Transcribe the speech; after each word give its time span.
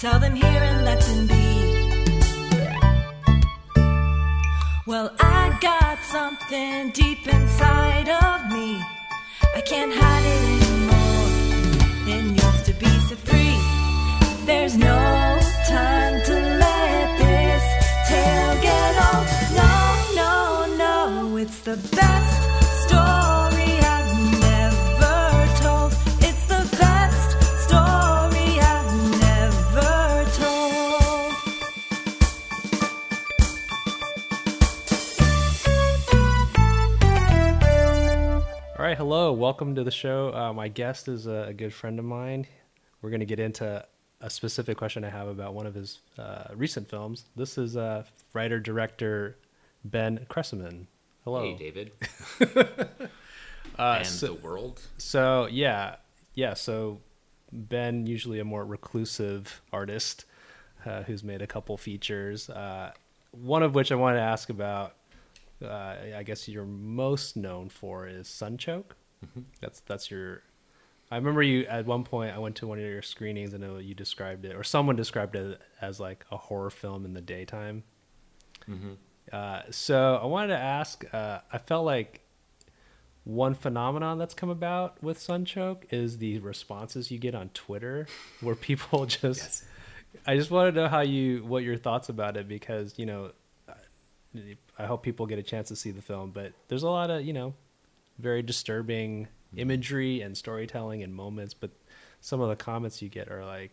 Tell 0.00 0.18
them 0.18 0.34
here 0.34 0.46
and 0.46 0.82
let 0.86 0.98
them 1.02 1.26
be. 1.26 1.34
Well, 4.86 5.14
I 5.20 5.58
got 5.60 5.98
something 6.04 6.88
deep 6.92 7.28
inside 7.28 8.08
of 8.08 8.50
me. 8.50 8.80
I 9.54 9.60
can't 9.60 9.92
hide 9.94 10.24
it 10.24 10.42
anymore. 10.56 12.16
It 12.16 12.22
needs 12.30 12.62
to 12.62 12.72
be 12.72 12.88
set 13.08 13.18
free. 13.18 14.46
There's 14.46 14.74
no 14.78 15.19
hello, 39.10 39.32
welcome 39.32 39.74
to 39.74 39.82
the 39.82 39.90
show. 39.90 40.32
Uh, 40.32 40.52
my 40.52 40.68
guest 40.68 41.08
is 41.08 41.26
a, 41.26 41.46
a 41.48 41.52
good 41.52 41.74
friend 41.74 41.98
of 41.98 42.04
mine. 42.04 42.46
We're 43.02 43.10
going 43.10 43.18
to 43.18 43.26
get 43.26 43.40
into 43.40 43.84
a 44.20 44.30
specific 44.30 44.76
question 44.76 45.02
I 45.02 45.10
have 45.10 45.26
about 45.26 45.52
one 45.52 45.66
of 45.66 45.74
his 45.74 45.98
uh, 46.16 46.44
recent 46.54 46.88
films. 46.88 47.24
This 47.34 47.58
is 47.58 47.76
uh, 47.76 48.04
writer 48.34 48.60
director 48.60 49.36
Ben 49.84 50.24
Cresciman. 50.30 50.86
Hello. 51.24 51.42
Hey, 51.42 51.56
David. 51.56 51.90
Uh, 53.78 53.96
and 53.98 54.06
so- 54.06 54.26
the 54.26 54.34
world. 54.34 54.80
So 54.98 55.48
yeah, 55.50 55.96
yeah. 56.34 56.54
So 56.54 57.00
Ben, 57.50 58.06
usually 58.06 58.38
a 58.38 58.44
more 58.44 58.64
reclusive 58.64 59.60
artist, 59.72 60.26
uh, 60.84 61.02
who's 61.02 61.24
made 61.24 61.40
a 61.40 61.46
couple 61.46 61.76
features. 61.78 62.48
Uh, 62.50 62.92
one 63.32 63.62
of 63.62 63.74
which 63.74 63.90
I 63.90 63.96
wanted 63.96 64.18
to 64.18 64.22
ask 64.22 64.50
about. 64.50 64.94
Uh, 65.62 65.94
I 66.16 66.22
guess 66.22 66.48
you're 66.48 66.64
most 66.64 67.36
known 67.36 67.68
for 67.68 68.06
is 68.06 68.28
Sunchoke. 68.28 68.92
That's 69.60 69.80
that's 69.80 70.10
your. 70.10 70.42
I 71.10 71.16
remember 71.16 71.42
you 71.42 71.64
at 71.66 71.86
one 71.86 72.04
point. 72.04 72.34
I 72.34 72.38
went 72.38 72.56
to 72.56 72.66
one 72.66 72.78
of 72.78 72.84
your 72.84 73.02
screenings 73.02 73.52
and 73.52 73.64
uh, 73.64 73.76
you 73.76 73.94
described 73.94 74.44
it, 74.44 74.54
or 74.54 74.62
someone 74.62 74.96
described 74.96 75.34
it 75.34 75.60
as 75.80 75.98
like 75.98 76.24
a 76.30 76.36
horror 76.36 76.70
film 76.70 77.04
in 77.04 77.14
the 77.14 77.20
daytime. 77.20 77.82
Uh, 79.32 79.62
so 79.70 80.18
I 80.22 80.26
wanted 80.26 80.48
to 80.48 80.58
ask. 80.58 81.04
Uh, 81.12 81.40
I 81.52 81.58
felt 81.58 81.84
like 81.84 82.20
one 83.24 83.54
phenomenon 83.54 84.18
that's 84.18 84.34
come 84.34 84.50
about 84.50 85.02
with 85.02 85.18
Sunchoke 85.18 85.84
is 85.90 86.18
the 86.18 86.38
responses 86.38 87.10
you 87.10 87.18
get 87.18 87.34
on 87.34 87.50
Twitter, 87.50 88.06
where 88.40 88.54
people 88.54 89.06
just. 89.20 89.40
Yes. 89.40 89.64
I 90.26 90.36
just 90.36 90.50
want 90.50 90.74
to 90.74 90.80
know 90.80 90.88
how 90.88 91.02
you, 91.02 91.44
what 91.44 91.62
your 91.62 91.76
thoughts 91.76 92.08
about 92.08 92.36
it, 92.36 92.48
because 92.48 92.98
you 92.98 93.06
know, 93.06 93.30
I 94.78 94.86
hope 94.86 95.02
people 95.04 95.26
get 95.26 95.38
a 95.38 95.42
chance 95.42 95.68
to 95.68 95.76
see 95.76 95.92
the 95.92 96.02
film, 96.02 96.30
but 96.30 96.52
there's 96.68 96.82
a 96.82 96.88
lot 96.88 97.10
of 97.10 97.24
you 97.24 97.32
know, 97.32 97.54
very 98.20 98.42
disturbing 98.42 99.28
imagery 99.56 100.20
and 100.20 100.36
storytelling 100.36 101.02
and 101.02 101.14
moments, 101.14 101.54
but 101.54 101.70
some 102.20 102.40
of 102.40 102.48
the 102.48 102.56
comments 102.56 103.02
you 103.02 103.08
get 103.08 103.30
are 103.30 103.44
like, 103.44 103.72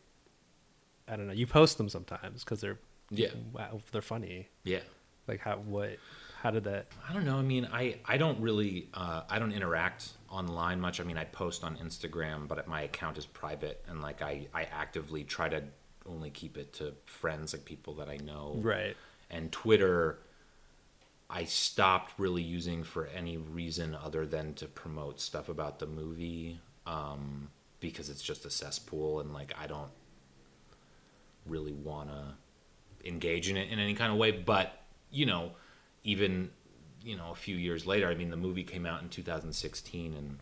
I 1.08 1.16
don't 1.16 1.28
know. 1.28 1.34
You 1.34 1.48
post 1.48 1.78
them 1.78 1.90
sometimes 1.90 2.44
because 2.44 2.62
they're 2.62 2.80
Yeah. 3.10 3.30
wow, 3.54 3.80
they're 3.92 4.02
funny. 4.02 4.48
Yeah. 4.64 4.80
Like 5.28 5.40
how 5.42 5.58
what 5.58 5.98
how 6.42 6.52
did 6.52 6.66
that 6.66 6.88
I 7.10 7.14
don't 7.14 7.26
know. 7.26 7.38
I 7.38 7.42
mean, 7.42 7.68
I, 7.72 7.98
I 8.06 8.18
don't 8.18 8.40
really, 8.40 8.90
uh, 8.94 9.24
I 9.30 9.40
don't 9.40 9.52
interact 9.52 10.10
online 10.30 10.80
much. 10.80 11.00
I 11.00 11.04
mean, 11.04 11.18
I 11.18 11.24
post 11.26 11.64
on 11.64 11.78
Instagram, 11.78 12.48
but 12.48 12.68
my 12.68 12.82
account 12.84 13.18
is 13.18 13.26
private. 13.26 13.84
And 13.88 14.02
like, 14.02 14.22
I, 14.22 14.48
I 14.54 14.64
actively 14.66 15.24
try 15.24 15.50
to 15.50 15.64
only 16.06 16.30
keep 16.30 16.58
it 16.58 16.74
to 16.74 16.94
friends, 17.06 17.54
like 17.54 17.66
people 17.66 17.96
that 17.96 18.08
I 18.08 18.18
know. 18.18 18.56
right? 18.62 18.96
And 19.32 19.52
Twitter, 19.52 20.20
I 21.30 21.44
stopped 21.44 22.14
really 22.18 22.42
using 22.42 22.84
for 22.84 23.08
any 23.08 23.38
reason 23.38 23.96
other 23.96 24.26
than 24.26 24.54
to 24.56 24.66
promote 24.66 25.20
stuff 25.20 25.50
about 25.50 25.80
the 25.80 25.86
movie 25.86 26.60
um, 26.86 27.50
because 27.80 28.10
it's 28.10 28.22
just 28.22 28.46
a 28.46 28.50
cesspool 28.50 29.20
and 29.20 29.34
like 29.34 29.54
I 29.60 29.68
don't 29.68 29.92
really 31.46 31.74
want 31.74 32.10
to 32.10 33.08
engage 33.08 33.50
in 33.50 33.58
it 33.58 33.70
in 33.70 33.80
any 33.80 33.94
kind 33.94 34.12
of 34.12 34.18
way. 34.18 34.32
But 34.32 34.82
you 35.12 35.26
know, 35.26 35.52
even 36.04 36.50
you 37.04 37.18
know 37.18 37.32
a 37.32 37.36
few 37.36 37.56
years 37.56 37.86
later, 37.86 38.08
I 38.08 38.16
mean, 38.16 38.30
the 38.30 38.38
movie 38.38 38.64
came 38.64 38.86
out 38.86 39.02
in 39.02 39.10
2016 39.10 40.14
and. 40.14 40.40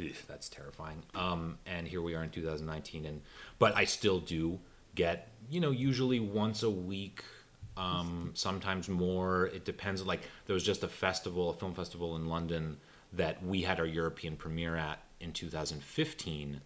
ugh, 0.00 0.16
That's 0.26 0.48
terrifying. 0.48 1.02
Um, 1.14 1.58
and 1.66 1.86
here 1.86 2.02
we 2.02 2.14
are 2.14 2.22
in 2.22 2.30
2019, 2.30 3.06
and 3.06 3.22
but 3.58 3.76
I 3.76 3.84
still 3.84 4.20
do 4.20 4.58
get 4.94 5.28
you 5.50 5.60
know 5.60 5.70
usually 5.70 6.20
once 6.20 6.62
a 6.62 6.70
week 6.70 7.24
um, 7.76 8.30
sometimes 8.34 8.88
more. 8.88 9.46
It 9.46 9.64
depends. 9.64 10.04
Like 10.04 10.22
there 10.46 10.54
was 10.54 10.62
just 10.64 10.82
a 10.82 10.88
festival, 10.88 11.50
a 11.50 11.54
film 11.54 11.74
festival 11.74 12.16
in 12.16 12.28
London 12.28 12.78
that 13.12 13.44
we 13.44 13.62
had 13.62 13.78
our 13.80 13.86
European 13.86 14.36
premiere 14.36 14.76
at 14.76 15.00
in 15.20 15.32
2015, 15.32 16.60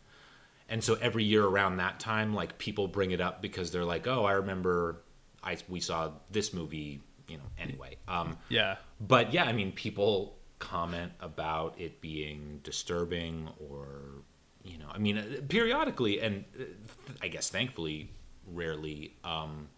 and 0.69 0.83
so 0.85 0.95
every 1.01 1.25
year 1.25 1.45
around 1.45 1.77
that 1.79 2.01
time, 2.01 2.35
like 2.35 2.59
people 2.59 2.89
bring 2.89 3.11
it 3.11 3.21
up 3.21 3.41
because 3.43 3.71
they're 3.71 3.85
like, 3.85 4.07
"Oh, 4.07 4.25
I 4.25 4.33
remember, 4.33 5.03
I 5.43 5.57
we 5.69 5.81
saw 5.81 6.11
this 6.31 6.53
movie." 6.53 7.01
You 7.29 7.37
know, 7.37 7.45
anyway. 7.59 7.97
Um, 8.09 8.39
Yeah. 8.49 8.77
but 9.01 9.35
yeah, 9.35 9.45
I 9.45 9.53
mean, 9.53 9.73
people 9.73 10.39
comment 10.59 11.13
about 11.21 11.79
it 11.79 12.01
being 12.01 12.61
disturbing 12.65 13.49
or, 13.71 14.23
you 14.65 14.79
know, 14.79 14.89
I 14.91 14.97
mean, 14.97 15.19
uh, 15.19 15.25
periodically, 15.47 16.21
and 16.23 16.45
uh, 16.59 16.65
I 17.21 17.29
guess 17.29 17.51
thankfully, 17.51 18.11
rarely, 18.47 19.15
um, 19.25 19.69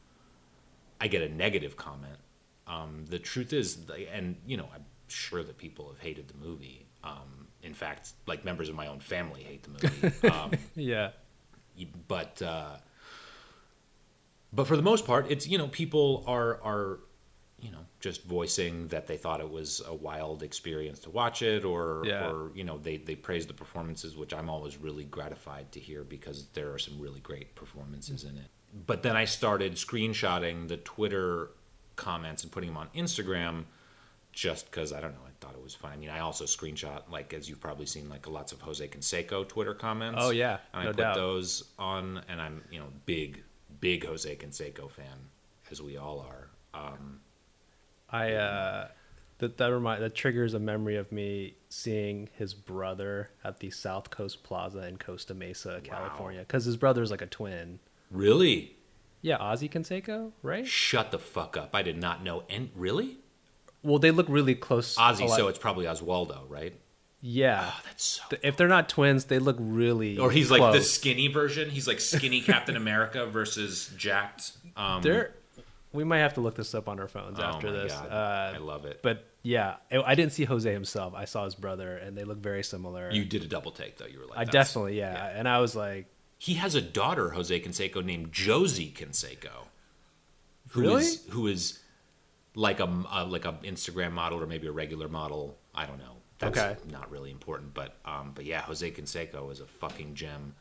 I 1.01 1.09
get 1.09 1.23
a 1.23 1.29
negative 1.29 1.77
comment. 1.77 2.19
Um, 2.67 3.05
the 3.09 3.19
truth 3.19 3.53
is, 3.53 3.79
and, 4.13 4.37
you 4.47 4.57
know, 4.57 4.69
I'm 4.75 4.85
sure 5.09 5.43
that 5.43 5.57
people 5.59 5.89
have 5.89 5.99
hated 5.99 6.29
the 6.29 6.35
movie. 6.47 6.87
Um, 7.03 7.49
in 7.63 7.75
fact, 7.75 8.13
like 8.27 8.45
members 8.45 8.69
of 8.69 8.75
my 8.75 8.87
own 8.87 9.01
family 9.01 9.43
hate 9.43 9.63
the 9.65 9.71
movie. 9.71 10.29
Um, 10.31 10.51
Yeah. 10.77 11.11
but 12.09 12.41
uh, 12.43 12.77
but 14.53 14.67
for 14.67 14.77
the 14.77 14.83
most 14.83 15.07
part, 15.07 15.31
it's 15.31 15.47
you 15.47 15.59
know 15.59 15.69
people 15.69 16.25
are 16.27 16.61
are 16.63 16.99
you 17.61 17.71
know 17.71 17.79
just 18.01 18.25
voicing 18.25 18.89
that 18.89 19.07
they 19.07 19.17
thought 19.17 19.41
it 19.41 19.51
was 19.51 19.83
a 19.87 19.95
wild 19.95 20.43
experience 20.43 20.99
to 21.01 21.11
watch 21.11 21.43
it, 21.43 21.65
or 21.65 22.03
Yeah. 22.05 22.31
or 22.31 22.51
you 22.55 22.65
know 22.65 22.79
they 22.79 22.97
they 22.99 23.15
praise 23.15 23.47
the 23.47 23.55
performances, 23.55 24.17
which 24.17 24.33
I'm 24.35 24.49
always 24.51 24.77
really 24.77 25.05
gratified 25.05 25.71
to 25.73 25.81
hear 25.81 26.05
because 26.05 26.47
there 26.49 26.73
are 26.73 26.79
some 26.79 26.99
really 27.01 27.21
great 27.21 27.55
performances 27.55 28.25
in 28.25 28.37
it. 28.37 28.49
But 28.87 29.03
then 29.03 29.17
I 29.17 29.25
started 29.25 29.75
screenshotting 29.75 30.69
the 30.69 30.77
Twitter 30.77 31.51
comments 31.97 32.43
and 32.43 32.53
putting 32.53 32.71
them 32.71 32.77
on 32.77 32.89
Instagram 32.95 33.65
just 34.33 34.71
because 34.71 34.93
I 34.93 35.01
don't 35.01 35.13
know, 35.13 35.21
I 35.27 35.31
thought 35.45 35.55
it 35.55 35.63
was 35.63 35.75
fun. 35.75 35.93
I 35.93 35.97
mean, 35.97 36.09
I 36.09 36.21
also 36.21 36.45
screenshot 36.45 37.03
like 37.11 37.35
as 37.35 37.49
you've 37.49 37.61
probably 37.61 37.87
seen 37.87 38.09
like 38.09 38.29
lots 38.29 38.53
of 38.53 38.61
Jose 38.61 38.87
Canseco 38.87 39.49
Twitter 39.49 39.75
comments. 39.75 40.19
Oh, 40.21 40.31
yeah, 40.31 40.59
and 40.73 40.83
I 40.83 40.85
no 40.85 40.91
put 40.91 40.99
doubt. 40.99 41.15
those 41.17 41.65
on, 41.79 42.23
and 42.29 42.41
I'm 42.41 42.63
you 42.71 42.79
know 42.79 42.87
big 43.07 43.43
big 43.81 44.07
Jose 44.07 44.35
Canseco 44.37 44.91
fan 44.91 45.07
as 45.71 45.83
we 45.83 45.97
all 45.97 46.21
are. 46.21 46.51
Um, 46.73 47.21
I 48.09 48.33
uh 48.35 48.89
that 49.39 49.57
that 49.57 49.67
remind 49.67 50.03
that 50.03 50.15
triggers 50.15 50.55
a 50.55 50.59
memory 50.59 50.97
of 50.97 51.11
me 51.11 51.55
seeing 51.69 52.29
his 52.35 52.55
brother 52.55 53.31
at 53.43 53.59
the 53.59 53.71
South 53.71 54.11
Coast 54.11 54.43
Plaza 54.45 54.87
in 54.87 54.97
Costa 54.99 55.35
Mesa, 55.35 55.81
California, 55.83 56.41
because 56.41 56.65
his 56.65 56.77
brother's 56.77 57.11
like 57.11 57.23
a 57.23 57.27
twin. 57.27 57.79
Really? 58.11 58.77
Yeah, 59.23 59.39
Ozzy 59.39 59.71
Canseco, 59.71 60.33
right? 60.43 60.67
Shut 60.67 61.11
the 61.11 61.19
fuck 61.19 61.57
up! 61.57 61.71
I 61.75 61.83
did 61.83 61.99
not 61.99 62.23
know. 62.23 62.45
And 62.49 62.71
really, 62.75 63.19
Well, 63.83 63.99
they 63.99 64.11
look 64.11 64.27
really 64.29 64.55
close. 64.55 64.97
Ozzy. 64.97 65.29
So 65.29 65.49
it's 65.49 65.59
probably 65.59 65.87
Oswaldo, 65.87 66.43
right? 66.49 66.75
yeah. 67.21 67.71
Oh, 67.71 67.81
that's 67.85 68.05
so. 68.05 68.23
If 68.43 68.57
they're 68.57 68.67
not 68.69 68.89
twins, 68.89 69.27
they 69.27 69.39
look 69.39 69.57
really. 69.61 70.17
Or 70.19 70.31
he's 70.31 70.51
like 70.51 70.73
the 70.73 70.81
skinny 70.81 71.29
version. 71.29 71.69
He's 71.69 71.87
like 71.87 72.01
skinny 72.01 72.41
Captain 72.53 72.77
America 72.77 73.27
versus 73.27 73.91
jacked. 73.97 74.53
Um, 74.77 75.03
They're. 75.03 75.35
We 75.93 76.05
might 76.05 76.19
have 76.19 76.35
to 76.35 76.41
look 76.41 76.55
this 76.55 76.73
up 76.75 76.89
on 76.89 77.01
our 77.01 77.09
phones 77.09 77.39
oh 77.41 77.43
after 77.43 77.73
this. 77.73 77.93
Uh, 77.93 78.53
I 78.55 78.59
love 78.59 78.85
it. 78.85 79.03
but 79.03 79.27
yeah, 79.43 79.75
I, 79.91 79.99
I 79.99 80.15
didn't 80.15 80.33
see 80.33 80.45
Jose 80.45 80.73
himself. 80.73 81.15
I 81.17 81.25
saw 81.25 81.45
his 81.45 81.57
brother, 81.57 81.97
and 81.97 82.17
they 82.17 82.23
look 82.23 82.39
very 82.39 82.63
similar. 82.63 83.11
you 83.11 83.25
did 83.25 83.43
a 83.43 83.49
double 83.49 83.73
take 83.73 83.99
though. 83.99 84.07
You 84.07 84.21
were 84.21 84.27
like, 84.27 84.39
I 84.39 84.45
"That's- 84.45 84.69
definitely, 84.69 84.99
yeah. 84.99 85.33
And 85.35 85.49
I 85.49 85.59
was 85.59 85.75
like, 85.75 86.07
He 86.41 86.55
has 86.55 86.75
a 86.75 86.81
daughter, 86.81 87.31
Jose 87.31 87.61
Canseco, 87.61 88.03
named 88.03 88.33
Josie 88.33 88.91
Canseco. 88.97 89.67
who 90.71 90.81
Really? 90.81 91.03
is- 91.03 91.27
who 91.31 91.47
is 91.49 91.81
like 92.55 92.81
a, 92.81 92.85
like 92.85 93.45
a 93.45 93.53
Instagram 93.65 94.13
model 94.13 94.41
or 94.41 94.47
maybe 94.47 94.67
a 94.69 94.73
regular 94.73 95.09
model. 95.09 95.59
I 95.75 95.85
don't 95.85 95.99
know. 95.99 96.17
That's 96.39 96.59
Okay. 96.59 96.77
not 96.91 97.11
really 97.11 97.31
important, 97.31 97.75
but 97.75 97.97
um, 98.07 98.33
but 98.35 98.45
yeah, 98.47 98.63
Jose 98.63 98.89
Canseco 98.91 99.51
is 99.53 99.61
a 99.61 99.67
fucking 99.67 100.15
gem. 100.15 100.55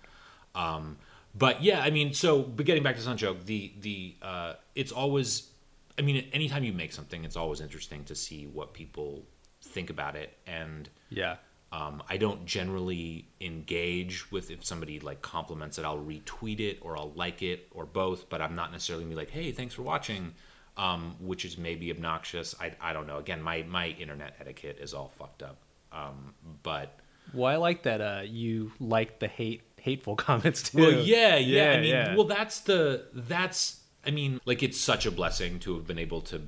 Um, 0.55 0.97
but 1.33 1.63
yeah, 1.63 1.79
I 1.81 1.91
mean, 1.91 2.13
so 2.13 2.41
but 2.41 2.65
getting 2.65 2.83
back 2.83 2.95
to 2.97 3.01
Sunchoke, 3.01 3.45
the 3.45 3.71
the 3.79 4.15
uh, 4.21 4.53
it's 4.75 4.91
always, 4.91 5.49
I 5.97 6.01
mean, 6.01 6.27
anytime 6.33 6.63
you 6.65 6.73
make 6.73 6.91
something, 6.91 7.23
it's 7.23 7.37
always 7.37 7.61
interesting 7.61 8.03
to 8.05 8.15
see 8.15 8.47
what 8.47 8.73
people 8.73 9.23
think 9.61 9.89
about 9.89 10.15
it 10.17 10.35
and 10.47 10.89
yeah, 11.09 11.35
Um, 11.71 12.01
I 12.09 12.17
don't 12.17 12.45
generally 12.45 13.27
engage 13.39 14.31
with 14.31 14.49
if 14.49 14.65
somebody 14.65 14.99
like 14.99 15.21
compliments 15.21 15.77
it, 15.77 15.85
I'll 15.85 15.99
retweet 15.99 16.59
it 16.59 16.79
or 16.81 16.97
I'll 16.97 17.11
like 17.15 17.43
it 17.43 17.67
or 17.71 17.85
both, 17.85 18.27
but 18.29 18.41
I'm 18.41 18.55
not 18.55 18.71
necessarily 18.71 19.03
gonna 19.05 19.15
be 19.15 19.21
like, 19.21 19.29
hey, 19.29 19.51
thanks 19.51 19.75
for 19.75 19.83
watching, 19.83 20.33
um, 20.77 21.15
which 21.19 21.45
is 21.45 21.57
maybe 21.59 21.91
obnoxious. 21.91 22.55
I, 22.59 22.71
I 22.81 22.93
don't 22.93 23.05
know. 23.05 23.17
Again, 23.17 23.41
my, 23.41 23.63
my 23.63 23.89
internet 23.89 24.35
etiquette 24.39 24.79
is 24.81 24.95
all 24.95 25.09
fucked 25.09 25.43
up. 25.43 25.57
Um, 25.91 26.33
but 26.63 26.97
Well, 27.33 27.51
I 27.51 27.57
like 27.57 27.83
that 27.83 28.01
uh, 28.01 28.21
you 28.25 28.71
like 28.79 29.19
the 29.19 29.27
hate 29.27 29.61
hateful 29.77 30.15
comments 30.27 30.71
too. 30.71 30.79
well, 30.79 30.91
yeah, 30.91 31.35
yeah. 31.35 31.71
I 31.71 31.81
mean, 31.81 31.89
yeah. 31.89 32.15
well, 32.15 32.25
that's 32.25 32.61
the 32.61 33.05
that's. 33.13 33.79
I 34.05 34.11
mean, 34.11 34.39
like 34.45 34.63
it's 34.63 34.79
such 34.79 35.05
a 35.05 35.11
blessing 35.11 35.59
to 35.59 35.75
have 35.75 35.85
been 35.85 35.99
able 35.99 36.21
to 36.21 36.41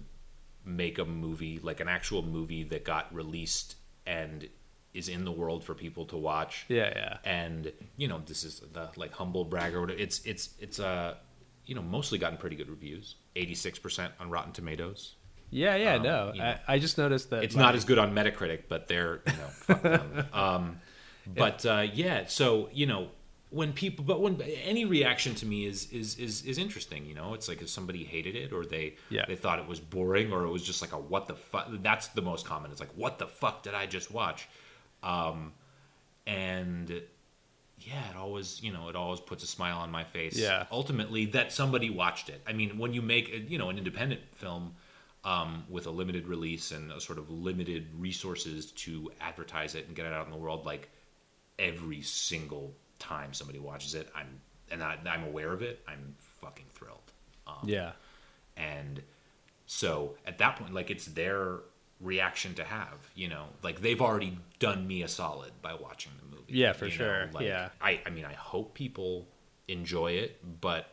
make 0.65 1.00
a 1.00 1.06
movie, 1.06 1.59
like 1.62 1.79
an 1.79 1.88
actual 1.88 2.21
movie 2.21 2.63
that 2.63 2.85
got 2.85 3.13
released 3.13 3.75
and 4.06 4.47
is 4.93 5.07
in 5.09 5.23
the 5.25 5.31
world 5.31 5.63
for 5.63 5.73
people 5.73 6.05
to 6.07 6.17
watch. 6.17 6.65
yeah, 6.67 6.91
yeah. 6.95 7.17
And 7.23 7.71
you 7.97 8.07
know, 8.07 8.21
this 8.25 8.43
is 8.43 8.61
the 8.73 8.89
like 8.95 9.11
humble 9.13 9.45
brag 9.45 9.73
or 9.75 9.81
whatever. 9.81 9.99
It's 9.99 10.19
it's 10.25 10.49
it's 10.59 10.79
uh, 10.79 11.15
you 11.65 11.75
know, 11.75 11.81
mostly 11.81 12.17
gotten 12.17 12.38
pretty 12.38 12.55
good 12.55 12.69
reviews. 12.69 13.15
Eighty 13.35 13.55
six 13.55 13.79
percent 13.79 14.13
on 14.19 14.29
Rotten 14.29 14.51
Tomatoes. 14.51 15.15
Yeah, 15.49 15.75
yeah, 15.75 15.95
Um, 15.95 16.03
no. 16.03 16.31
you 16.33 16.39
know. 16.41 16.55
I, 16.67 16.75
I 16.75 16.79
just 16.79 16.97
noticed 16.97 17.29
that 17.31 17.43
It's 17.43 17.55
my- 17.55 17.61
not 17.63 17.75
as 17.75 17.83
good 17.85 17.99
on 17.99 18.13
Metacritic, 18.15 18.63
but 18.69 18.88
they're 18.88 19.21
you 19.27 19.33
know, 19.33 19.47
fuck 19.47 19.81
them. 19.81 20.25
Um, 20.33 20.79
but 21.27 21.65
uh, 21.65 21.85
yeah, 21.93 22.25
so 22.27 22.69
you 22.73 22.85
know 22.88 23.09
when 23.49 23.73
people, 23.73 24.05
but 24.05 24.21
when 24.21 24.41
any 24.63 24.85
reaction 24.85 25.35
to 25.35 25.45
me 25.45 25.65
is 25.65 25.91
is 25.91 26.17
is 26.17 26.43
is 26.45 26.57
interesting. 26.57 27.05
You 27.05 27.15
know, 27.15 27.33
it's 27.33 27.47
like 27.49 27.61
if 27.61 27.69
somebody 27.69 28.03
hated 28.05 28.35
it 28.35 28.51
or 28.53 28.65
they 28.65 28.95
Yeah. 29.09 29.25
they 29.27 29.35
thought 29.35 29.59
it 29.59 29.67
was 29.67 29.79
boring 29.79 30.31
or 30.31 30.43
it 30.45 30.49
was 30.49 30.63
just 30.63 30.81
like 30.81 30.93
a 30.93 30.97
what 30.97 31.27
the 31.27 31.35
fuck. 31.35 31.67
That's 31.81 32.07
the 32.07 32.21
most 32.21 32.45
common. 32.45 32.71
It's 32.71 32.79
like 32.79 32.93
what 32.95 33.19
the 33.19 33.27
fuck 33.27 33.61
did 33.63 33.73
I 33.73 33.85
just 33.88 34.09
watch? 34.11 34.47
Um, 35.03 35.53
and 36.27 36.89
yeah, 37.80 38.09
it 38.12 38.15
always 38.15 38.62
you 38.62 38.71
know 38.71 38.89
it 38.89 38.95
always 38.95 39.19
puts 39.19 39.44
a 39.44 39.48
smile 39.48 39.80
on 39.80 39.92
my 39.92 40.03
face. 40.03 40.38
Yeah. 40.38 40.65
Ultimately, 40.71 41.25
that 41.27 41.51
somebody 41.51 41.89
watched 41.89 42.30
it. 42.30 42.42
I 42.48 42.53
mean, 42.53 42.77
when 42.77 42.94
you 42.94 43.01
make 43.01 43.30
a- 43.30 43.39
you 43.39 43.57
know 43.57 43.69
an 43.69 43.77
independent 43.77 44.21
film 44.36 44.75
um, 45.24 45.65
with 45.69 45.88
a 45.88 45.92
limited 45.92 46.27
release 46.27 46.71
and 46.71 46.92
a 46.92 47.00
sort 47.01 47.18
of 47.19 47.30
limited 47.30 47.88
resources 47.98 48.71
to 48.71 49.12
advertise 49.21 49.75
it 49.75 49.88
and 49.88 49.95
get 49.95 50.06
it 50.06 50.13
out 50.13 50.25
in 50.25 50.31
the 50.31 50.38
world, 50.38 50.65
like 50.65 50.89
every 51.59 52.01
single 52.01 52.74
time 53.00 53.33
somebody 53.33 53.59
watches 53.59 53.95
it, 53.95 54.09
I'm 54.15 54.39
and 54.69 54.83
I, 54.83 54.98
I'm 55.06 55.24
aware 55.24 55.51
of 55.51 55.62
it. 55.62 55.83
I'm 55.88 56.15
fucking 56.39 56.65
thrilled. 56.74 57.12
Um, 57.48 57.57
Yeah. 57.65 57.92
and 58.56 59.01
so 59.65 60.15
at 60.25 60.38
that 60.39 60.57
point 60.57 60.74
like 60.74 60.89
it's 60.92 61.06
their 61.06 61.59
reaction 62.01 62.53
to 62.56 62.63
have 62.63 62.98
you 63.15 63.27
know 63.27 63.45
like 63.63 63.81
they've 63.81 64.01
already 64.01 64.38
done 64.59 64.88
me 64.88 65.03
a 65.03 65.07
solid 65.07 65.51
by 65.62 65.74
watching 65.74 66.12
the 66.19 66.36
movie 66.36 66.53
Yeah, 66.53 66.74
for 66.74 66.86
you 66.86 66.92
know? 66.92 66.98
sure. 66.98 67.30
like, 67.33 67.45
Yeah. 67.45 67.69
i 67.80 68.01
i 68.06 68.09
mean 68.09 68.25
i 68.25 68.33
hope 68.33 68.74
people 68.74 69.27
enjoy 69.68 70.13
it 70.13 70.39
but 70.62 70.88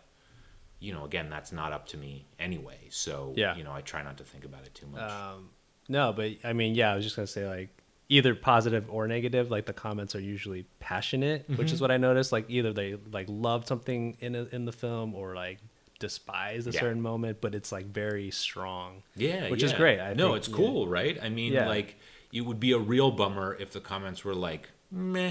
you 0.81 0.93
know 0.93 1.05
again 1.05 1.31
that's 1.31 1.51
not 1.51 1.73
up 1.73 1.87
to 1.89 1.97
me 1.97 2.27
anyway 2.39 2.79
so 2.91 3.33
Yeah. 3.37 3.57
you 3.57 3.65
know 3.65 3.73
i 3.73 3.81
try 3.81 4.03
not 4.03 4.19
to 4.19 4.25
think 4.25 4.45
about 4.45 4.65
it 4.67 4.75
too 4.75 4.87
much 4.87 5.11
Um, 5.11 5.51
no, 5.91 6.13
but 6.13 6.33
I 6.45 6.53
mean, 6.53 6.75
yeah, 6.75 6.93
I 6.93 6.97
was 6.97 7.03
just 7.05 7.17
gonna 7.17 7.27
say 7.27 7.49
like 7.49 7.71
either 8.11 8.35
positive 8.35 8.85
or 8.91 9.09
negative. 9.09 9.51
Like 9.51 9.65
the 9.65 9.73
comments 9.73 10.15
are 10.15 10.21
usually 10.21 10.67
passionate, 10.81 11.49
which 11.49 11.59
Mm-hmm. 11.69 11.75
is 11.75 11.81
what 11.81 11.91
I 11.91 11.97
noticed. 11.97 12.31
Like 12.31 12.45
either 12.51 12.75
they 12.75 12.99
like 13.11 13.25
love 13.31 13.67
something 13.67 14.19
in 14.21 14.35
a, 14.35 14.45
in 14.53 14.67
the 14.67 14.73
film 14.73 15.15
or 15.15 15.35
like 15.35 15.59
despise 15.99 16.67
a 16.67 16.71
Yeah. 16.71 16.81
certain 16.81 17.01
moment, 17.03 17.41
but 17.41 17.55
it's 17.55 17.73
like 17.73 17.87
very 17.87 18.31
strong. 18.31 19.03
yeah 19.17 19.51
which 19.51 19.63
is 19.63 19.73
great. 19.73 20.01
I 20.01 20.15
no 20.15 20.29
think, 20.29 20.37
it's 20.39 20.49
yeah. 20.49 20.57
cool 20.57 20.89
right 20.89 21.19
i 21.23 21.29
mean 21.29 21.53
Yeah. 21.53 21.69
like 21.69 21.97
it 22.33 22.43
would 22.43 22.61
be 22.61 22.73
a 22.73 22.79
real 22.79 23.11
bummer 23.11 23.57
if 23.59 23.73
the 23.73 23.81
comments 23.81 24.25
were 24.25 24.35
like 24.35 24.69
meh 24.91 25.31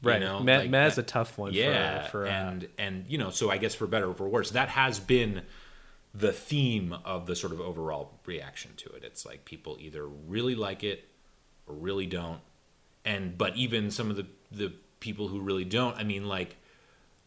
you 0.00 0.10
Right. 0.10 0.20
know, 0.20 0.38
Meh- 0.40 0.58
like 0.58 0.70
meh 0.70 0.86
is 0.86 0.96
a 0.98 1.02
tough 1.02 1.36
one. 1.38 1.52
yeah 1.52 2.04
For, 2.04 2.10
for 2.10 2.26
uh, 2.26 2.30
and 2.30 2.68
and 2.78 3.04
you 3.08 3.18
know 3.18 3.30
so 3.30 3.50
i 3.50 3.58
guess 3.58 3.74
for 3.74 3.86
better 3.88 4.08
or 4.10 4.14
for 4.14 4.28
worse 4.28 4.50
that 4.52 4.68
has 4.68 5.00
been 5.00 5.42
the 6.14 6.32
theme 6.32 6.94
of 7.04 7.26
the 7.26 7.34
sort 7.34 7.52
of 7.52 7.60
overall 7.60 8.18
reaction 8.24 8.70
to 8.76 8.88
it 8.90 9.02
it's 9.04 9.26
like 9.26 9.44
people 9.44 9.76
either 9.80 10.06
really 10.06 10.54
like 10.54 10.84
it 10.84 11.08
or 11.66 11.74
really 11.74 12.06
don't 12.06 12.40
and 13.04 13.36
but 13.36 13.56
even 13.56 13.90
some 13.90 14.08
of 14.10 14.16
the 14.16 14.26
the 14.52 14.72
people 15.00 15.26
who 15.28 15.40
really 15.40 15.64
don't 15.64 15.96
i 15.96 16.04
mean 16.04 16.26
like 16.28 16.56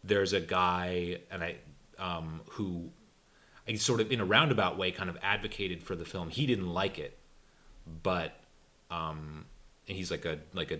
there's 0.04 0.32
a 0.34 0.40
guy 0.42 1.20
and 1.30 1.44
i 1.44 1.56
um 2.02 2.42
who 2.50 2.90
I 3.68 3.76
sort 3.76 4.02
of 4.02 4.12
in 4.12 4.20
a 4.20 4.26
roundabout 4.26 4.78
way 4.78 4.92
kind 4.92 5.10
of 5.10 5.18
advocated 5.22 5.84
for 5.84 5.96
the 5.96 6.04
film. 6.04 6.30
He 6.30 6.46
didn't 6.46 6.68
like 6.74 7.00
it 7.00 7.18
but 8.04 8.34
um 8.90 9.46
he's 9.86 10.12
like 10.12 10.26
a 10.26 10.40
like 10.54 10.72
a 10.72 10.80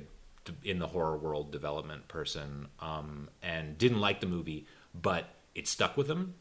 in 0.64 0.80
the 0.80 0.88
horror 0.88 1.18
world 1.18 1.52
development 1.52 2.08
person 2.08 2.68
um 2.80 3.30
and 3.44 3.78
didn't 3.78 4.00
like 4.00 4.20
the 4.20 4.28
movie 4.28 4.66
but 5.00 5.30
it 5.56 5.68
stuck 5.68 5.96
with 5.98 6.10
him. 6.10 6.36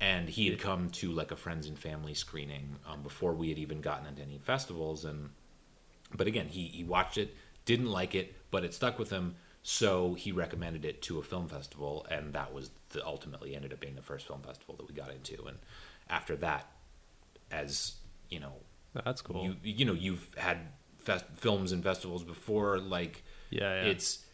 And 0.00 0.28
he 0.28 0.48
had 0.48 0.58
come 0.58 0.90
to 0.90 1.12
like 1.12 1.30
a 1.30 1.36
friends 1.36 1.66
and 1.66 1.78
family 1.78 2.14
screening 2.14 2.76
um, 2.86 3.02
before 3.02 3.32
we 3.32 3.48
had 3.48 3.58
even 3.58 3.80
gotten 3.80 4.06
into 4.06 4.22
any 4.22 4.38
festivals. 4.38 5.04
And 5.04 5.30
but 6.14 6.26
again 6.26 6.48
he, 6.48 6.66
he 6.66 6.84
watched 6.84 7.18
it 7.18 7.34
didn't 7.64 7.90
like 7.90 8.14
it 8.14 8.34
but 8.50 8.64
it 8.64 8.74
stuck 8.74 8.98
with 8.98 9.10
him 9.10 9.34
so 9.66 10.12
he 10.12 10.30
recommended 10.30 10.84
it 10.84 11.00
to 11.00 11.18
a 11.18 11.22
film 11.22 11.48
festival 11.48 12.06
and 12.10 12.34
that 12.34 12.52
was 12.52 12.70
the 12.90 13.04
ultimately 13.04 13.56
ended 13.56 13.72
up 13.72 13.80
being 13.80 13.94
the 13.94 14.02
first 14.02 14.26
film 14.26 14.42
festival 14.42 14.76
that 14.76 14.86
we 14.86 14.94
got 14.94 15.10
into 15.10 15.42
and 15.46 15.56
after 16.10 16.36
that 16.36 16.70
as 17.50 17.94
you 18.28 18.38
know 18.38 18.52
that's 19.04 19.22
cool. 19.22 19.42
you 19.42 19.56
you 19.62 19.84
know 19.86 19.94
you've 19.94 20.28
had 20.36 20.58
fest- 20.98 21.24
films 21.36 21.72
and 21.72 21.82
festivals 21.82 22.22
before 22.22 22.78
like 22.78 23.24
yeah, 23.48 23.82
yeah. 23.82 23.88
it's 23.88 24.24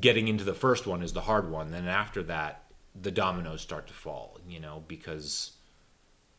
getting 0.00 0.26
into 0.26 0.42
the 0.42 0.54
first 0.54 0.88
one 0.88 1.02
is 1.04 1.12
the 1.12 1.20
hard 1.20 1.48
one 1.48 1.70
then 1.70 1.86
after 1.86 2.24
that 2.24 2.64
the 3.00 3.12
dominoes 3.12 3.60
start 3.60 3.86
to 3.86 3.94
fall 3.94 4.40
you 4.48 4.58
know 4.58 4.82
because 4.88 5.52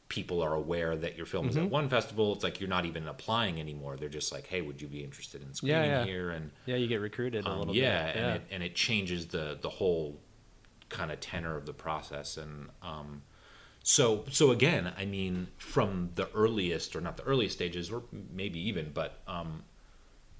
people 0.10 0.42
are 0.42 0.54
aware 0.56 0.98
that 0.98 1.16
your 1.16 1.26
film 1.26 1.48
is 1.50 1.56
Mm-hmm. 1.56 1.66
at 1.66 1.72
one 1.72 1.88
festival 1.88 2.34
it's 2.34 2.44
like 2.44 2.60
you're 2.60 2.68
not 2.70 2.86
even 2.86 3.08
applying 3.08 3.60
anymore 3.60 3.96
they're 3.96 4.10
just 4.10 4.32
like 4.32 4.48
hey 4.48 4.62
would 4.62 4.82
you 4.82 4.88
be 4.88 5.04
interested 5.04 5.42
in 5.42 5.54
screening 5.54 5.86
yeah. 5.92 6.04
here 6.04 6.32
and 6.32 6.52
yeah, 6.66 6.76
you 6.76 6.88
get 6.88 7.00
recruited 7.00 7.46
a 7.46 7.50
um, 7.50 7.60
little 7.60 7.76
yeah, 7.76 8.08
bit. 8.08 8.16
and 8.16 8.36
it 8.36 8.42
and 8.52 8.64
it 8.64 8.76
changes 8.76 9.28
the 9.28 9.58
the 9.62 9.70
whole 9.70 10.20
kind 10.90 11.12
of 11.12 11.20
tenor 11.20 11.56
of 11.56 11.66
the 11.68 11.74
process 11.74 12.38
and 12.38 12.70
um 12.82 13.22
so 13.84 14.26
so 14.32 14.50
again 14.52 14.92
i 14.98 15.06
mean 15.06 15.48
from 15.58 16.10
the 16.16 16.28
earliest 16.34 16.96
or 16.96 17.02
not 17.02 17.16
the 17.16 17.24
earliest 17.24 17.56
stages 17.56 17.92
or 17.92 18.02
maybe 18.34 18.60
even 18.60 18.92
but 18.92 19.20
um 19.28 19.64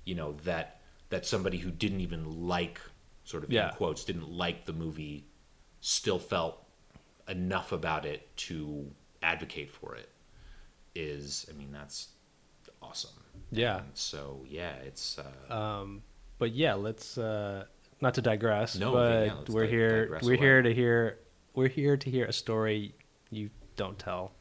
you 0.06 0.16
know 0.16 0.34
that 0.44 0.82
that 1.10 1.26
somebody 1.26 1.58
who 1.60 1.70
didn't 1.70 2.02
even 2.02 2.48
like 2.48 2.82
sort 3.24 3.44
of 3.44 3.52
Yeah. 3.52 3.70
in 3.70 3.76
quotes 3.76 4.04
didn't 4.04 4.30
like 4.32 4.66
the 4.66 4.74
movie 4.74 5.28
still 5.82 6.20
felt 6.20 6.66
enough 7.28 7.72
about 7.72 8.06
it 8.06 8.36
to 8.36 8.92
advocate 9.22 9.70
for 9.70 9.96
it 9.96 10.10
is 10.96 11.46
i 11.50 11.54
mean 11.58 11.72
that's 11.72 12.10
awesome 12.82 13.12
Yeah. 13.52 13.78
And 13.80 13.96
so 13.96 14.46
yeah 14.48 14.74
it's 14.86 15.18
uh 15.20 15.54
Um, 15.54 16.02
but 16.38 16.52
yeah, 16.54 16.76
let's 16.76 17.18
uh, 17.18 17.66
not 18.00 18.14
to 18.14 18.22
digress. 18.22 18.78
No, 18.78 18.94
but 18.94 19.26
yeah, 19.28 19.34
we're 19.50 19.66
here. 19.68 20.08
We're 20.22 20.36
away. 20.36 20.38
here 20.38 20.62
to 20.62 20.74
hear. 20.74 21.20
We're 21.54 21.68
here 21.68 21.98
to 21.98 22.10
hear 22.10 22.26
a 22.26 22.32
story 22.32 22.94
you 23.30 23.50
don't 23.76 24.00
tell. 24.00 24.32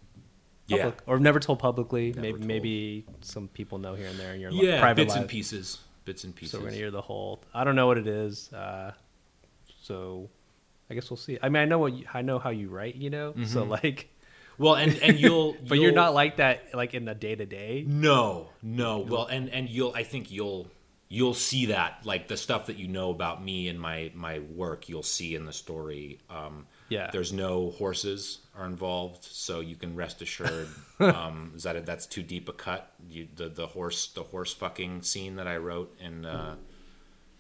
Yeah. 0.69 0.85
public- 0.85 1.03
or 1.09 1.19
never 1.19 1.41
told 1.41 1.59
publicly. 1.59 2.13
Never 2.13 2.21
maybe 2.21 2.33
told. 2.39 2.47
maybe 2.47 3.05
some 3.23 3.49
people 3.49 3.79
know 3.79 3.95
here 3.97 4.07
and 4.07 4.17
there 4.19 4.33
in 4.35 4.41
your 4.41 4.53
yeah, 4.53 4.79
private 4.79 5.07
bits 5.07 5.17
and 5.17 5.27
pieces, 5.27 5.79
bits 6.05 6.23
and 6.23 6.33
pieces. 6.37 6.53
So 6.53 6.59
we're 6.59 6.67
gonna 6.67 6.77
hear 6.77 6.93
the 6.93 7.03
whole. 7.03 7.43
I 7.53 7.65
don't 7.65 7.75
know 7.75 7.89
what 7.89 7.99
it 7.99 8.07
is. 8.07 8.53
Uh, 8.53 8.93
so 9.83 10.29
I 10.91 10.95
guess 10.95 11.11
we'll 11.11 11.17
see. 11.17 11.39
I 11.43 11.49
mean, 11.49 11.63
I 11.63 11.65
know 11.65 11.79
what 11.81 11.95
you, 11.95 12.05
I 12.15 12.23
know 12.23 12.39
how 12.39 12.51
you 12.51 12.69
write. 12.69 12.95
You 12.95 13.11
know, 13.11 13.33
so 13.45 13.63
Mm-hmm. 13.63 13.71
like, 13.71 14.09
well, 14.59 14.75
and 14.75 14.97
and 15.03 15.19
you'll, 15.21 15.57
but 15.67 15.77
you're 15.77 15.87
you'll- 15.87 15.95
not 15.95 16.15
like 16.15 16.37
that 16.37 16.75
like 16.75 16.95
in 16.95 17.05
the 17.05 17.15
day 17.15 17.35
to 17.35 17.47
day. 17.47 17.85
No, 17.87 18.49
no. 18.63 18.99
Well, 19.01 19.27
and 19.27 19.49
and 19.51 19.69
you'll, 19.69 19.93
I 19.95 20.03
think 20.03 20.31
you'll 20.31 20.69
you'll 21.11 21.33
see 21.35 21.67
that 21.67 22.01
like 22.05 22.29
the 22.29 22.37
stuff 22.37 22.67
that 22.67 22.77
you 22.77 22.87
know 22.87 23.11
about 23.11 23.43
me 23.43 23.69
and 23.69 23.81
my 23.81 24.11
my 24.15 24.41
work, 24.41 24.89
you'll 24.89 25.03
see 25.03 25.35
in 25.35 25.47
the 25.47 25.53
story. 25.53 26.19
Um, 26.29 26.67
Yeah. 26.91 27.11
There's 27.13 27.33
no 27.33 27.71
horses 27.71 28.39
are 28.57 28.67
involved, 28.67 29.25
so 29.25 29.61
you 29.61 29.77
can 29.77 29.95
rest 29.97 30.21
assured. 30.23 30.69
um, 31.01 31.53
is 31.55 31.63
that 31.63 31.77
a, 31.77 31.81
that's 31.81 32.07
too 32.07 32.23
deep 32.23 32.49
a 32.49 32.53
cut? 32.53 32.91
You, 33.09 33.29
the 33.37 33.49
the 33.49 33.67
horse 33.67 34.09
the 34.09 34.23
horse 34.23 34.53
fucking 34.53 35.03
scene 35.03 35.37
that 35.37 35.47
I 35.49 35.57
wrote 35.59 35.95
in. 36.01 36.25
Uh, 36.27 36.57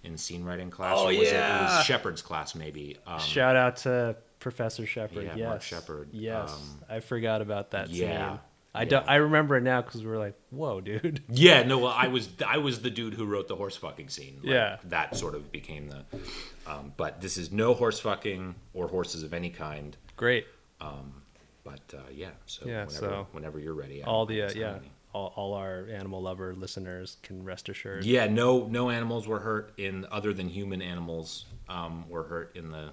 in 0.05 0.17
scene 0.17 0.45
writing 0.45 0.71
class, 0.71 0.95
Oh, 0.97 1.07
or 1.07 1.09
was 1.09 1.17
it, 1.17 1.23
it 1.23 1.33
yeah. 1.35 1.77
was 1.79 1.85
Shepard's 1.85 2.23
class, 2.23 2.55
maybe. 2.55 2.97
Um, 3.05 3.19
Shout 3.19 3.57
out 3.57 3.79
to 3.79 4.15
Professor 4.41 4.87
Shepard. 4.87 5.25
Yeah, 5.25 5.35
yes, 5.37 5.49
Mark 5.49 5.63
Shepard. 5.63 6.09
Yes, 6.13 6.51
Um, 6.53 6.81
I 6.89 7.01
forgot 7.01 7.41
about 7.43 7.73
that 7.73 7.91
yeah, 7.91 8.31
scene. 8.31 8.41
I 8.75 8.83
yeah. 8.83 8.89
don't. 8.89 9.09
I 9.09 9.17
remember 9.17 9.57
it 9.57 9.63
now 9.63 9.81
because 9.83 10.03
we 10.03 10.09
were 10.09 10.19
like, 10.19 10.35
"Whoa, 10.51 10.81
dude!" 10.81 11.23
Yeah, 11.31 11.63
no, 11.65 11.79
well, 11.79 11.95
I 11.97 12.09
was 12.09 12.29
I 12.47 12.59
was 12.59 12.81
the 12.83 12.91
dude 12.91 13.15
who 13.15 13.25
wrote 13.25 13.49
the 13.49 13.57
horse 13.57 13.77
fucking 13.77 14.09
scene. 14.11 14.37
Like, 14.43 14.53
Yeah. 14.53 14.77
that 14.85 15.17
sort 15.17 15.35
of 15.35 15.51
became 15.51 15.89
the. 15.89 16.05
Um, 16.67 16.93
but 16.97 17.21
this 17.21 17.37
is 17.37 17.51
no 17.51 17.75
horse 17.75 17.99
fucking 18.01 18.55
or 18.75 18.89
horses 18.89 19.23
of 19.23 19.33
any 19.35 19.51
kind. 19.51 19.97
Great. 20.17 20.47
But 21.65 21.81
uh, 21.95 21.99
yeah, 22.13 22.31
so 22.47 22.67
Yeah, 22.67 22.85
whenever, 22.87 22.91
so 22.91 23.27
whenever 23.33 23.59
you're 23.59 23.75
ready, 23.75 24.03
all 24.03 24.25
the 24.25 24.43
uh, 24.45 24.51
yeah, 24.55 24.79
all, 25.13 25.33
all 25.37 25.55
our 25.55 25.87
animal 25.91 26.23
lover 26.23 26.55
listeners 26.55 27.19
can 27.23 27.45
rest 27.45 27.69
assured. 27.69 28.05
Yeah, 28.07 28.27
no 28.27 28.67
no 28.67 28.89
animals 28.91 29.27
were 29.29 29.41
hurt 29.41 29.73
in 29.79 30.07
other 30.11 30.33
than 30.33 30.49
human 30.49 30.81
animals 30.81 31.45
um, 31.69 32.09
were 32.09 32.23
hurt 32.25 32.57
in 32.57 32.71
the 32.71 32.93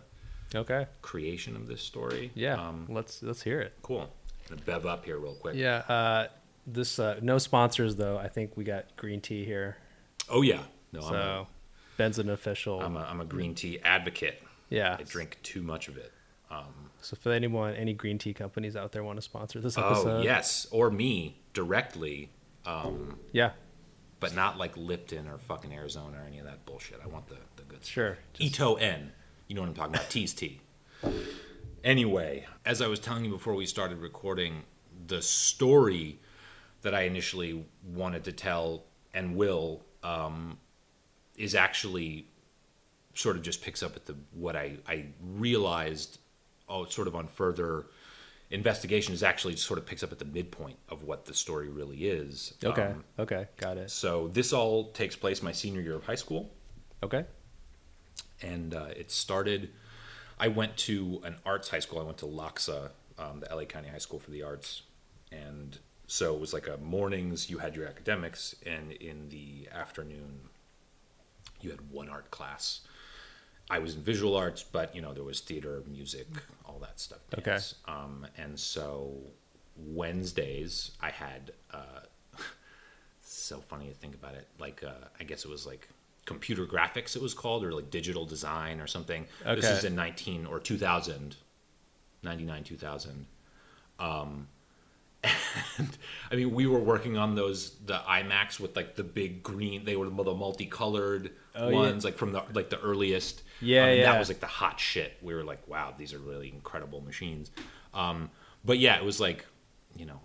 Okay. 0.58 0.88
creation 1.02 1.56
of 1.56 1.68
this 1.68 1.82
story. 1.82 2.32
Yeah. 2.36 2.56
Um, 2.56 2.86
let's 2.90 3.22
let's 3.24 3.42
hear 3.42 3.60
it. 3.62 3.74
cool. 3.82 4.10
Gonna 4.50 4.62
bev 4.62 4.86
up 4.86 5.06
here 5.06 5.18
real 5.18 5.34
quick. 5.36 5.56
Yeah. 5.56 5.78
Uh, 5.90 6.28
this 6.68 7.00
uh, 7.00 7.20
no 7.22 7.38
sponsors 7.38 7.96
though. 7.96 8.18
I 8.18 8.28
think 8.28 8.56
we 8.58 8.64
got 8.64 8.96
green 8.96 9.22
tea 9.22 9.44
here, 9.46 9.78
Oh 10.30 10.42
yeah. 10.42 10.64
No, 10.92 11.02
so 11.02 11.08
I'm, 11.08 11.16
a, 11.16 11.48
Ben's 11.98 12.20
an 12.20 12.30
official. 12.30 12.80
I'm 12.82 12.96
a 12.96 13.02
I'm 13.02 13.22
a 13.22 13.26
green 13.26 13.54
tea 13.56 13.80
advocate. 13.84 14.42
yeah. 14.70 14.98
I 15.00 15.04
drink 15.04 15.38
too 15.44 15.62
much 15.62 15.88
of 15.88 15.98
it. 15.98 16.12
So 17.02 17.16
for 17.18 17.32
anyone, 17.34 17.76
any 17.76 17.94
green 17.94 18.18
tea 18.18 18.34
companies 18.34 18.76
out 18.76 18.92
there 18.92 19.04
want 19.04 19.18
to 19.18 19.22
sponsor 19.22 19.60
this 19.60 19.78
Oh 19.78 19.84
episode? 19.92 20.24
yes, 20.24 20.66
or 20.72 20.90
me 20.90 21.38
directly, 21.54 22.32
Um, 22.66 23.20
Yeah. 23.32 23.52
but 24.20 24.34
not 24.34 24.58
like 24.58 24.76
Lipton 24.78 25.28
or 25.28 25.38
fucking 25.38 25.72
Arizona 25.74 26.18
or 26.18 26.26
any 26.28 26.40
of 26.40 26.46
that 26.46 26.66
bullshit. 26.66 27.00
I 27.04 27.08
want 27.08 27.28
the 27.28 27.36
the 27.58 27.64
good 27.64 27.84
stuff. 27.84 27.92
Sure. 27.94 28.18
Ito 28.40 28.76
En. 28.76 29.12
You 29.48 29.56
know 29.56 29.62
what 29.62 29.68
I'm 29.68 29.76
talking 29.76 29.96
about. 29.96 30.10
Tea's 30.10 30.34
tea. 30.34 30.62
Anyway, 31.84 32.46
as 32.66 32.82
I 32.82 32.88
was 32.88 33.00
telling 33.00 33.26
you 33.26 33.32
before 33.32 33.54
we 33.54 33.66
started 33.66 34.00
recording, 34.00 34.64
the 35.08 35.22
story 35.22 36.20
that 36.82 36.96
I 36.96 37.02
initially 37.02 37.66
wanted 37.94 38.24
to 38.24 38.32
tell 38.32 38.86
and 39.14 39.36
will 39.36 39.86
um, 40.04 40.58
is 41.38 41.54
actually 41.56 42.28
sort 43.14 43.36
of 43.36 43.44
just 43.44 43.62
picks 43.62 43.82
up 43.84 43.96
at 43.96 44.06
the 44.06 44.16
what 44.34 44.56
I, 44.56 44.78
I 44.88 45.06
realized 45.22 46.20
oh 46.68 46.86
sort 46.86 47.08
of 47.08 47.16
on 47.16 47.28
further 47.28 47.86
investigation 48.50 49.14
is 49.14 49.24
actually 49.24 49.56
sort 49.56 49.80
of 49.80 49.86
picks 49.86 50.04
up 50.04 50.12
at 50.12 50.20
the 50.20 50.26
midpoint 50.26 50.78
of 50.90 51.04
what 51.04 51.26
the 51.26 51.34
story 51.34 51.70
really 51.70 52.08
is. 52.08 52.54
Okay. 52.64 52.84
Um, 52.84 53.04
okay. 53.20 53.48
Got 53.58 53.78
it. 53.78 53.92
so 53.92 54.30
this 54.34 54.54
all 54.54 54.92
takes 54.92 55.16
place 55.16 55.42
my 55.42 55.52
senior 55.52 55.82
year 55.82 55.96
of 55.96 56.06
high 56.06 56.16
school 56.16 56.52
Okay. 57.04 57.26
And 58.42 58.74
uh, 58.74 58.88
it 58.96 59.12
started. 59.12 59.70
I 60.40 60.50
went 60.50 60.78
to 60.78 61.22
an 61.24 61.36
arts 61.46 61.70
high 61.70 61.80
school. 61.80 62.00
I 62.00 62.04
went 62.04 62.18
to 62.20 62.26
LACHSA, 62.26 62.90
um, 63.18 63.40
the 63.40 63.56
LA 63.56 63.64
County 63.64 63.88
High 63.88 64.00
School 64.00 64.20
for 64.20 64.32
the 64.32 64.44
Arts, 64.44 64.84
and 65.32 65.78
so 66.08 66.36
it 66.36 66.42
was 66.42 66.54
like 66.54 66.68
a 66.68 66.78
mornings 66.78 67.50
you 67.50 67.60
had 67.60 67.76
your 67.76 67.88
academics, 67.88 68.56
and 68.66 68.92
in 68.92 69.30
the 69.30 69.70
afternoon 69.74 70.50
you 71.62 71.72
had 71.72 71.92
one 71.92 72.10
art 72.10 72.30
class. 72.32 72.82
I 73.70 73.80
was 73.80 73.96
in 73.96 74.02
visual 74.02 74.36
arts, 74.36 74.64
but 74.64 74.96
you 74.96 75.02
know 75.02 75.14
there 75.14 75.24
was 75.24 75.40
theater, 75.40 75.82
music, 75.88 76.28
all 76.66 76.78
that 76.80 77.00
stuff. 77.00 77.20
Okay. 77.38 77.58
Um, 77.88 78.28
and 78.38 78.60
so 78.60 79.14
Wednesdays 79.78 80.92
I 81.02 81.10
had. 81.10 81.52
Uh, 81.72 82.02
so 83.22 83.60
funny 83.60 83.88
to 83.88 83.94
think 83.94 84.14
about 84.14 84.36
it. 84.36 84.48
Like 84.60 84.84
uh, 84.84 85.08
I 85.20 85.24
guess 85.24 85.46
it 85.46 85.50
was 85.50 85.66
like 85.66 85.90
computer 86.26 86.66
graphics. 86.66 87.16
It 87.16 87.22
was 87.22 87.34
called, 87.34 87.64
or 87.64 87.72
like 87.72 87.90
digital 87.90 88.26
design, 88.26 88.80
or 88.80 88.88
something. 88.88 89.26
This 89.44 89.66
is 89.66 89.84
in 89.84 89.96
nineteen 89.96 90.46
or 90.46 90.60
2000, 90.60 91.36
99, 92.24 92.64
2000. 92.64 93.26
Um, 94.00 94.48
and 95.78 95.98
I 96.32 96.36
mean, 96.36 96.54
we 96.54 96.68
were 96.68 96.80
working 96.80 97.18
on 97.18 97.36
those 97.36 97.72
the 97.86 97.98
iMacs 97.98 98.60
with 98.60 98.76
like 98.76 98.96
the 98.96 99.04
big 99.04 99.42
green. 99.44 99.86
They 99.86 99.96
were 99.96 100.06
the 100.06 100.12
multicolored 100.12 101.32
Oh, 101.58 101.70
yeah. 101.70 101.76
ones, 101.76 102.04
like 102.04 102.18
from 102.18 102.34
the 102.34 102.44
like 102.54 102.70
the 102.70 102.80
earliest. 102.82 103.44
Yeah, 103.62 103.86
um, 103.86 103.98
yeah. 103.98 104.12
That 104.12 104.20
was 104.20 104.28
like 104.28 104.42
the 104.42 104.48
hot 104.48 104.80
shit. 104.80 105.14
We 105.22 105.34
were 105.34 105.44
like, 105.44 105.66
wow, 105.68 105.94
these 105.98 106.14
are 106.14 106.20
really 106.20 106.50
incredible 106.50 107.02
machines. 107.02 107.50
Um, 107.94 108.30
but 108.66 108.78
yeah, 108.78 108.98
it 108.98 109.06
was 109.06 109.22
like, 109.22 109.46
you 109.96 110.06
know, 110.06 110.20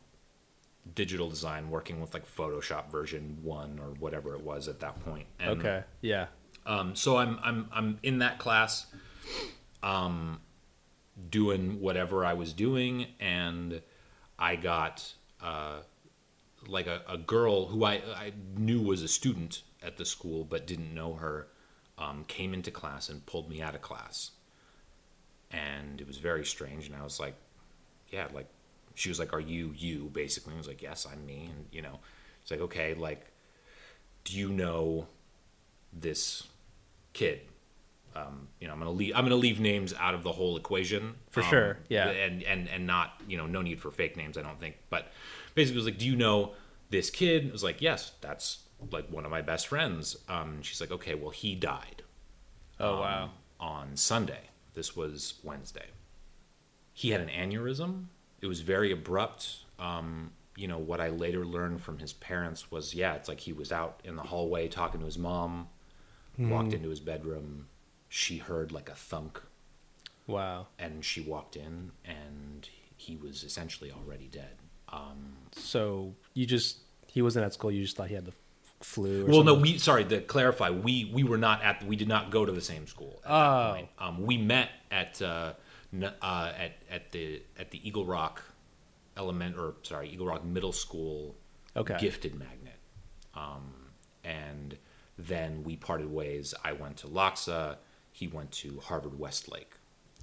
digital 0.95 1.29
design 1.29 1.71
working 1.71 2.01
with 2.01 2.15
like 2.15 2.27
Photoshop 2.27 2.91
version 2.91 3.39
one 3.43 3.79
or 3.79 3.91
whatever 3.99 4.35
it 4.35 4.43
was 4.43 4.69
at 4.69 4.81
that 4.81 4.99
point. 5.05 5.27
And, 5.39 5.61
Okay. 5.61 5.83
Yeah. 6.01 6.27
Um, 6.67 6.95
so 6.95 7.17
I'm 7.17 7.39
I'm 7.43 7.69
I'm 7.73 7.99
in 8.03 8.19
that 8.19 8.39
class, 8.39 8.87
um, 9.83 10.41
doing 11.31 11.81
whatever 11.81 12.25
I 12.25 12.35
was 12.35 12.53
doing, 12.53 13.07
and 13.19 13.81
I 14.39 14.57
got 14.57 15.15
uh, 15.43 15.79
like 16.67 16.87
a, 16.87 17.03
a 17.09 17.17
girl 17.17 17.67
who 17.67 17.85
I 17.85 18.03
I 18.15 18.33
knew 18.57 18.81
was 18.83 19.03
a 19.03 19.09
student 19.09 19.63
at 19.83 19.97
the 19.97 20.05
school 20.05 20.45
but 20.45 20.67
didn't 20.67 20.95
know 20.95 21.15
her, 21.15 21.49
um, 21.97 22.25
came 22.29 22.53
into 22.53 22.71
class 22.71 23.09
and 23.09 23.25
pulled 23.25 23.49
me 23.49 23.63
out 23.63 23.75
of 23.75 23.81
class, 23.81 24.33
and 25.51 26.01
it 26.01 26.07
was 26.07 26.19
very 26.19 26.45
strange. 26.45 26.87
And 26.87 26.95
I 26.95 27.03
was 27.03 27.19
like, 27.19 27.35
yeah, 28.11 28.29
like 28.35 28.49
she 28.95 29.09
was 29.09 29.19
like, 29.19 29.33
"Are 29.33 29.41
you 29.41 29.73
you?" 29.77 30.11
Basically, 30.13 30.55
I 30.55 30.57
was 30.59 30.69
like, 30.69 30.83
"Yes, 30.83 31.07
I'm 31.11 31.25
me." 31.27 31.49
And 31.55 31.67
you 31.73 31.83
know, 31.83 32.01
it's 32.43 32.51
like, 32.51 32.61
okay, 32.61 32.95
like, 32.95 33.27
do 34.25 34.37
you 34.37 34.49
know 34.51 35.07
this 35.93 36.45
kid? 37.13 37.41
Um, 38.15 38.49
you 38.61 38.67
know, 38.67 38.73
I'm 38.73 38.79
gonna 38.81 38.91
leave. 38.91 39.13
I'm 39.15 39.25
gonna 39.25 39.37
leave 39.37 39.61
names 39.61 39.95
out 39.99 40.15
of 40.15 40.23
the 40.25 40.33
whole 40.33 40.57
equation 40.57 41.15
For 41.31 41.43
Um, 41.43 41.49
sure, 41.49 41.79
yeah. 41.89 42.09
and 42.09 42.43
and 42.43 42.69
and 42.69 42.87
not 42.87 43.21
you 43.29 43.37
know, 43.37 43.47
no 43.47 43.63
need 43.63 43.81
for 43.81 43.91
fake 43.91 44.17
names. 44.17 44.37
I 44.37 44.43
don't 44.43 44.59
think. 44.59 44.77
But 44.91 45.13
basically, 45.55 45.77
it 45.77 45.85
was 45.85 45.87
like, 45.87 45.99
do 45.99 46.07
you 46.07 46.17
know 46.17 46.53
this 46.91 47.09
kid? 47.11 47.47
It 47.47 47.53
was 47.53 47.63
like, 47.63 47.81
yes, 47.81 48.13
that's 48.21 48.65
like 48.91 49.09
one 49.11 49.25
of 49.25 49.31
my 49.31 49.43
best 49.43 49.69
friends. 49.69 50.17
Um, 50.29 50.61
she's 50.63 50.81
like, 50.81 50.91
okay, 50.91 51.15
well, 51.15 51.31
he 51.31 51.55
died 51.55 52.03
Oh 52.81 52.95
um, 52.95 53.01
wow. 53.01 53.31
on 53.61 53.97
Sunday. 53.97 54.41
This 54.75 54.97
was 54.97 55.35
Wednesday. 55.45 55.87
He 56.93 57.11
had 57.11 57.21
an 57.21 57.29
aneurysm. 57.29 58.07
It 58.41 58.47
was 58.47 58.61
very 58.61 58.93
abrupt. 58.93 59.59
Um, 59.79 60.33
you 60.57 60.67
know, 60.69 60.79
what 60.79 61.01
I 61.01 61.09
later 61.11 61.45
learned 61.45 61.81
from 61.83 61.99
his 61.99 62.13
parents 62.13 62.71
was, 62.71 62.95
yeah, 62.95 63.15
it's 63.15 63.29
like 63.29 63.41
he 63.41 63.53
was 63.53 63.73
out 63.73 64.01
in 64.05 64.17
the 64.17 64.23
hallway 64.23 64.69
talking 64.69 65.01
to 65.01 65.07
his 65.07 65.19
mom, 65.19 65.69
walked 66.39 66.73
into 66.73 66.89
his 66.89 67.01
bedroom. 67.01 67.67
She 68.09 68.39
heard 68.39 68.73
like 68.73 68.89
a 68.89 68.95
thunk, 68.95 69.41
Wow. 70.27 70.67
and 70.79 71.05
she 71.05 71.21
walked 71.21 71.57
in, 71.57 71.93
and 72.05 72.69
he 72.97 73.17
was 73.17 73.45
essentially 73.45 73.93
already 73.93 74.27
dead. 74.27 74.57
Um, 74.89 75.37
So 75.53 76.15
you 76.35 76.47
just 76.47 76.79
he 77.07 77.23
wasn't 77.23 77.45
at 77.47 77.53
school. 77.55 77.71
You 77.71 77.83
just 77.83 77.97
thought 77.97 78.09
he 78.09 78.15
had 78.15 78.25
the 78.27 78.33
flu. 78.81 79.27
Or 79.27 79.31
well, 79.31 79.45
no, 79.45 79.55
we 79.55 79.79
sorry 79.79 80.05
to 80.07 80.21
clarify, 80.21 80.71
we 80.71 81.11
we 81.15 81.23
were 81.25 81.39
not 81.39 81.63
at 81.63 81.85
we 81.87 81.95
did 81.97 82.09
not 82.09 82.31
go 82.31 82.45
to 82.45 82.53
the 82.53 82.61
same 82.61 82.87
school. 82.87 83.21
At 83.25 83.31
Oh. 83.31 83.63
that 83.65 83.75
point. 83.75 83.89
Um, 83.99 84.27
we 84.27 84.37
met 84.37 84.71
at 84.91 85.23
uh, 85.23 85.53
uh, 86.23 86.53
at 86.57 86.73
at 86.91 87.11
the 87.13 87.43
at 87.59 87.71
the 87.71 87.87
Eagle 87.87 88.05
Rock 88.07 88.43
element 89.17 89.57
or 89.59 89.75
sorry 89.83 90.09
Eagle 90.09 90.27
Rock 90.27 90.45
Middle 90.45 90.73
School 90.73 91.37
Okay. 91.77 91.97
gifted 92.01 92.35
magnet, 92.39 92.79
um, 93.35 93.73
and 94.25 94.77
then 95.19 95.63
we 95.63 95.77
parted 95.77 96.11
ways. 96.11 96.53
I 96.65 96.73
went 96.73 96.97
to 96.99 97.07
LACHSA. 97.07 97.77
He 98.13 98.27
went 98.27 98.51
to 98.53 98.81
Harvard 98.81 99.19
Westlake. 99.19 99.73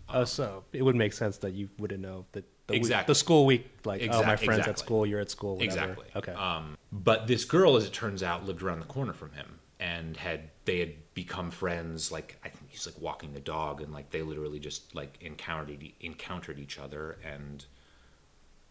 Oh, 0.09 0.25
so 0.25 0.63
it 0.73 0.81
would 0.83 0.95
make 0.95 1.13
sense 1.13 1.37
that 1.37 1.53
you 1.53 1.69
wouldn't 1.79 2.01
know 2.01 2.25
that 2.33 2.43
the 2.67 2.73
week- 2.73 2.79
Exactly. 2.81 3.11
the 3.11 3.15
school 3.15 3.45
week. 3.45 3.65
Like, 3.85 4.07
oh, 4.11 4.23
my 4.23 4.35
friend's 4.35 4.67
at 4.67 4.77
school. 4.79 5.05
You're 5.05 5.19
at 5.21 5.29
school. 5.31 5.55
Whatever. 5.55 5.65
Exactly. 5.65 6.05
Okay. 6.15 6.31
Um, 6.33 6.77
but 6.91 7.27
this 7.27 7.45
girl, 7.45 7.75
as 7.77 7.85
it 7.85 7.93
turns 7.93 8.21
out, 8.23 8.45
lived 8.45 8.61
around 8.61 8.79
the 8.79 8.85
corner 8.85 9.13
from 9.13 9.31
him, 9.33 9.59
and 9.79 10.17
had 10.17 10.49
they 10.65 10.79
had 10.79 10.93
become 11.13 11.51
friends. 11.51 12.11
Like 12.11 12.37
I 12.43 12.49
think 12.49 12.69
he's 12.69 12.85
like 12.85 12.99
walking 12.99 13.33
the 13.33 13.39
dog, 13.39 13.81
and 13.81 13.93
like 13.93 14.09
they 14.09 14.21
literally 14.21 14.59
just 14.59 14.95
like 14.95 15.17
encountered 15.21 15.83
encountered 15.99 16.59
each 16.59 16.79
other, 16.79 17.17
and 17.23 17.65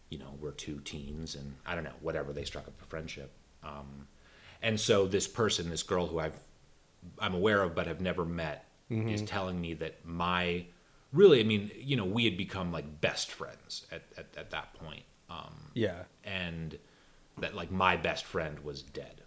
you 0.09 0.19
know 0.19 0.33
we're 0.39 0.51
two 0.51 0.79
teens, 0.81 1.35
and 1.35 1.55
I 1.65 1.75
don't 1.75 1.83
know 1.83 1.91
whatever 2.01 2.33
they 2.33 2.43
struck 2.43 2.67
up 2.67 2.81
a 2.81 2.85
friendship. 2.85 3.31
Um, 3.63 4.07
and 4.61 4.79
so 4.79 5.07
this 5.07 5.27
person, 5.27 5.69
this 5.69 5.83
girl 5.83 6.07
who 6.07 6.19
I've 6.19 6.37
I'm 7.19 7.33
aware 7.33 7.61
of 7.63 7.75
but 7.75 7.87
have 7.87 8.01
never 8.01 8.25
met, 8.25 8.65
is 8.89 9.21
telling 9.21 9.59
me 9.59 9.73
that 9.75 10.05
my 10.05 10.65
really, 11.13 11.39
I 11.39 11.43
mean, 11.43 11.71
you 11.77 11.95
know, 11.95 12.05
we 12.05 12.25
had 12.25 12.37
become 12.37 12.71
like 12.71 13.01
best 13.01 13.31
friends 13.31 13.85
at 13.91 14.03
at, 14.17 14.25
at 14.37 14.49
that 14.51 14.73
point. 14.73 15.03
Um, 15.29 15.71
yeah. 15.73 16.03
and 16.23 16.77
that 17.39 17.53
like 17.53 17.69
my 17.69 17.97
best 17.97 18.23
friend 18.23 18.59
was 18.61 18.81
dead 18.81 19.21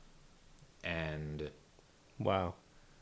and 0.82 1.50
Wow. 2.21 2.55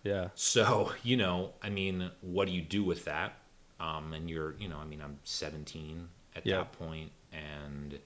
Yeah. 0.05 0.29
so 0.35 0.93
you 1.03 1.17
know 1.19 1.51
i 1.61 1.69
mean 1.69 2.11
what 2.23 2.47
do 2.49 2.55
you 2.55 2.63
do 2.63 2.83
with 2.85 3.05
that 3.07 3.35
um 3.81 4.15
and 4.15 4.31
you're 4.31 4.55
you 4.59 4.69
know 4.69 4.79
i 4.79 4.85
mean 4.85 5.03
i'm 5.03 5.19
17 5.25 6.09
at 6.37 6.47
Yeah. 6.47 6.59
that 6.59 6.73
point 6.73 7.11
and 7.33 7.99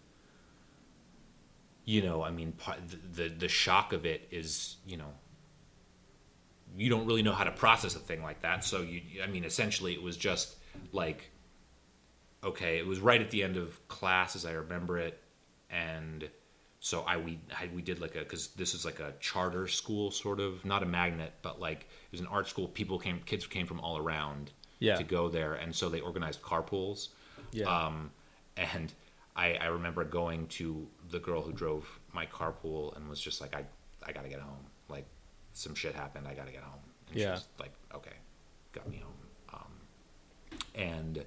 you 1.85 2.03
know 2.03 2.23
i 2.25 2.31
mean 2.31 2.55
the, 2.89 3.25
the 3.25 3.29
the 3.29 3.49
shock 3.49 3.93
of 3.93 4.07
it 4.07 4.27
is 4.31 4.77
you 4.87 4.97
know 4.97 5.13
you 6.77 6.89
don't 6.89 7.07
really 7.07 7.23
know 7.23 7.35
how 7.35 7.45
to 7.45 7.53
process 7.53 7.95
a 7.95 7.99
thing 8.01 8.23
like 8.23 8.41
that 8.43 8.65
so 8.65 8.81
you 8.81 9.03
i 9.23 9.27
mean 9.27 9.45
essentially 9.45 9.93
it 9.93 10.03
was 10.03 10.17
just 10.17 10.57
like 10.93 11.31
okay 12.43 12.79
it 12.79 12.87
was 12.87 13.01
right 13.01 13.21
at 13.21 13.31
the 13.31 13.43
end 13.43 13.57
of 13.57 13.87
class 13.89 14.35
as 14.35 14.47
i 14.47 14.53
remember 14.53 14.99
it 14.99 15.21
and 15.71 16.29
so 16.85 17.03
I 17.07 17.17
we 17.17 17.39
I, 17.57 17.71
we 17.73 17.81
did 17.81 18.01
like 18.01 18.17
a 18.17 18.19
because 18.19 18.49
this 18.49 18.75
is 18.75 18.85
like 18.85 18.99
a 18.99 19.15
charter 19.21 19.69
school 19.69 20.11
sort 20.11 20.41
of 20.41 20.65
not 20.65 20.83
a 20.83 20.87
magnet 20.87 21.33
but 21.41 21.61
like 21.61 21.83
it 21.83 22.11
was 22.11 22.21
an 22.21 22.27
art 22.27 22.49
school 22.49 22.67
people 22.67 22.99
came 22.99 23.21
kids 23.25 23.47
came 23.47 23.67
from 23.69 23.79
all 23.81 23.97
around 23.99 24.51
Yeah. 24.81 24.97
to 24.97 25.05
go 25.05 25.29
there 25.29 25.55
and 25.55 25.73
so 25.75 25.89
they 25.89 26.01
organized 26.01 26.43
carpools 26.43 27.09
Yeah. 27.53 27.67
um, 27.87 28.11
and 28.57 28.93
I, 29.37 29.55
I 29.55 29.67
remember 29.67 30.03
going 30.05 30.49
to 30.59 30.89
the 31.11 31.21
girl 31.21 31.41
who 31.41 31.53
drove 31.53 31.89
my 32.13 32.27
carpool 32.27 32.95
and 32.97 33.09
was 33.09 33.19
just 33.21 33.41
like, 33.41 33.55
I, 33.55 33.65
I 34.07 34.13
gotta 34.13 34.29
get 34.29 34.41
home. 34.41 34.67
Like, 34.91 35.07
some 35.55 35.75
shit 35.75 35.95
happened. 35.95 36.29
I 36.29 36.35
gotta 36.35 36.51
get 36.53 36.63
home. 36.63 36.83
And 37.09 37.17
Yeah. 37.19 37.29
she 37.29 37.31
was 37.31 37.49
like, 37.59 37.73
okay, 37.95 38.17
got 38.73 38.87
me 38.91 38.99
home. 39.03 39.15
Um, 39.55 39.73
and 40.75 41.25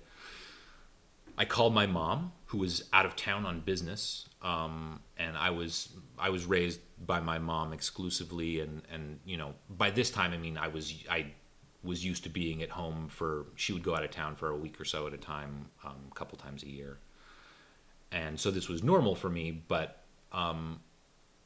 I 1.37 1.45
called 1.45 1.73
my 1.73 1.85
mom, 1.85 2.31
who 2.47 2.59
was 2.59 2.83
out 2.93 3.05
of 3.05 3.15
town 3.15 3.45
on 3.45 3.59
business, 3.59 4.27
um, 4.41 5.01
and 5.17 5.37
I 5.37 5.49
was 5.49 5.89
I 6.17 6.29
was 6.29 6.45
raised 6.45 6.79
by 7.05 7.19
my 7.19 7.39
mom 7.39 7.73
exclusively, 7.73 8.61
and 8.61 8.81
and 8.91 9.19
you 9.25 9.37
know 9.37 9.53
by 9.69 9.91
this 9.91 10.09
time 10.09 10.33
I 10.33 10.37
mean 10.37 10.57
I 10.57 10.67
was 10.67 10.93
I 11.09 11.33
was 11.83 12.03
used 12.03 12.23
to 12.23 12.29
being 12.29 12.63
at 12.63 12.69
home 12.69 13.09
for 13.09 13.45
she 13.55 13.73
would 13.73 13.83
go 13.83 13.95
out 13.95 14.03
of 14.03 14.11
town 14.11 14.35
for 14.35 14.49
a 14.49 14.55
week 14.55 14.79
or 14.79 14.85
so 14.85 15.05
at 15.07 15.13
a 15.13 15.17
time, 15.17 15.67
um, 15.83 15.95
a 16.11 16.15
couple 16.15 16.37
times 16.37 16.63
a 16.63 16.69
year, 16.69 16.99
and 18.11 18.39
so 18.39 18.49
this 18.51 18.69
was 18.69 18.83
normal 18.83 19.15
for 19.15 19.29
me, 19.29 19.51
but 19.67 20.03
um, 20.31 20.79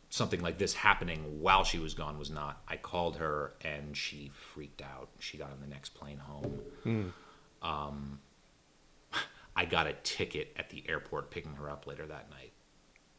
something 0.09 0.41
like 0.41 0.57
this 0.57 0.73
happening 0.73 1.41
while 1.41 1.63
she 1.63 1.79
was 1.79 1.93
gone 1.93 2.17
was 2.17 2.29
not. 2.29 2.61
I 2.67 2.77
called 2.77 3.17
her 3.17 3.53
and 3.61 3.95
she 3.95 4.31
freaked 4.33 4.81
out. 4.81 5.09
She 5.19 5.37
got 5.37 5.51
on 5.51 5.59
the 5.61 5.67
next 5.67 5.89
plane 5.89 6.17
home. 6.17 6.59
Um, 7.61 8.19
I 9.59 9.65
got 9.65 9.87
a 9.87 9.93
ticket 10.03 10.55
at 10.55 10.69
the 10.69 10.85
airport 10.87 11.31
picking 11.31 11.55
her 11.55 11.69
up 11.69 11.85
later 11.85 12.05
that 12.05 12.29
night, 12.29 12.53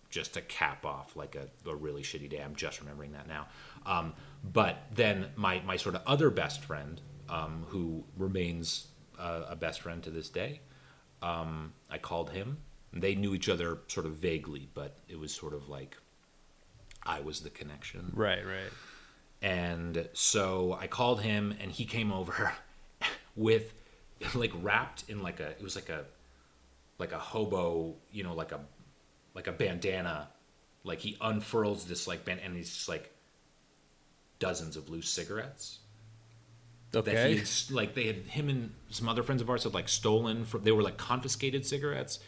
just 0.08 0.32
to 0.34 0.40
cap 0.40 0.86
off 0.86 1.14
like 1.14 1.36
a, 1.36 1.48
a 1.68 1.76
really 1.76 2.00
shitty 2.00 2.30
day. 2.30 2.40
I'm 2.42 2.56
just 2.56 2.80
remembering 2.80 3.12
that 3.12 3.28
now. 3.28 3.46
Um, 3.84 4.14
but 4.42 4.78
then 4.94 5.26
my 5.36 5.60
my 5.66 5.76
sort 5.76 5.96
of 5.96 6.02
other 6.06 6.30
best 6.30 6.64
friend, 6.64 6.98
um, 7.28 7.66
who 7.68 8.04
remains 8.16 8.86
uh, 9.18 9.42
a 9.50 9.54
best 9.54 9.82
friend 9.82 10.02
to 10.02 10.10
this 10.10 10.30
day, 10.30 10.60
um, 11.20 11.74
I 11.90 11.98
called 11.98 12.30
him. 12.30 12.56
They 12.94 13.14
knew 13.14 13.34
each 13.34 13.50
other 13.50 13.76
sort 13.88 14.06
of 14.06 14.14
vaguely, 14.14 14.66
but 14.72 14.96
it 15.10 15.18
was 15.18 15.34
sort 15.34 15.52
of 15.52 15.68
like 15.68 15.94
I 17.02 17.20
was 17.20 17.40
the 17.40 17.50
connection. 17.50 18.12
Right, 18.14 18.46
right. 18.46 18.72
And 19.42 20.08
so 20.14 20.78
I 20.80 20.86
called 20.86 21.20
him, 21.20 21.54
and 21.60 21.70
he 21.70 21.84
came 21.84 22.10
over 22.10 22.54
with 23.36 23.74
like 24.34 24.52
wrapped 24.62 25.04
in 25.10 25.22
like 25.22 25.40
a 25.40 25.50
it 25.50 25.62
was 25.62 25.76
like 25.76 25.90
a 25.90 26.06
like 27.00 27.12
a 27.12 27.18
hobo, 27.18 27.96
you 28.12 28.24
know, 28.24 28.34
like 28.34 28.52
a 28.52 28.60
like 29.34 29.46
a 29.48 29.52
bandana. 29.52 30.30
Like 30.84 31.00
he 31.00 31.16
unfurls 31.20 31.86
this 31.86 32.06
like 32.08 32.24
band, 32.24 32.40
and 32.44 32.56
he's 32.56 32.70
just 32.72 32.88
like 32.88 33.12
dozens 34.40 34.76
of 34.76 34.88
loose 34.88 35.08
cigarettes 35.08 35.78
that 37.04 37.18
he 37.18 37.34
Okay. 37.34 37.36
had, 37.36 37.48
like 37.70 37.94
they 37.94 38.06
had 38.06 38.16
him 38.26 38.48
and 38.48 38.74
some 38.90 39.08
other 39.08 39.22
friends 39.22 39.40
of 39.40 39.48
ours 39.48 39.64
had 39.64 39.74
like 39.74 39.88
stolen 39.88 40.44
from 40.44 40.62
they 40.64 40.72
were 40.72 40.82
like 40.82 40.96
confiscated 40.96 41.64
cigarettes 41.64 42.18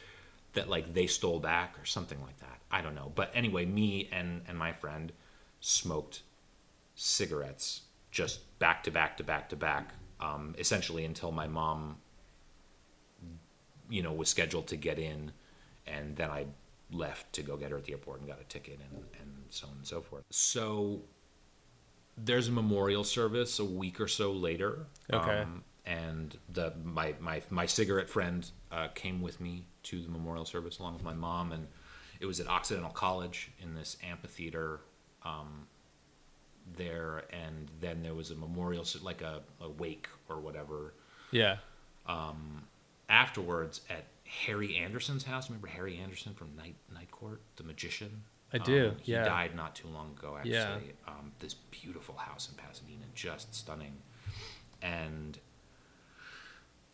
that 0.55 0.69
like 0.69 0.95
they 0.95 1.07
stole 1.07 1.41
back 1.41 1.79
or 1.81 1.85
something 1.85 2.21
like 2.23 2.39
that 2.41 2.59
i 2.71 2.81
don't 2.81 2.95
know 2.95 3.13
but 3.15 3.31
anyway 3.35 3.65
me 3.65 4.09
and 4.13 4.43
and 4.49 4.59
my 4.59 4.73
friend 4.73 5.13
smoked 5.61 6.23
cigarettes 6.97 7.83
just 8.11 8.59
back 8.59 8.85
to 8.85 8.91
back 8.91 9.17
to 9.19 9.25
back 9.25 9.49
to 9.51 9.57
back 9.57 9.95
um, 10.21 10.55
essentially 10.59 11.05
until 11.05 11.33
my 11.33 11.49
mom 11.49 11.99
you 13.93 14.03
know 14.03 14.13
was 14.13 14.29
scheduled 14.29 14.67
to 14.67 14.77
get 14.77 14.99
in 14.99 15.33
and 15.87 16.17
then 16.17 16.31
i 16.31 16.45
left 16.91 17.33
to 17.33 17.43
go 17.43 17.57
get 17.57 17.71
her 17.71 17.79
at 17.79 17.85
the 17.85 17.93
airport 17.93 18.21
and 18.21 18.29
got 18.29 18.39
a 18.41 18.45
ticket 18.45 18.79
and, 18.91 19.05
and 19.21 19.31
so 19.51 19.67
on 19.67 19.73
and 19.79 19.87
so 19.87 20.01
forth 20.01 20.23
so 20.31 21.01
there's 22.17 22.49
a 22.49 22.53
memorial 22.53 23.05
service 23.05 23.59
a 23.59 23.65
week 23.65 24.01
or 24.01 24.09
so 24.09 24.33
later. 24.33 24.87
Okay. 25.13 25.41
Um, 25.41 25.65
and 25.85 26.37
the 26.53 26.73
my 26.85 27.15
my 27.21 27.43
my 27.51 27.67
cigarette 27.67 28.09
friend 28.09 28.49
uh, 28.71 28.89
came 28.95 29.21
with 29.21 29.41
me 29.41 29.65
to 29.85 30.01
the 30.01 30.09
memorial 30.09 30.45
service 30.45 30.79
along 30.79 30.95
with 30.95 31.03
my 31.03 31.15
mom, 31.15 31.53
and 31.53 31.67
it 32.21 32.27
was 32.27 32.39
at 32.39 32.47
Occidental 32.47 32.91
College 32.91 33.51
in 33.61 33.75
this 33.75 33.97
amphitheater 34.09 34.81
um, 35.25 35.67
there, 36.77 37.25
and 37.31 37.69
then 37.81 38.03
there 38.03 38.15
was 38.15 38.31
a 38.31 38.37
memorial 38.37 38.85
like 39.03 39.23
a, 39.23 39.41
a 39.61 39.69
wake 39.69 40.09
or 40.29 40.39
whatever 40.39 40.95
Yeah. 41.33 41.57
Afterwards 43.13 43.83
at 43.89 44.07
Harry 44.25 44.77
Anderson's 44.77 45.25
house. 45.25 45.49
Remember 45.49 45.69
Harry 45.69 45.99
Anderson 45.99 46.35
from 46.35 46.57
Night 46.57 46.75
Night 46.93 47.11
Court, 47.13 47.41
the 47.57 47.63
magician? 47.63 48.25
I 48.55 48.59
do, 48.59 48.89
Um, 48.91 48.97
he 49.01 49.13
yeah. 49.13 49.25
died 49.25 49.55
not 49.55 49.75
too 49.75 49.89
long 49.89 50.11
ago, 50.19 50.37
actually. 50.37 50.53
Yeah. 50.53 50.79
Um, 51.07 51.33
this 51.39 51.55
beautiful 51.55 52.17
house 52.17 52.49
in 52.51 52.55
Pasadena, 52.57 53.05
just 53.15 53.55
stunning. 53.55 54.03
And 54.83 55.39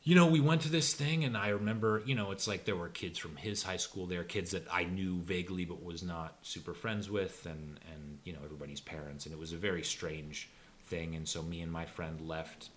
you 0.04 0.14
know, 0.14 0.26
we 0.26 0.40
went 0.40 0.62
to 0.62 0.70
this 0.70 0.94
thing, 0.94 1.24
and 1.24 1.36
I 1.36 1.48
remember, 1.48 2.02
you 2.06 2.14
know, 2.14 2.30
it's 2.30 2.46
like 2.48 2.64
there 2.64 2.76
were 2.76 2.88
kids 2.88 3.18
from 3.18 3.36
his 3.36 3.62
high 3.62 3.76
school 3.76 4.06
there, 4.06 4.24
kids 4.24 4.52
that 4.52 4.64
I 4.72 4.84
knew 4.84 5.20
vaguely 5.20 5.64
but 5.66 5.82
was 5.82 6.02
not 6.02 6.38
super 6.42 6.72
friends 6.74 7.10
with, 7.10 7.44
and 7.46 7.78
and 7.92 8.18
you 8.24 8.32
know 8.32 8.38
everybody's 8.44 8.80
parents, 8.80 9.26
and 9.26 9.32
it 9.34 9.38
was 9.38 9.52
a 9.52 9.56
very 9.56 9.82
strange 9.82 10.48
thing. 10.86 11.14
And 11.14 11.28
so 11.28 11.42
me 11.42 11.60
and 11.60 11.70
my 11.70 11.84
friend 11.84 12.20
left 12.20 12.70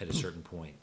at 0.00 0.08
a 0.08 0.12
certain 0.12 0.42
point, 0.42 0.74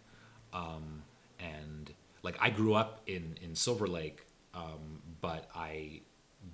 um, 0.54 1.04
and 1.44 1.94
like 2.24 2.38
I 2.40 2.50
grew 2.50 2.74
up 2.74 3.02
in 3.06 3.38
in 3.42 3.56
Silver 3.56 3.88
Lake, 3.88 4.26
um, 4.54 5.02
but 5.22 5.50
I 5.54 6.02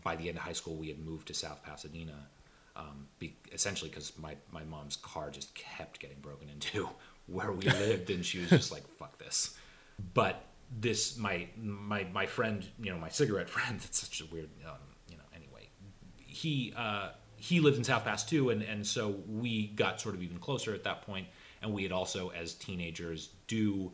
by 0.03 0.15
the 0.15 0.27
end 0.29 0.37
of 0.37 0.43
high 0.43 0.53
school 0.53 0.75
we 0.75 0.87
had 0.87 0.99
moved 0.99 1.27
to 1.27 1.33
South 1.33 1.63
Pasadena, 1.63 2.27
um, 2.75 3.07
be, 3.19 3.35
essentially 3.51 3.89
because 3.89 4.17
my 4.17 4.35
my 4.51 4.63
mom's 4.63 4.95
car 4.97 5.29
just 5.29 5.53
kept 5.55 5.99
getting 5.99 6.19
broken 6.21 6.49
into 6.49 6.89
where 7.27 7.51
we 7.51 7.65
lived, 7.69 8.09
and 8.09 8.25
she 8.25 8.39
was 8.39 8.49
just 8.49 8.71
like, 8.71 8.87
"Fuck 8.87 9.17
this." 9.19 9.57
But 10.13 10.43
this 10.79 11.17
my 11.17 11.47
my 11.57 12.05
my 12.11 12.25
friend, 12.25 12.65
you 12.81 12.91
know, 12.91 12.97
my 12.97 13.09
cigarette 13.09 13.49
friend. 13.55 13.79
It's 13.83 13.99
such 13.99 14.21
a 14.21 14.25
weird, 14.33 14.49
um, 14.65 14.77
you 15.09 15.17
know. 15.17 15.23
Anyway, 15.35 15.69
he 16.25 16.73
uh, 16.75 17.09
he 17.35 17.59
lived 17.59 17.77
in 17.77 17.83
South 17.83 18.05
Pass 18.05 18.25
too, 18.25 18.49
and 18.49 18.61
and 18.61 18.85
so 18.85 19.15
we 19.27 19.67
got 19.67 20.01
sort 20.01 20.15
of 20.15 20.23
even 20.23 20.39
closer 20.39 20.73
at 20.73 20.83
that 20.83 21.03
point. 21.03 21.27
And 21.61 21.73
we 21.73 21.83
had 21.83 21.91
also, 21.91 22.29
as 22.29 22.53
teenagers, 22.53 23.31
do 23.47 23.91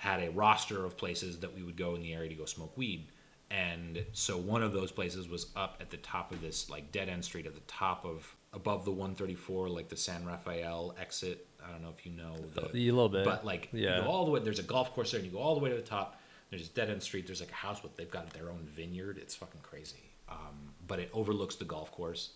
had 0.00 0.22
a 0.22 0.30
roster 0.30 0.86
of 0.86 0.96
places 0.96 1.40
that 1.40 1.54
we 1.54 1.62
would 1.62 1.76
go 1.76 1.94
in 1.94 2.00
the 2.00 2.14
area 2.14 2.30
to 2.30 2.34
go 2.34 2.46
smoke 2.46 2.74
weed. 2.74 3.06
And 3.50 4.02
so 4.12 4.38
one 4.38 4.62
of 4.62 4.72
those 4.72 4.90
places 4.90 5.28
was 5.28 5.48
up 5.56 5.76
at 5.78 5.90
the 5.90 5.98
top 5.98 6.32
of 6.32 6.40
this 6.40 6.70
like 6.70 6.90
dead 6.90 7.10
end 7.10 7.22
street 7.22 7.44
at 7.46 7.52
the 7.54 7.60
top 7.66 8.06
of 8.06 8.34
above 8.54 8.86
the 8.86 8.90
134, 8.92 9.68
like 9.68 9.90
the 9.90 9.96
San 9.96 10.24
Rafael 10.24 10.94
exit. 10.98 11.46
I 11.62 11.70
don't 11.70 11.82
know 11.82 11.92
if 11.96 12.06
you 12.06 12.12
know 12.12 12.34
the 12.54 12.62
A 12.62 12.90
little 12.92 13.10
bit. 13.10 13.26
but 13.26 13.44
like 13.44 13.68
Yeah. 13.72 13.98
you 13.98 14.02
go 14.04 14.08
all 14.08 14.24
the 14.24 14.30
way. 14.30 14.40
There's 14.40 14.58
a 14.58 14.62
golf 14.64 14.94
course 14.94 15.10
there, 15.10 15.18
and 15.20 15.26
you 15.26 15.32
go 15.36 15.40
all 15.40 15.54
the 15.54 15.60
way 15.60 15.68
to 15.68 15.76
the 15.76 15.82
top. 15.82 16.18
There's 16.48 16.66
a 16.66 16.70
dead 16.72 16.88
end 16.88 17.02
street. 17.02 17.26
There's 17.26 17.40
like 17.40 17.50
a 17.50 17.54
house 17.66 17.82
with 17.82 17.94
they've 17.96 18.10
got 18.10 18.30
their 18.30 18.48
own 18.48 18.66
vineyard. 18.74 19.18
It's 19.18 19.34
fucking 19.34 19.60
crazy. 19.62 20.02
Um, 20.30 20.72
but 20.86 20.98
it 20.98 21.10
overlooks 21.12 21.56
the 21.56 21.64
golf 21.66 21.92
course, 21.92 22.30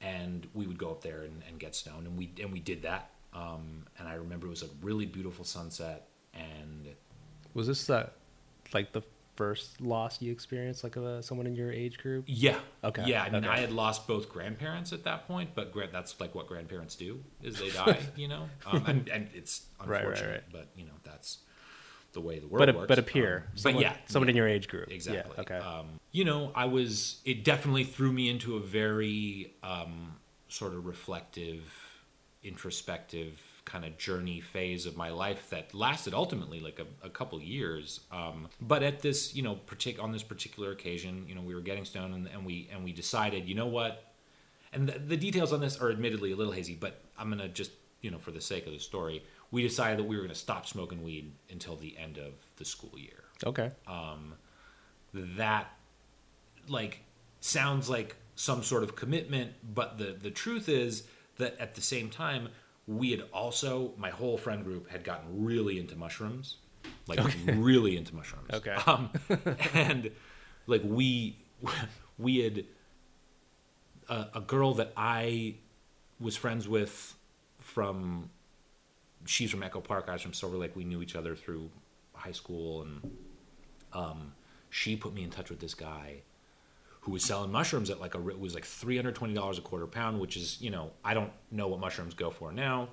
and 0.00 0.46
we 0.54 0.66
would 0.66 0.78
go 0.78 0.90
up 0.90 1.02
there 1.02 1.22
and, 1.22 1.42
and 1.48 1.58
get 1.58 1.74
stoned, 1.74 2.06
and 2.06 2.16
we 2.16 2.30
and 2.40 2.50
we 2.52 2.60
did 2.60 2.82
that. 2.82 3.10
Um, 3.34 3.84
and 3.98 4.08
I 4.08 4.14
remember 4.14 4.46
it 4.46 4.50
was 4.50 4.62
a 4.62 4.68
really 4.82 5.06
beautiful 5.06 5.44
sunset, 5.44 6.08
and 6.34 6.88
Was 7.54 7.66
this 7.66 7.86
that 7.86 8.14
like 8.72 8.92
the 8.92 9.02
first 9.36 9.80
loss 9.80 10.20
you 10.20 10.30
experienced, 10.30 10.84
like 10.84 10.96
of 10.96 11.04
a, 11.04 11.22
someone 11.22 11.46
in 11.46 11.54
your 11.54 11.72
age 11.72 11.98
group? 11.98 12.24
Yeah. 12.26 12.58
Okay, 12.84 13.04
Yeah, 13.06 13.22
I 13.22 13.30
mean, 13.30 13.44
okay. 13.44 13.48
I 13.54 13.58
had 13.60 13.72
lost 13.72 14.06
both 14.06 14.28
grandparents 14.28 14.92
at 14.92 15.04
that 15.04 15.26
point, 15.26 15.50
but 15.54 15.72
gra- 15.72 15.88
that's 15.90 16.20
like 16.20 16.34
what 16.34 16.46
grandparents 16.46 16.94
do 16.94 17.20
is 17.42 17.58
they 17.58 17.70
die, 17.70 17.98
you 18.16 18.28
know. 18.28 18.48
Um, 18.66 18.84
and, 18.86 19.08
and 19.08 19.28
it's 19.34 19.62
Right, 19.80 19.88
right, 19.88 19.98
unfortunate, 20.00 20.30
right. 20.30 20.42
but 20.52 20.68
you 20.76 20.84
know 20.84 20.92
that's 21.04 21.38
the 22.12 22.20
way 22.20 22.38
the 22.38 22.46
world 22.48 22.58
But 22.66 22.68
a, 22.70 22.72
works. 22.78 22.88
but 22.88 22.98
a 22.98 23.02
peer, 23.02 23.44
Um, 23.52 23.56
someone, 23.56 23.82
but 23.84 23.90
yeah, 23.92 23.96
someone 24.06 24.26
yeah, 24.28 24.32
in 24.32 24.36
your 24.36 24.48
age 24.48 24.68
group. 24.68 24.90
exactly. 24.90 25.32
Yeah, 25.36 25.40
okay. 25.42 25.56
Um, 25.58 26.00
you 26.12 26.24
know, 26.24 26.50
I 26.54 26.64
was. 26.66 27.20
It 27.24 27.44
definitely 27.44 27.84
threw 27.84 28.12
me 28.12 28.28
into 28.28 28.56
a 28.56 28.60
very 28.60 29.54
um, 29.62 30.16
sort 30.48 30.74
of 30.74 30.84
reflective, 30.86 31.62
introspective 32.42 33.40
kind 33.70 33.84
of 33.84 33.96
journey 33.98 34.40
phase 34.40 34.86
of 34.86 34.96
my 34.96 35.10
life 35.10 35.50
that 35.50 35.74
lasted 35.74 36.14
ultimately 36.14 36.60
like 36.60 36.78
a, 36.78 37.06
a 37.06 37.10
couple 37.10 37.40
years. 37.40 38.00
Um, 38.10 38.48
but 38.60 38.82
at 38.82 39.00
this, 39.00 39.34
you 39.34 39.42
know, 39.42 39.58
partic- 39.66 40.02
on 40.02 40.12
this 40.12 40.22
particular 40.22 40.72
occasion, 40.72 41.24
you 41.28 41.34
know, 41.34 41.42
we 41.42 41.54
were 41.54 41.60
getting 41.60 41.84
stoned 41.84 42.14
and, 42.14 42.26
and 42.26 42.44
we 42.44 42.68
and 42.72 42.84
we 42.84 42.92
decided, 42.92 43.48
you 43.48 43.54
know 43.54 43.66
what? 43.66 44.04
And 44.72 44.88
the, 44.88 44.98
the 44.98 45.16
details 45.16 45.52
on 45.52 45.60
this 45.60 45.80
are 45.80 45.90
admittedly 45.90 46.32
a 46.32 46.36
little 46.36 46.52
hazy, 46.52 46.74
but 46.74 47.02
I'm 47.18 47.28
gonna 47.28 47.48
just, 47.48 47.72
you 48.00 48.10
know, 48.10 48.18
for 48.18 48.30
the 48.30 48.40
sake 48.40 48.66
of 48.66 48.72
the 48.72 48.78
story, 48.78 49.24
we 49.50 49.62
decided 49.62 49.98
that 49.98 50.04
we 50.04 50.16
were 50.16 50.22
gonna 50.22 50.34
stop 50.34 50.66
smoking 50.66 51.02
weed 51.02 51.32
until 51.50 51.76
the 51.76 51.96
end 51.98 52.18
of 52.18 52.34
the 52.56 52.64
school 52.64 52.98
year 52.98 53.20
okay. 53.44 53.70
Um, 53.86 54.34
that 55.12 55.70
like 56.68 57.00
sounds 57.40 57.88
like 57.88 58.16
some 58.34 58.62
sort 58.62 58.82
of 58.82 58.96
commitment 58.96 59.52
but 59.74 59.98
the 59.98 60.16
the 60.20 60.30
truth 60.30 60.68
is 60.68 61.04
that 61.38 61.58
at 61.58 61.74
the 61.74 61.80
same 61.80 62.08
time 62.10 62.48
we 62.98 63.12
had 63.12 63.22
also 63.32 63.92
my 63.96 64.10
whole 64.10 64.36
friend 64.36 64.64
group 64.64 64.90
had 64.90 65.04
gotten 65.04 65.44
really 65.44 65.78
into 65.78 65.94
mushrooms 65.94 66.56
like 67.06 67.20
really 67.54 67.96
into 67.96 68.12
mushrooms 68.16 68.48
Okay. 68.52 68.74
um, 68.86 69.10
and 69.74 70.10
like 70.66 70.82
we 70.84 71.36
we 72.18 72.38
had 72.40 72.64
a, 74.08 74.26
a 74.34 74.40
girl 74.40 74.74
that 74.74 74.92
i 74.96 75.54
was 76.18 76.34
friends 76.36 76.66
with 76.68 77.14
from 77.58 78.28
she's 79.24 79.50
from 79.52 79.62
echo 79.62 79.80
park 79.80 80.06
i 80.08 80.12
was 80.14 80.22
from 80.22 80.32
silver 80.34 80.56
lake 80.56 80.74
we 80.74 80.82
knew 80.84 81.00
each 81.00 81.14
other 81.14 81.36
through 81.36 81.70
high 82.14 82.32
school 82.32 82.82
and 82.82 83.16
um, 83.92 84.32
she 84.68 84.96
put 84.96 85.12
me 85.14 85.22
in 85.22 85.30
touch 85.30 85.48
with 85.50 85.60
this 85.60 85.74
guy 85.74 86.22
who 87.00 87.12
was 87.12 87.24
selling 87.24 87.50
mushrooms 87.50 87.88
at 87.90 88.00
like 88.00 88.14
a 88.14 88.28
it 88.28 88.38
was 88.38 88.54
like 88.54 88.64
three 88.64 88.96
hundred 88.96 89.14
twenty 89.14 89.34
dollars 89.34 89.58
a 89.58 89.62
quarter 89.62 89.86
pound, 89.86 90.20
which 90.20 90.36
is 90.36 90.60
you 90.60 90.70
know 90.70 90.90
I 91.04 91.14
don't 91.14 91.32
know 91.50 91.68
what 91.68 91.80
mushrooms 91.80 92.14
go 92.14 92.30
for 92.30 92.52
now. 92.52 92.88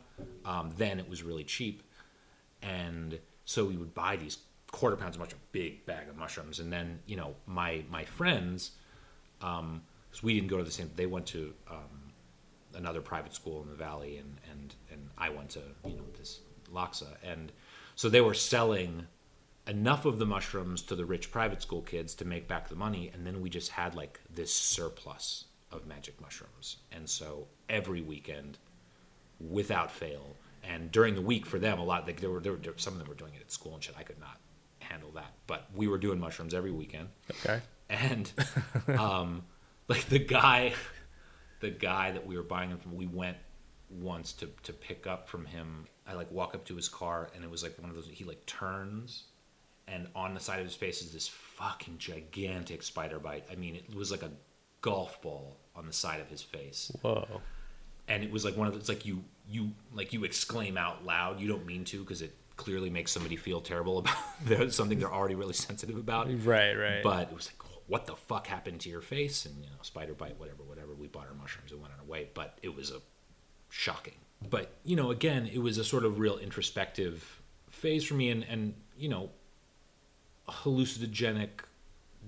Um, 0.46 0.72
then 0.78 1.00
it 1.00 1.10
was 1.10 1.24
really 1.24 1.44
cheap, 1.44 1.84
and 2.62 3.20
so 3.46 3.66
we 3.66 3.76
would 3.78 3.94
buy 3.94 4.16
these 4.16 4.38
quarter 4.72 4.96
pounds 4.96 5.16
of 5.16 5.22
mushroom, 5.22 5.42
big 5.52 5.86
bag 5.86 6.10
of 6.10 6.16
mushrooms, 6.18 6.60
and 6.60 6.72
then 6.72 7.00
you 7.06 7.16
know 7.16 7.36
my 7.46 7.84
my 7.90 8.06
friends, 8.06 8.72
um, 9.42 9.82
'cause 10.12 10.24
we 10.24 10.34
didn't 10.34 10.50
go 10.50 10.58
to 10.58 10.64
the 10.64 10.72
same, 10.72 10.90
they 10.96 11.06
went 11.06 11.26
to 11.28 11.54
um, 11.70 12.12
another 12.76 13.02
private 13.02 13.34
school 13.34 13.62
in 13.62 13.70
the 13.70 13.76
valley, 13.76 14.18
and 14.18 14.38
and 14.52 14.76
and 14.92 15.10
I 15.18 15.30
went 15.30 15.50
to 15.52 15.62
you 15.86 15.96
know 15.98 16.06
this 16.18 16.40
LACHSA, 16.74 17.18
and 17.24 17.52
so 17.96 18.10
they 18.10 18.22
were 18.22 18.34
selling 18.34 19.08
enough 19.68 20.06
of 20.06 20.20
the 20.20 20.26
mushrooms 20.26 20.82
to 20.84 20.96
the 20.96 21.06
rich 21.06 21.32
private 21.32 21.62
school 21.62 21.82
kids 21.82 22.16
to 22.16 22.26
make 22.26 22.48
back 22.48 22.70
the 22.70 22.76
money, 22.76 23.12
and 23.14 23.26
then 23.26 23.42
we 23.42 23.50
just 23.50 23.72
had 23.72 23.96
like 23.96 24.20
this 24.34 24.54
surplus 24.54 25.46
of 25.72 25.86
magic 25.86 26.20
mushrooms, 26.22 26.78
and 26.92 27.10
so 27.10 27.48
every 27.70 28.02
weekend 28.02 28.58
without 29.40 29.92
fail. 29.92 30.36
And 30.64 30.92
during 30.92 31.16
the 31.16 31.22
week 31.22 31.46
for 31.46 31.60
them, 31.60 31.80
a 31.80 31.84
lot 31.84 32.06
like 32.06 32.20
there 32.20 32.30
were, 32.30 32.40
there 32.40 32.54
were 32.54 32.60
some 32.78 32.94
of 32.94 33.00
them 33.00 33.08
were 33.08 33.16
doing 33.16 33.34
it 33.36 33.42
at 33.42 33.52
school 33.52 33.74
and 33.74 33.84
shit. 33.84 33.96
I 33.98 34.04
could 34.04 34.20
not 34.20 34.40
handle 34.80 35.12
that, 35.16 35.34
but 35.46 35.68
we 35.76 35.88
were 35.88 35.98
doing 35.98 36.20
mushrooms 36.20 36.54
every 36.54 36.72
weekend. 36.72 37.10
Okay. 37.30 37.62
And 37.90 38.32
um, 39.00 39.44
like 39.88 40.08
the 40.10 40.20
guy, 40.20 40.74
the 41.60 41.70
guy 41.70 42.12
that 42.12 42.26
we 42.26 42.36
were 42.36 42.44
buying 42.44 42.70
them 42.70 42.80
from, 42.80 42.96
we 42.96 43.08
went 43.08 43.38
once 43.90 44.34
to 44.34 44.50
to 44.64 44.74
pick 44.74 45.08
up 45.08 45.30
from 45.30 45.46
him. 45.46 45.88
I 46.06 46.14
like 46.14 46.32
walk 46.32 46.56
up 46.56 46.66
to 46.66 46.76
his 46.76 46.90
car, 46.90 47.30
and 47.36 47.44
it 47.44 47.50
was 47.50 47.64
like 47.64 47.78
one 47.80 47.90
of 47.90 47.96
those. 47.96 48.08
He 48.12 48.26
like 48.26 48.46
turns, 48.46 49.24
and 49.88 50.08
on 50.16 50.34
the 50.34 50.40
side 50.40 50.60
of 50.60 50.66
his 50.66 50.76
face 50.76 51.02
is 51.02 51.12
this 51.14 51.28
fucking 51.28 51.98
gigantic 51.98 52.84
spider 52.84 53.20
bite. 53.20 53.46
I 53.52 53.56
mean, 53.56 53.76
it 53.76 53.96
was 53.96 54.12
like 54.12 54.22
a 54.22 54.32
golf 54.82 55.22
ball 55.22 55.58
on 55.76 55.86
the 55.86 55.94
side 55.94 56.20
of 56.20 56.30
his 56.30 56.42
face. 56.42 56.92
Whoa. 57.02 57.42
and 58.08 58.24
it 58.24 58.32
was 58.32 58.46
like 58.46 58.56
one 58.58 58.68
of 58.68 58.74
those 58.74 58.90
like 58.90 59.06
you 59.06 59.24
you 59.50 59.72
like 59.94 60.14
you 60.14 60.24
exclaim 60.24 60.78
out 60.78 61.06
loud. 61.06 61.40
You 61.40 61.48
don't 61.48 61.66
mean 61.66 61.86
to 61.86 62.00
because 62.00 62.22
it 62.22 62.36
clearly 62.58 62.90
makes 62.90 63.12
somebody 63.12 63.36
feel 63.36 63.62
terrible 63.62 64.06
about 64.46 64.74
something 64.74 65.00
they're 65.00 65.14
already 65.14 65.36
really 65.36 65.54
sensitive 65.54 65.98
about. 65.98 66.28
Right, 66.46 66.74
right. 66.74 67.04
but 67.04 67.30
it 67.30 67.36
was 67.36 67.48
like 67.48 67.72
what 67.88 68.06
the 68.06 68.16
fuck 68.16 68.48
happened 68.48 68.82
to 68.82 68.90
your 68.90 69.02
face? 69.02 69.46
And 69.46 69.56
you 69.64 69.70
know 69.70 69.78
spider 69.82 70.14
bite 70.14 70.40
whatever 70.40 70.64
whatever. 70.64 70.94
We 70.94 71.08
bought 71.08 71.28
our 71.28 71.36
mushrooms 71.36 71.72
and 71.72 71.82
went 71.82 71.94
on 71.94 72.00
our 72.00 72.06
way 72.06 72.30
but 72.34 72.58
it 72.62 72.76
was 72.76 72.92
a 72.92 73.00
shocking. 73.70 74.16
But 74.50 74.72
you 74.84 74.96
know 74.96 75.12
again 75.12 75.50
it 75.52 75.60
was 75.60 75.78
a 75.78 75.84
sort 75.84 76.04
of 76.06 76.20
real 76.20 76.38
introspective 76.38 77.42
phase 77.70 78.04
for 78.04 78.16
me. 78.16 78.30
And 78.30 78.44
and 78.44 78.74
you 78.98 79.10
know 79.10 79.30
hallucinogenic 80.50 81.50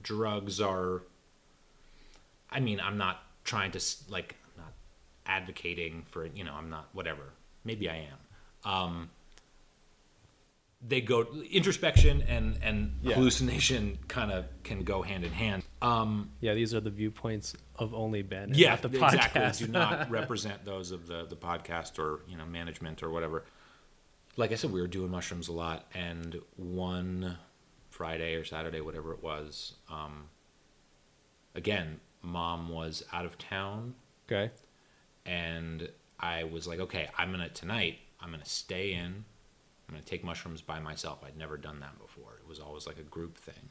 drugs 0.01 0.59
are 0.61 1.01
i 2.49 2.59
mean 2.59 2.79
i'm 2.79 2.97
not 2.97 3.23
trying 3.43 3.71
to 3.71 3.79
like 4.09 4.35
i'm 4.57 4.63
not 4.63 4.73
advocating 5.25 6.03
for 6.09 6.25
it 6.25 6.31
you 6.35 6.43
know 6.43 6.53
i'm 6.53 6.69
not 6.69 6.87
whatever 6.93 7.23
maybe 7.63 7.89
i 7.89 7.95
am 7.95 8.71
um 8.71 9.09
they 10.81 11.01
go 11.01 11.27
introspection 11.51 12.21
and 12.23 12.57
and 12.61 12.93
Yeah. 13.01 13.15
hallucination 13.15 13.97
kind 14.07 14.31
of 14.31 14.45
can 14.63 14.83
go 14.83 15.01
hand 15.01 15.25
in 15.25 15.31
hand 15.31 15.63
um 15.81 16.29
yeah, 16.39 16.53
these 16.53 16.73
are 16.73 16.79
the 16.79 16.89
viewpoints 16.89 17.55
of 17.77 17.93
only 17.93 18.21
Ben. 18.21 18.43
and 18.43 18.55
yeah, 18.57 18.69
not 18.71 18.81
the 18.83 18.87
exactly. 18.89 19.41
podcast. 19.41 19.57
Do 19.59 19.67
not 19.71 20.09
represent 20.09 20.63
those 20.65 20.91
of 20.91 21.07
the 21.07 21.25
the 21.25 21.35
podcast 21.35 21.99
or 21.99 22.21
you 22.29 22.37
know 22.37 22.45
management 22.45 23.01
or 23.03 23.09
whatever. 23.09 23.43
Like 24.37 24.51
I 24.53 24.55
said, 24.55 24.71
we 24.71 24.79
were 24.81 24.87
doing 24.87 25.09
mushrooms 25.11 25.47
a 25.49 25.53
lot, 25.53 25.85
and 25.93 26.39
one 26.55 27.37
Friday 27.99 28.35
or 28.35 28.45
Saturday, 28.45 28.79
whatever 28.79 29.11
it 29.11 29.21
was, 29.21 29.73
um, 29.91 30.29
again, 31.53 31.99
mom 32.21 32.69
was 32.69 33.03
out 33.11 33.25
of 33.25 33.37
town, 33.37 33.93
okay. 34.25 34.51
and 35.25 35.89
I 36.17 36.45
was 36.45 36.65
like, 36.65 36.79
okay, 36.79 37.09
I'm 37.17 37.29
gonna 37.31 37.49
tonight. 37.49 37.99
I'm 38.21 38.31
gonna 38.31 38.45
stay 38.45 38.93
in. 38.93 39.25
I'm 39.87 39.95
gonna 39.95 40.01
take 40.05 40.23
mushrooms 40.23 40.61
by 40.61 40.79
myself. 40.79 41.19
I'd 41.27 41.35
never 41.35 41.57
done 41.57 41.81
that 41.81 41.99
before. 41.99 42.39
It 42.41 42.47
was 42.47 42.61
always 42.61 42.87
like 42.87 42.99
a 42.99 43.03
group 43.03 43.37
thing. 43.37 43.67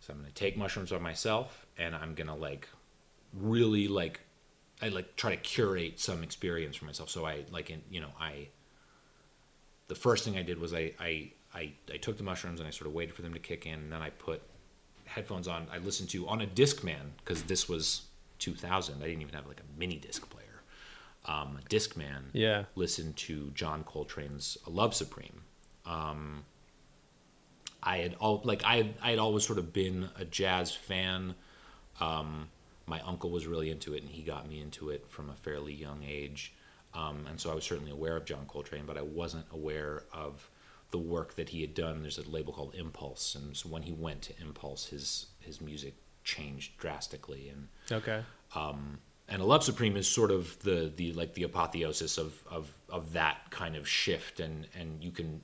So 0.00 0.14
I'm 0.14 0.20
gonna 0.20 0.30
take 0.32 0.56
mushrooms 0.56 0.90
by 0.90 0.98
myself, 0.98 1.66
and 1.76 1.94
I'm 1.94 2.14
gonna 2.14 2.34
like 2.34 2.66
really 3.34 3.88
like 3.88 4.20
I 4.80 4.88
like 4.88 5.16
try 5.16 5.32
to 5.32 5.36
curate 5.36 6.00
some 6.00 6.22
experience 6.22 6.76
for 6.76 6.86
myself. 6.86 7.10
So 7.10 7.26
I 7.26 7.44
like 7.52 7.68
in 7.68 7.82
you 7.90 8.00
know 8.00 8.12
I 8.18 8.48
the 9.88 9.94
first 9.94 10.24
thing 10.24 10.38
I 10.38 10.42
did 10.42 10.58
was 10.58 10.72
I 10.72 10.94
I 10.98 11.32
I, 11.54 11.72
I 11.92 11.96
took 11.96 12.16
the 12.18 12.22
mushrooms 12.22 12.60
and 12.60 12.66
I 12.66 12.70
sort 12.70 12.86
of 12.88 12.94
waited 12.94 13.14
for 13.14 13.22
them 13.22 13.32
to 13.32 13.38
kick 13.40 13.66
in, 13.66 13.74
and 13.74 13.92
then 13.92 14.02
I 14.02 14.10
put 14.10 14.42
headphones 15.06 15.48
on. 15.48 15.66
I 15.72 15.78
listened 15.78 16.10
to 16.10 16.28
on 16.28 16.40
a 16.42 16.46
Discman 16.46 17.10
because 17.18 17.42
this 17.44 17.68
was 17.68 18.02
2000. 18.38 19.02
I 19.02 19.06
didn't 19.06 19.22
even 19.22 19.34
have 19.34 19.46
like 19.46 19.60
a 19.60 19.78
mini 19.80 19.96
disc 19.96 20.28
player. 20.30 20.44
Um, 21.26 21.58
Discman 21.68 22.24
Yeah. 22.32 22.64
listened 22.74 23.16
to 23.18 23.50
John 23.54 23.84
Coltrane's 23.84 24.56
"A 24.66 24.70
Love 24.70 24.94
Supreme." 24.94 25.42
Um, 25.86 26.44
I 27.82 27.98
had 27.98 28.14
all 28.20 28.40
like 28.44 28.64
I 28.64 28.76
had, 28.78 28.94
I 29.02 29.10
had 29.10 29.18
always 29.18 29.44
sort 29.46 29.58
of 29.58 29.72
been 29.72 30.10
a 30.16 30.24
jazz 30.24 30.74
fan. 30.74 31.34
Um, 32.00 32.48
my 32.86 33.00
uncle 33.00 33.30
was 33.30 33.46
really 33.46 33.70
into 33.70 33.94
it, 33.94 34.02
and 34.02 34.10
he 34.10 34.22
got 34.22 34.48
me 34.48 34.60
into 34.60 34.90
it 34.90 35.06
from 35.08 35.30
a 35.30 35.34
fairly 35.34 35.72
young 35.74 36.02
age. 36.06 36.52
Um, 36.94 37.26
and 37.28 37.38
so 37.38 37.50
I 37.50 37.54
was 37.54 37.64
certainly 37.64 37.90
aware 37.92 38.16
of 38.16 38.24
John 38.24 38.46
Coltrane, 38.48 38.84
but 38.86 38.96
I 38.96 39.02
wasn't 39.02 39.44
aware 39.52 40.04
of 40.12 40.48
the 40.90 40.98
work 40.98 41.34
that 41.36 41.50
he 41.50 41.60
had 41.60 41.74
done. 41.74 42.02
There's 42.02 42.18
a 42.18 42.28
label 42.28 42.52
called 42.52 42.74
Impulse, 42.74 43.34
and 43.34 43.56
so 43.56 43.68
when 43.68 43.82
he 43.82 43.92
went 43.92 44.22
to 44.22 44.40
Impulse, 44.40 44.86
his 44.86 45.26
his 45.40 45.60
music 45.60 45.94
changed 46.24 46.76
drastically. 46.78 47.48
And 47.48 47.68
Okay. 47.90 48.22
um, 48.54 48.98
and 49.28 49.42
a 49.42 49.44
love 49.44 49.62
supreme 49.62 49.96
is 49.96 50.08
sort 50.08 50.30
of 50.30 50.58
the 50.62 50.92
the 50.94 51.12
like 51.12 51.34
the 51.34 51.42
apotheosis 51.44 52.18
of 52.18 52.32
of 52.50 52.70
of 52.88 53.12
that 53.12 53.50
kind 53.50 53.76
of 53.76 53.86
shift 53.88 54.40
and 54.40 54.66
and 54.74 55.02
you 55.04 55.10
can 55.10 55.40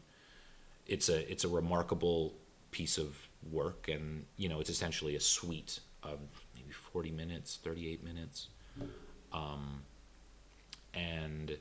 it's 0.86 1.08
a 1.08 1.30
it's 1.30 1.44
a 1.44 1.48
remarkable 1.48 2.34
piece 2.70 2.96
of 2.98 3.16
work 3.52 3.88
and 3.88 4.24
you 4.36 4.48
know 4.48 4.60
it's 4.60 4.70
essentially 4.70 5.16
a 5.16 5.20
suite 5.20 5.80
of 6.02 6.18
maybe 6.54 6.72
40 6.72 7.10
minutes 7.12 7.58
38 7.62 8.02
minutes 8.02 8.48
um 9.32 9.82
and 10.94 11.56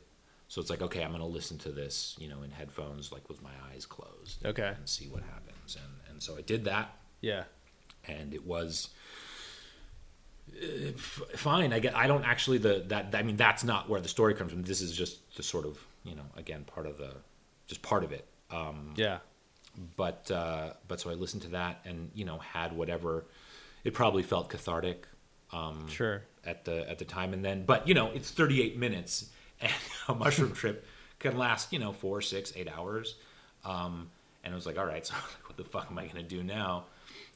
so 0.54 0.62
it's 0.62 0.70
like 0.70 0.84
okay 0.84 1.02
i'm 1.04 1.10
going 1.10 1.20
to 1.20 1.26
listen 1.40 1.58
to 1.58 1.72
this 1.72 2.16
you 2.20 2.30
know 2.30 2.44
in 2.44 2.52
headphones 2.52 3.12
like 3.12 3.28
with 3.28 3.42
my 3.42 3.50
eyes 3.72 3.86
closed 3.88 4.46
Okay. 4.46 4.72
and 4.78 4.88
see 4.88 5.08
what 5.08 5.24
happens 5.24 5.76
and 5.76 5.94
and 6.12 6.22
so 6.22 6.38
i 6.38 6.42
did 6.42 6.66
that 6.66 6.94
Yeah. 7.22 7.46
and 8.08 8.34
it 8.36 8.46
was 8.46 8.90
uh, 10.62 10.90
f- 10.96 11.22
fine. 11.36 11.74
I 11.74 11.80
get. 11.80 11.96
I 11.96 12.06
don't 12.08 12.26
actually 12.26 12.58
the 12.60 12.84
that. 12.88 13.16
I 13.16 13.24
mean, 13.24 13.38
that's 13.38 13.64
not 13.64 13.90
where 13.90 14.02
the 14.02 14.10
story 14.10 14.34
comes 14.34 14.52
from. 14.52 14.62
This 14.64 14.82
is 14.82 14.92
just 14.96 15.36
the 15.38 15.44
sort 15.44 15.66
of 15.66 15.80
you 16.04 16.16
know 16.16 16.26
again 16.36 16.64
part 16.66 16.86
of 16.86 16.98
the 16.98 17.12
just 17.68 17.82
part 17.82 18.04
of 18.04 18.12
it. 18.12 18.28
Um, 18.52 18.94
Yeah. 18.98 19.20
but 19.96 20.30
uh, 20.30 20.74
but 20.88 21.00
so 21.00 21.10
I 21.10 21.14
listened 21.14 21.44
to 21.44 21.50
that 21.50 21.80
and 21.86 22.12
you 22.14 22.26
know 22.26 22.38
had 22.40 22.74
whatever. 22.74 23.26
It 23.84 23.94
probably 23.94 24.24
felt 24.24 24.50
cathartic 24.50 25.08
um, 25.52 25.88
Sure. 25.88 26.22
at 26.46 26.66
the 26.66 26.88
at 26.90 27.00
the 27.00 27.06
time, 27.06 27.34
and 27.34 27.44
then 27.44 27.66
but 27.66 27.88
you 27.88 27.94
know 27.94 28.12
it's 28.14 28.30
38 28.30 28.78
minutes, 28.78 29.30
and 29.64 29.72
a 30.10 30.14
mushroom 30.16 30.54
trip 30.54 30.86
can 31.20 31.38
last 31.38 31.72
you 31.74 31.80
know 31.80 31.92
four, 31.92 32.22
six, 32.22 32.54
eight 32.56 32.68
hours. 32.70 33.16
Um, 33.66 34.10
and 34.44 34.52
it 34.54 34.56
was 34.56 34.66
like, 34.66 34.78
all 34.78 34.86
right, 34.86 35.06
so 35.08 35.14
what 35.46 35.58
the 35.58 35.64
fuck 35.64 35.88
am 35.90 35.98
I 35.98 36.06
gonna 36.08 36.24
do 36.24 36.44
now? 36.44 36.86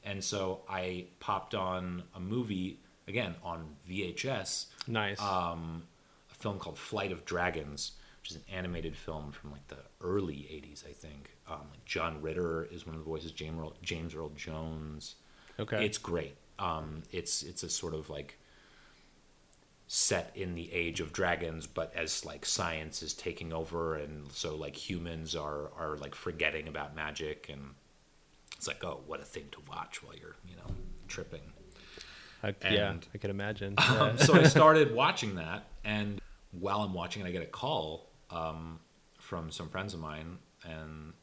And 0.03 0.23
so 0.23 0.61
I 0.69 1.05
popped 1.19 1.55
on 1.55 2.03
a 2.15 2.19
movie 2.19 2.79
again 3.07 3.35
on 3.43 3.65
VHS, 3.89 4.65
Nice. 4.87 5.19
um, 5.21 5.83
a 6.31 6.35
film 6.35 6.59
called 6.59 6.77
Flight 6.77 7.11
of 7.11 7.25
Dragons, 7.25 7.93
which 8.21 8.31
is 8.31 8.37
an 8.37 8.43
animated 8.53 8.95
film 8.95 9.31
from 9.31 9.51
like 9.51 9.67
the 9.67 9.77
early 10.01 10.35
'80s, 10.35 10.87
I 10.87 10.93
think. 10.93 11.31
Um, 11.49 11.61
like 11.71 11.83
John 11.85 12.21
Ritter 12.21 12.67
is 12.71 12.85
one 12.85 12.95
of 12.95 13.01
the 13.01 13.09
voices. 13.09 13.31
James 13.31 13.57
Earl, 13.59 13.73
James 13.81 14.13
Earl 14.15 14.29
Jones. 14.35 15.15
okay. 15.59 15.85
It's 15.85 15.97
great. 15.97 16.35
Um, 16.59 17.03
it's 17.11 17.43
it's 17.43 17.63
a 17.63 17.69
sort 17.69 17.93
of 17.93 18.09
like 18.09 18.37
set 19.87 20.31
in 20.35 20.53
the 20.53 20.71
age 20.73 20.99
of 20.99 21.13
dragons, 21.13 21.65
but 21.65 21.93
as 21.95 22.25
like 22.25 22.45
science 22.45 23.01
is 23.01 23.13
taking 23.13 23.53
over, 23.53 23.95
and 23.95 24.29
so 24.31 24.55
like 24.55 24.75
humans 24.75 25.35
are 25.35 25.71
are 25.77 25.97
like 25.97 26.13
forgetting 26.13 26.67
about 26.67 26.95
magic, 26.95 27.49
and 27.49 27.73
it's 28.55 28.67
like 28.67 28.83
oh, 28.83 29.01
what 29.07 29.21
a 29.21 29.25
thing 29.25 29.45
to 29.51 29.59
watch 29.69 30.03
while 30.03 30.15
you're 30.15 30.35
you 30.47 30.55
know 30.55 30.75
tripping. 31.07 31.41
I, 32.43 32.53
yeah. 32.69 32.93
I 33.13 33.17
can 33.17 33.31
imagine. 33.31 33.75
Um, 33.89 34.17
so 34.17 34.35
I 34.35 34.43
started 34.57 34.93
watching 34.93 35.35
that, 35.35 35.67
and 35.83 36.21
while 36.51 36.81
I'm 36.81 36.93
watching 36.93 37.23
it, 37.23 37.27
I 37.27 37.31
get 37.31 37.41
a 37.41 37.47
call 37.47 38.09
um, 38.29 38.79
from 39.17 39.51
some 39.51 39.69
friends 39.69 39.93
of 39.93 39.99
mine 39.99 40.37
and 40.63 41.13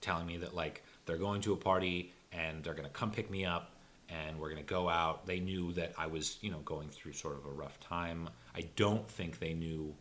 telling 0.00 0.26
me 0.26 0.38
that 0.38 0.54
like 0.54 0.82
they're 1.06 1.18
going 1.18 1.40
to 1.42 1.52
a 1.52 1.56
party 1.56 2.12
and 2.32 2.62
they're 2.64 2.74
going 2.74 2.88
to 2.88 2.92
come 2.92 3.10
pick 3.10 3.30
me 3.30 3.44
up 3.44 3.71
and 4.12 4.38
we're 4.38 4.50
going 4.50 4.62
to 4.62 4.68
go 4.68 4.88
out. 4.88 5.26
They 5.26 5.40
knew 5.40 5.72
that 5.74 5.92
I 5.98 6.06
was, 6.06 6.38
you 6.42 6.50
know, 6.50 6.60
going 6.64 6.88
through 6.90 7.14
sort 7.14 7.36
of 7.36 7.46
a 7.46 7.50
rough 7.50 7.80
time. 7.80 8.28
I 8.54 8.62
don't 8.76 9.08
think 9.08 9.38
they 9.38 9.54
knew. 9.54 9.94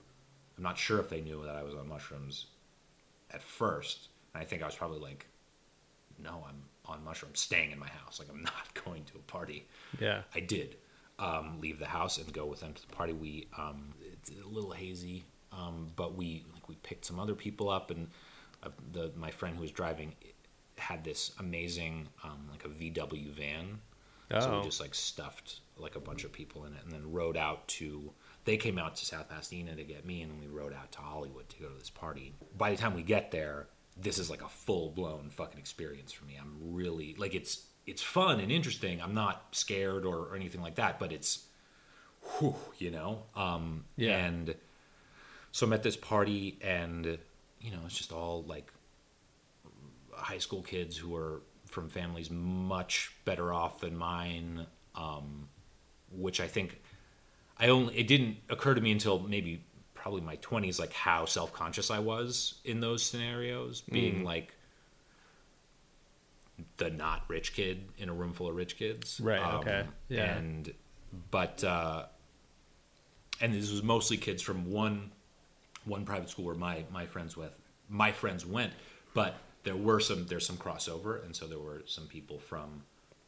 I'm 0.57 0.63
not 0.63 0.77
sure 0.77 0.99
if 0.99 1.09
they 1.09 1.21
knew 1.21 1.43
that 1.45 1.55
I 1.55 1.63
was 1.63 1.75
on 1.75 1.87
mushrooms 1.87 2.47
at 3.31 3.41
first. 3.41 4.09
And 4.33 4.41
I 4.41 4.45
think 4.45 4.61
I 4.63 4.65
was 4.65 4.75
probably 4.75 4.99
like, 4.99 5.25
"No, 6.19 6.45
I'm 6.47 6.63
on 6.85 7.03
mushrooms, 7.03 7.39
staying 7.39 7.71
in 7.71 7.79
my 7.79 7.87
house. 7.89 8.19
Like 8.19 8.29
I'm 8.29 8.43
not 8.53 8.83
going 8.85 9.03
to 9.05 9.13
a 9.17 9.21
party." 9.31 9.67
yeah. 9.99 10.21
I 10.35 10.39
did. 10.41 10.75
um, 11.19 11.59
leave 11.61 11.77
the 11.79 11.85
house 11.85 12.17
and 12.17 12.31
go 12.33 12.45
with 12.47 12.61
them 12.61 12.73
to 12.73 12.81
the 12.87 12.95
party. 12.95 13.13
We 13.13 13.47
um, 13.57 13.93
it's 14.13 14.31
a 14.31 14.47
little 14.47 14.71
hazy, 14.71 15.23
um, 15.51 15.91
but 15.95 16.15
we 16.15 16.43
like 16.53 16.67
we 16.69 16.75
picked 16.83 17.05
some 17.05 17.19
other 17.19 17.35
people 17.35 17.69
up, 17.69 17.91
and 17.91 18.07
uh, 18.63 18.69
the 18.93 19.11
my 19.15 19.31
friend 19.31 19.55
who 19.55 19.61
was 19.61 19.71
driving 19.71 20.15
had 20.77 21.03
this 21.03 21.31
amazing 21.39 22.07
um, 22.23 22.47
like 22.51 22.65
a 22.65 22.69
VW 22.69 23.29
van. 23.31 23.79
So 24.39 24.51
Oh. 24.53 24.57
we 24.59 24.65
just 24.65 24.79
like 24.79 24.95
stuffed 24.95 25.59
like 25.77 25.95
a 25.95 25.99
bunch 25.99 26.23
of 26.23 26.31
people 26.31 26.65
in 26.65 26.73
it, 26.73 26.83
and 26.83 26.91
then 26.91 27.11
rode 27.11 27.37
out 27.37 27.67
to. 27.69 28.13
They 28.45 28.57
came 28.57 28.77
out 28.79 28.95
to 28.95 29.05
South 29.05 29.29
Pasadena 29.29 29.75
to 29.75 29.83
get 29.83 30.05
me, 30.05 30.21
and 30.21 30.31
then 30.31 30.39
we 30.39 30.47
rode 30.47 30.73
out 30.73 30.91
to 30.93 30.99
Hollywood 30.99 31.47
to 31.49 31.59
go 31.59 31.67
to 31.69 31.77
this 31.77 31.89
party. 31.89 32.33
By 32.57 32.71
the 32.71 32.77
time 32.77 32.95
we 32.95 33.03
get 33.03 33.31
there, 33.31 33.67
this 33.97 34.17
is 34.17 34.29
like 34.29 34.41
a 34.41 34.47
full 34.49 34.89
blown 34.91 35.29
fucking 35.29 35.59
experience 35.59 36.11
for 36.11 36.25
me. 36.25 36.37
I'm 36.39 36.55
really 36.73 37.15
like 37.17 37.33
it's 37.35 37.65
it's 37.85 38.01
fun 38.01 38.39
and 38.39 38.51
interesting. 38.51 39.01
I'm 39.01 39.13
not 39.13 39.47
scared 39.53 40.05
or, 40.05 40.17
or 40.27 40.35
anything 40.35 40.61
like 40.61 40.75
that, 40.75 40.99
but 40.99 41.11
it's, 41.11 41.45
whew, 42.37 42.55
you 42.77 42.91
know. 42.91 43.23
Um, 43.35 43.85
Yeah. 43.97 44.17
And 44.25 44.55
so 45.51 45.65
I'm 45.65 45.73
at 45.73 45.81
this 45.83 45.97
party, 45.97 46.57
and 46.61 47.17
you 47.59 47.71
know, 47.71 47.79
it's 47.85 47.97
just 47.97 48.11
all 48.11 48.43
like 48.43 48.71
high 50.13 50.37
school 50.37 50.61
kids 50.61 50.97
who 50.97 51.15
are 51.15 51.41
from 51.71 51.89
families 51.89 52.29
much 52.29 53.11
better 53.25 53.53
off 53.53 53.79
than 53.79 53.95
mine, 53.97 54.65
um, 54.95 55.47
which 56.11 56.39
I 56.41 56.47
think 56.47 56.79
I 57.57 57.67
only 57.69 57.97
it 57.97 58.07
didn't 58.07 58.37
occur 58.49 58.73
to 58.73 58.81
me 58.81 58.91
until 58.91 59.19
maybe 59.19 59.63
probably 59.93 60.21
my 60.21 60.35
20s 60.37 60.79
like 60.79 60.93
how 60.93 61.25
self-conscious 61.25 61.91
I 61.91 61.99
was 61.99 62.55
in 62.65 62.79
those 62.79 63.03
scenarios 63.03 63.81
being 63.81 64.23
like 64.23 64.51
the 66.77 66.89
not 66.89 67.23
rich 67.27 67.53
kid 67.53 67.87
in 67.97 68.09
a 68.09 68.13
room 68.13 68.33
full 68.33 68.49
of 68.49 68.55
rich 68.55 68.77
kids 68.77 69.19
Um, 69.19 69.25
Right, 69.27 69.53
okay, 69.55 69.83
yeah. 70.09 70.37
and 70.37 70.73
but 71.29 71.63
uh 71.63 72.05
and 73.39 73.53
this 73.53 73.71
was 73.71 73.83
mostly 73.83 74.17
kids 74.17 74.41
from 74.41 74.69
one 74.71 75.11
one 75.85 76.03
private 76.05 76.29
school 76.29 76.45
where 76.45 76.55
my 76.55 76.83
my 76.91 77.05
friends 77.05 77.37
with 77.37 77.51
my 77.89 78.11
friends 78.11 78.45
went 78.45 78.73
but 79.13 79.35
there 79.63 79.75
were 79.75 79.99
some 79.99 80.25
there's 80.27 80.45
some 80.45 80.57
crossover 80.57 81.23
and 81.25 81.35
so 81.35 81.47
there 81.47 81.59
were 81.59 81.81
some 81.85 82.07
people 82.07 82.39
from 82.39 82.83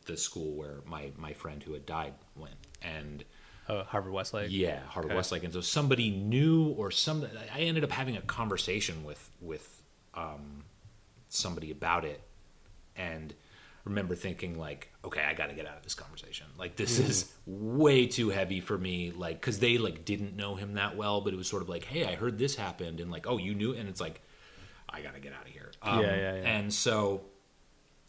the 0.06 0.18
school 0.18 0.54
where 0.54 0.78
my 0.86 1.12
my 1.18 1.34
friend 1.34 1.64
who 1.64 1.74
had 1.74 1.86
died 1.86 2.14
went 2.36 2.56
and 2.82 3.24
Oh, 3.70 3.84
Harvard 3.84 4.12
Westlake. 4.12 4.48
yeah 4.52 4.80
harvard 4.88 5.12
Okay. 5.12 5.16
westlake 5.16 5.44
and 5.46 5.54
so 5.54 5.62
somebody 5.62 6.10
knew 6.12 6.68
or 6.78 6.92
some 6.92 7.26
i 7.56 7.60
ended 7.62 7.84
up 7.86 7.92
having 7.92 8.18
a 8.18 8.22
conversation 8.22 9.04
with 9.06 9.30
with 9.42 9.82
um 10.16 10.64
somebody 11.30 11.72
about 11.72 12.04
it 12.04 12.22
and 12.98 13.34
remember 13.86 14.16
thinking 14.16 14.58
like 14.60 14.90
okay 15.04 15.22
i 15.24 15.34
gotta 15.34 15.54
get 15.54 15.66
out 15.66 15.78
of 15.78 15.84
this 15.84 15.96
conversation 15.96 16.46
like 16.58 16.76
this 16.76 17.00
is 17.00 17.34
way 17.46 18.06
too 18.06 18.30
heavy 18.30 18.60
for 18.60 18.78
me 18.78 19.12
like 19.12 19.40
because 19.40 19.60
they 19.60 19.78
like 19.78 20.04
didn't 20.06 20.36
know 20.36 20.56
him 20.56 20.74
that 20.74 20.96
well 20.98 21.22
but 21.22 21.34
it 21.34 21.38
was 21.38 21.48
sort 21.48 21.62
of 21.62 21.70
like 21.70 21.86
hey 21.86 22.06
i 22.06 22.16
heard 22.16 22.38
this 22.38 22.56
happened 22.56 23.00
and 23.00 23.10
like 23.12 23.28
oh 23.28 23.38
you 23.38 23.54
knew 23.56 23.74
and 23.74 23.88
it's 23.90 24.02
like 24.02 24.22
i 24.94 25.02
gotta 25.02 25.20
get 25.20 25.34
out 25.34 25.46
of 25.46 25.52
here 25.52 25.72
um, 25.82 26.00
Yeah, 26.02 26.16
yeah, 26.16 26.36
yeah. 26.36 26.50
and 26.56 26.74
so 26.74 27.22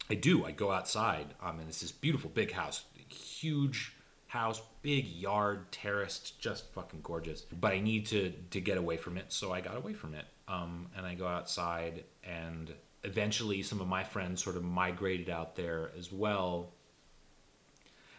i 0.09 0.13
do. 0.13 0.45
I 0.45 0.51
go 0.51 0.71
outside. 0.71 1.33
Um 1.41 1.59
and 1.59 1.67
it's 1.67 1.81
this 1.81 1.91
beautiful 1.91 2.29
big 2.29 2.51
house 2.51 2.83
huge 3.09 3.93
house 4.27 4.61
big 4.81 5.05
yard 5.07 5.71
terraced 5.71 6.39
just 6.39 6.71
fucking 6.73 6.99
gorgeous. 7.01 7.41
But 7.41 7.73
i 7.73 7.79
need 7.79 8.05
to 8.07 8.31
to 8.51 8.61
get 8.61 8.77
away 8.77 8.97
from 8.97 9.17
it 9.17 9.31
so 9.33 9.51
i 9.51 9.61
got 9.61 9.77
away 9.77 9.93
from 9.93 10.13
it. 10.13 10.25
Um 10.47 10.87
and 10.95 11.05
i 11.05 11.15
go 11.15 11.27
outside 11.27 12.03
and 12.23 12.73
eventually 13.03 13.61
some 13.63 13.81
of 13.81 13.87
my 13.87 14.03
friends 14.03 14.43
sort 14.43 14.55
of 14.55 14.63
migrated 14.63 15.29
out 15.29 15.55
there 15.55 15.91
as 15.97 16.11
well. 16.11 16.71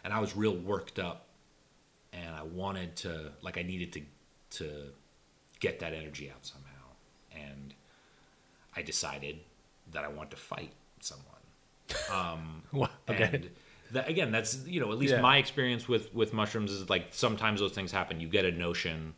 And 0.03 0.13
i 0.13 0.19
was 0.19 0.35
real 0.35 0.55
worked 0.55 0.99
up 0.99 1.27
and 2.13 2.33
i 2.35 2.43
wanted 2.43 2.95
to 2.97 3.31
like 3.41 3.57
i 3.57 3.61
needed 3.63 3.93
to 3.93 4.01
to 4.49 4.65
get 5.59 5.79
that 5.79 5.93
energy 5.93 6.29
out 6.31 6.45
somehow. 6.45 6.73
And 7.33 7.73
i 8.77 8.81
decided 8.81 9.35
that 9.93 10.03
i 10.03 10.07
want 10.07 10.29
to 10.31 10.37
fight 10.37 10.71
someone 10.99 11.25
Wow, 12.73 12.89
okay. 13.09 13.29
and 13.33 13.49
that, 13.93 14.09
again, 14.09 14.31
that's 14.31 14.65
you 14.67 14.81
know 14.81 14.91
at 14.91 14.97
least 14.97 15.13
Yeah. 15.13 15.21
my 15.21 15.37
experience 15.37 15.87
with 15.87 16.13
with 16.13 16.33
mushrooms 16.33 16.71
is 16.71 16.89
like 16.89 17.07
sometimes 17.11 17.61
those 17.61 17.71
things 17.71 17.91
happen. 17.93 18.19
You 18.19 18.27
get 18.27 18.43
a 18.43 18.51
notion, 18.51 19.13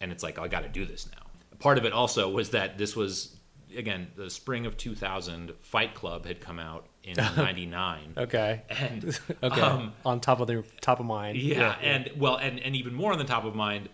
and 0.00 0.12
it's 0.12 0.22
like 0.22 0.38
oh, 0.38 0.44
I 0.44 0.48
got 0.48 0.62
to 0.62 0.68
do 0.68 0.84
this 0.86 1.08
now. 1.10 1.26
Part 1.58 1.76
of 1.78 1.84
it 1.84 1.92
also 1.92 2.30
was 2.30 2.50
that 2.50 2.78
this 2.78 2.94
was 2.94 3.36
again 3.76 4.06
the 4.14 4.30
spring 4.30 4.66
of 4.66 4.76
2000. 4.76 5.52
Fight 5.58 5.94
Club 5.94 6.24
had 6.26 6.40
come 6.40 6.60
out 6.60 6.86
in 7.02 7.16
'99, 7.36 8.14
Okay. 8.16 8.62
and 8.70 9.20
Okay. 9.42 9.60
um, 9.60 9.92
on 10.06 10.20
top 10.20 10.38
of 10.38 10.46
the 10.46 10.62
top 10.80 11.00
of 11.00 11.06
mind. 11.06 11.36
yeah, 11.36 11.74
and 11.82 12.12
well, 12.16 12.36
and 12.36 12.60
and 12.60 12.76
even 12.76 12.94
more 12.94 13.10
on 13.10 13.18
the 13.18 13.24
top 13.24 13.44
of 13.44 13.56
mind, 13.56 13.88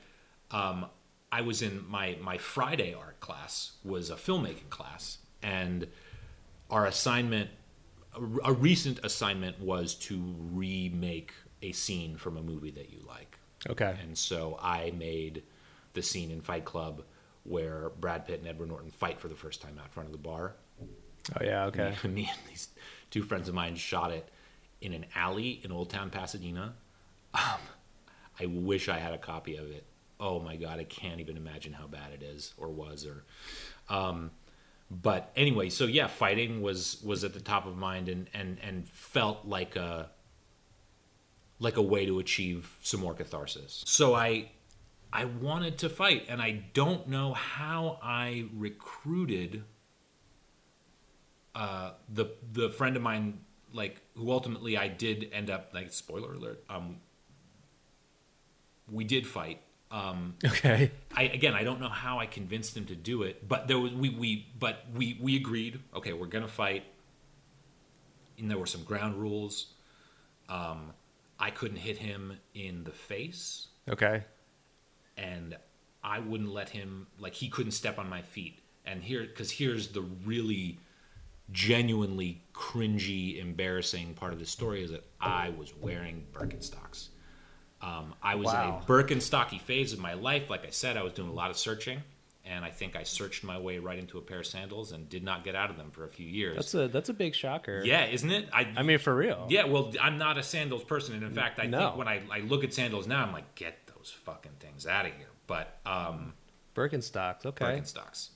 um, 0.51 0.85
I 1.33 1.43
was 1.43 1.63
in 1.63 1.85
my 1.89 2.17
my 2.21 2.39
Friday 2.39 2.95
art 2.95 3.21
class 3.21 3.73
was 3.85 4.11
a 4.11 4.17
filmmaking 4.17 4.71
class, 4.71 5.19
and 5.43 5.87
our 6.71 6.87
assignment, 6.87 7.51
a, 8.15 8.51
a 8.51 8.53
recent 8.53 9.01
assignment, 9.05 9.61
was 9.61 9.95
to 9.97 10.35
remake 10.53 11.33
a 11.63 11.73
scene 11.73 12.17
from 12.17 12.37
a 12.37 12.43
movie 12.43 12.71
that 12.73 12.91
you 12.91 13.01
like. 13.07 13.39
Okay. 13.69 13.97
And 14.03 14.17
so 14.17 14.59
I 14.61 14.93
made 14.97 15.43
the 15.93 16.03
scene 16.03 16.31
in 16.31 16.41
Fight 16.41 16.65
Club 16.65 17.03
where 17.45 17.91
Brad 18.01 18.27
Pitt 18.27 18.41
and 18.41 18.49
Edward 18.49 18.69
Norton 18.69 18.91
fight 18.91 19.21
for 19.21 19.29
the 19.29 19.35
first 19.35 19.61
time 19.61 19.79
out 19.83 19.93
front 19.93 20.09
of 20.09 20.13
the 20.13 20.19
bar. 20.19 20.55
Oh 20.83 21.45
yeah. 21.45 21.67
Okay. 21.67 21.95
Me, 22.05 22.11
me 22.11 22.31
and 22.31 22.49
these 22.49 22.69
two 23.11 23.23
friends 23.23 23.49
of 23.49 23.55
mine 23.55 23.77
shot 23.77 24.11
it 24.11 24.29
in 24.81 24.93
an 24.93 25.07
alley 25.15 25.61
in 25.63 25.73
Old 25.73 25.91
Town 25.91 26.11
Pasadena. 26.11 26.75
Um, 27.35 27.61
I 28.41 28.47
wish 28.47 28.89
I 28.89 28.99
had 28.99 29.13
a 29.13 29.19
copy 29.19 29.57
of 29.57 29.71
it. 29.71 29.85
Oh 30.21 30.39
my 30.39 30.57
god, 30.57 30.79
I 30.79 30.85
can't 30.85 31.21
even 31.21 31.37
imagine 31.37 31.73
how 31.73 31.87
bad 31.87 32.13
it 32.13 32.23
is 32.23 32.55
or 32.59 32.69
was 32.69 33.07
or. 33.07 33.25
Um, 33.89 34.31
but 34.91 35.33
anyway, 35.37 35.71
so 35.71 35.87
yeah, 35.87 36.09
fighting 36.09 36.63
was 36.63 37.01
was 37.05 37.25
at 37.25 37.33
the 37.33 37.41
top 37.41 37.67
of 37.67 37.77
mind 37.77 38.09
and 38.09 38.29
and 38.35 38.59
and 38.63 38.89
felt 38.89 39.47
like 39.47 39.77
a 39.77 40.11
like 41.59 41.77
a 41.77 41.83
way 41.83 42.07
to 42.07 42.19
achieve 42.19 42.77
some 42.83 43.01
more 43.01 43.15
catharsis. 43.15 43.83
So 43.87 44.15
I 44.15 44.51
I 45.13 45.25
wanted 45.25 45.79
to 45.79 45.89
fight 45.89 46.27
and 46.29 46.41
I 46.41 46.65
don't 46.73 47.09
know 47.09 47.35
how 47.35 47.99
I 48.03 48.47
recruited 48.55 49.65
uh, 51.55 51.93
the 52.09 52.27
the 52.53 52.71
friend 52.71 52.97
of 52.97 53.03
mine 53.03 53.41
like 53.73 54.01
who 54.17 54.31
ultimately 54.31 54.77
I 54.77 54.89
did 54.89 55.31
end 55.33 55.51
up 55.51 55.71
like 55.73 55.93
spoiler 55.93 56.35
alert 56.35 56.65
um 56.69 56.97
we 58.91 59.05
did 59.05 59.27
fight 59.27 59.61
um 59.91 60.35
Okay. 60.45 60.91
I 61.15 61.25
again 61.25 61.55
I 61.55 61.65
don't 61.65 61.81
know 61.81 61.89
how 61.89 62.19
I 62.19 62.27
convinced 62.27 62.77
him 62.77 62.87
to 62.87 62.95
do 62.95 63.23
it 63.23 63.49
but 63.49 63.67
there 63.69 63.79
was 63.79 63.93
we 63.93 64.09
we 64.11 64.47
but 64.59 64.85
we 64.95 65.19
we 65.21 65.37
agreed 65.37 65.81
okay 65.95 66.13
we're 66.13 66.27
going 66.27 66.45
to 66.45 66.51
fight 66.51 66.85
and 68.39 68.51
there 68.51 68.59
were 68.59 68.67
some 68.67 68.85
ground 68.85 69.17
rules 69.21 69.67
um 70.49 70.93
I 71.39 71.51
couldn't 71.51 71.79
hit 71.79 71.99
him 71.99 72.39
in 72.55 72.85
the 72.85 72.93
face 72.93 73.69
Okay. 73.89 74.23
and 75.17 75.57
I 76.05 76.21
wouldn't 76.21 76.53
let 76.53 76.69
him 76.71 77.07
like 77.19 77.35
he 77.35 77.49
couldn't 77.49 77.73
step 77.73 77.99
on 77.99 78.09
my 78.09 78.23
feet. 78.23 78.61
And 78.87 79.03
here 79.03 79.23
because 79.23 79.51
here's 79.51 79.89
the 79.89 80.01
really 80.01 80.79
genuinely 81.53 82.43
cringy, 82.55 83.39
embarrassing 83.41 84.15
part 84.15 84.33
of 84.33 84.39
the 84.39 84.47
story 84.47 84.83
is 84.83 84.91
that 84.93 85.05
I 85.21 85.51
was 85.51 85.75
wearing 85.77 86.25
Birkenstocks. 86.33 87.09
Um, 87.83 88.15
I 88.23 88.35
was 88.35 88.47
Wow. 88.47 88.79
in 88.79 88.83
a 88.83 88.87
Birkenstocky 88.87 89.61
phase 89.61 89.93
of 89.93 89.99
my 89.99 90.15
life. 90.15 90.51
Like 90.51 90.67
I 90.67 90.71
said, 90.71 90.97
I 90.97 91.03
was 91.03 91.13
doing 91.13 91.29
a 91.29 91.33
lot 91.33 91.51
of 91.51 91.57
searching, 91.57 92.03
and 92.45 92.65
I 92.65 92.71
think 92.71 92.95
I 92.95 93.05
searched 93.05 93.43
my 93.43 93.59
way 93.59 93.79
right 93.79 93.99
into 93.99 94.19
a 94.19 94.21
pair 94.21 94.41
of 94.41 94.47
sandals 94.47 94.93
and 94.93 95.09
did 95.09 95.23
not 95.25 95.45
get 95.45 95.55
out 95.55 95.71
of 95.71 95.77
them 95.79 95.91
for 95.91 96.05
a 96.05 96.09
few 96.09 96.27
years. 96.27 96.57
That's 96.57 96.75
a 96.75 96.89
that's 96.89 97.09
a 97.09 97.15
big 97.15 97.35
shocker. 97.35 97.83
yeah, 97.85 98.05
isn't 98.07 98.31
it? 98.31 98.49
I, 98.53 98.71
I 98.77 98.83
mean, 98.83 98.99
for 98.99 99.15
real. 99.15 99.47
yeah, 99.49 99.65
well, 99.65 99.93
I'm 100.01 100.19
not 100.19 100.37
a 100.37 100.43
sandals 100.43 100.85
person, 100.85 101.15
and 101.15 101.23
in 101.23 101.33
fact, 101.33 101.59
I 101.59 101.67
No. 101.67 101.79
think 101.79 101.97
when 101.97 102.09
I, 102.09 102.21
I 102.31 102.41
look 102.41 102.65
at 102.65 102.75
sandals 102.75 103.07
now, 103.07 103.23
I'm 103.25 103.33
like, 103.33 103.55
get 103.55 103.87
those 103.87 104.11
fucking 104.25 104.53
things 104.61 104.87
out 104.87 105.07
of 105.07 105.13
here. 105.13 105.27
But 105.47 105.79
um, 105.87 106.35
Birkenstocks. 106.75 107.47
Okay. 107.47 107.65
Birkenstocks, 107.65 108.29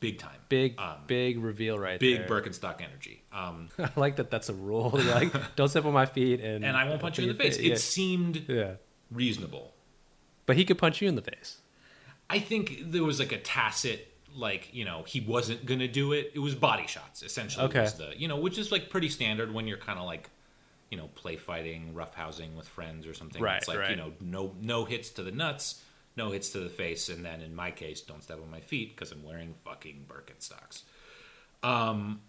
big 0.00 0.18
time, 0.18 0.38
Big 0.48 0.78
um, 0.80 0.96
big 1.06 1.38
reveal 1.42 1.78
right 1.78 2.00
big 2.00 2.26
there. 2.26 2.28
Birkenstock 2.28 2.80
energy. 2.80 3.17
Um, 3.32 3.68
I 3.78 3.90
like 3.96 4.16
that. 4.16 4.30
That's 4.30 4.48
a 4.48 4.54
rule. 4.54 4.92
You're 4.94 5.14
like, 5.14 5.32
don't 5.56 5.68
step 5.68 5.84
on 5.84 5.92
my 5.92 6.06
feet, 6.06 6.40
and 6.40 6.64
and 6.64 6.76
I 6.76 6.88
won't 6.88 7.00
punch 7.00 7.18
you 7.18 7.30
in 7.30 7.36
the 7.36 7.42
face. 7.42 7.58
Yeah. 7.58 7.74
It 7.74 7.78
seemed 7.78 8.44
yeah. 8.48 8.74
reasonable. 9.10 9.72
But 10.46 10.56
he 10.56 10.64
could 10.64 10.78
punch 10.78 11.02
you 11.02 11.08
in 11.08 11.14
the 11.14 11.22
face. 11.22 11.58
I 12.30 12.38
think 12.38 12.90
there 12.90 13.04
was 13.04 13.18
like 13.18 13.32
a 13.32 13.38
tacit, 13.38 14.08
like 14.34 14.72
you 14.72 14.84
know, 14.84 15.02
he 15.06 15.20
wasn't 15.20 15.66
gonna 15.66 15.88
do 15.88 16.12
it. 16.12 16.32
It 16.34 16.38
was 16.38 16.54
body 16.54 16.86
shots 16.86 17.22
essentially. 17.22 17.66
Okay. 17.66 17.86
The 17.96 18.12
you 18.16 18.28
know, 18.28 18.36
which 18.38 18.58
is 18.58 18.72
like 18.72 18.90
pretty 18.90 19.08
standard 19.08 19.52
when 19.52 19.66
you're 19.66 19.78
kind 19.78 19.98
of 19.98 20.06
like, 20.06 20.30
you 20.90 20.96
know, 20.96 21.08
play 21.14 21.36
fighting, 21.36 21.94
rough 21.94 22.14
housing 22.14 22.56
with 22.56 22.68
friends 22.68 23.06
or 23.06 23.14
something. 23.14 23.42
Right, 23.42 23.58
It's 23.58 23.68
like 23.68 23.78
right. 23.78 23.90
you 23.90 23.96
know, 23.96 24.12
no 24.20 24.54
no 24.60 24.84
hits 24.84 25.10
to 25.12 25.22
the 25.22 25.32
nuts, 25.32 25.82
no 26.16 26.30
hits 26.30 26.50
to 26.50 26.60
the 26.60 26.70
face, 26.70 27.08
and 27.10 27.24
then 27.24 27.42
in 27.42 27.54
my 27.54 27.70
case, 27.70 28.00
don't 28.00 28.22
step 28.22 28.38
on 28.42 28.50
my 28.50 28.60
feet 28.60 28.94
because 28.94 29.12
I'm 29.12 29.22
wearing 29.22 29.54
fucking 29.64 30.06
Birkenstocks. 30.08 30.82
Um, 31.62 32.20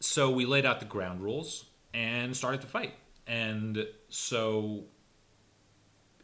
so 0.00 0.30
we 0.30 0.46
laid 0.46 0.66
out 0.66 0.80
the 0.80 0.86
ground 0.86 1.22
rules 1.22 1.64
and 1.94 2.36
started 2.36 2.60
to 2.60 2.66
fight, 2.66 2.94
and 3.26 3.86
so 4.08 4.84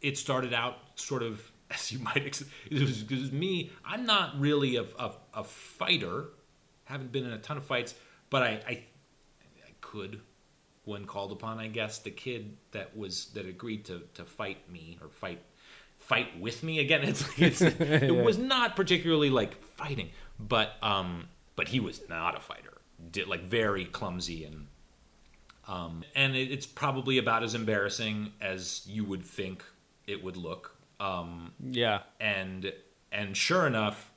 it 0.01 0.17
started 0.17 0.53
out 0.53 0.77
sort 0.95 1.23
of 1.23 1.51
as 1.71 1.91
you 1.91 1.99
might 1.99 2.23
ex- 2.25 2.43
it 2.69 2.81
was, 2.81 3.01
it 3.01 3.11
was 3.11 3.31
me. 3.31 3.71
I'm 3.83 4.05
not 4.05 4.39
really 4.39 4.75
a, 4.75 4.85
a, 4.99 5.11
a 5.33 5.43
fighter. 5.43 6.25
Haven't 6.85 7.11
been 7.11 7.25
in 7.25 7.31
a 7.31 7.39
ton 7.39 7.57
of 7.57 7.63
fights 7.63 7.95
but 8.29 8.43
I, 8.43 8.47
I 8.67 8.71
i 8.71 9.71
could 9.81 10.19
when 10.83 11.05
called 11.05 11.31
upon 11.31 11.59
i 11.59 11.67
guess 11.67 11.99
the 11.99 12.11
kid 12.11 12.57
that 12.71 12.95
was 12.95 13.27
that 13.33 13.45
agreed 13.45 13.85
to 13.85 14.01
to 14.15 14.25
fight 14.25 14.69
me 14.69 14.97
or 15.01 15.09
fight 15.09 15.41
fight 15.97 16.39
with 16.39 16.61
me 16.63 16.79
again. 16.79 17.01
It's, 17.03 17.25
it's 17.37 17.61
it 17.61 18.11
was 18.25 18.37
not 18.37 18.75
particularly 18.75 19.29
like 19.29 19.61
fighting 19.63 20.09
but 20.39 20.73
um 20.81 21.27
but 21.55 21.67
he 21.69 21.79
was 21.79 22.01
not 22.09 22.37
a 22.37 22.41
fighter 22.41 22.74
did 23.11 23.27
like 23.27 23.43
very 23.43 23.85
clumsy 23.85 24.45
and 24.45 24.67
um 25.67 26.03
and 26.15 26.35
it, 26.35 26.51
it's 26.51 26.65
probably 26.65 27.17
about 27.17 27.43
as 27.43 27.53
embarrassing 27.55 28.31
as 28.41 28.83
you 28.87 29.03
would 29.03 29.23
think 29.23 29.63
it 30.07 30.23
would 30.23 30.37
look 30.37 30.75
um 30.99 31.51
Yeah. 31.59 32.01
and 32.19 32.71
and 33.11 33.35
sure 33.35 33.65
enough 33.67 34.11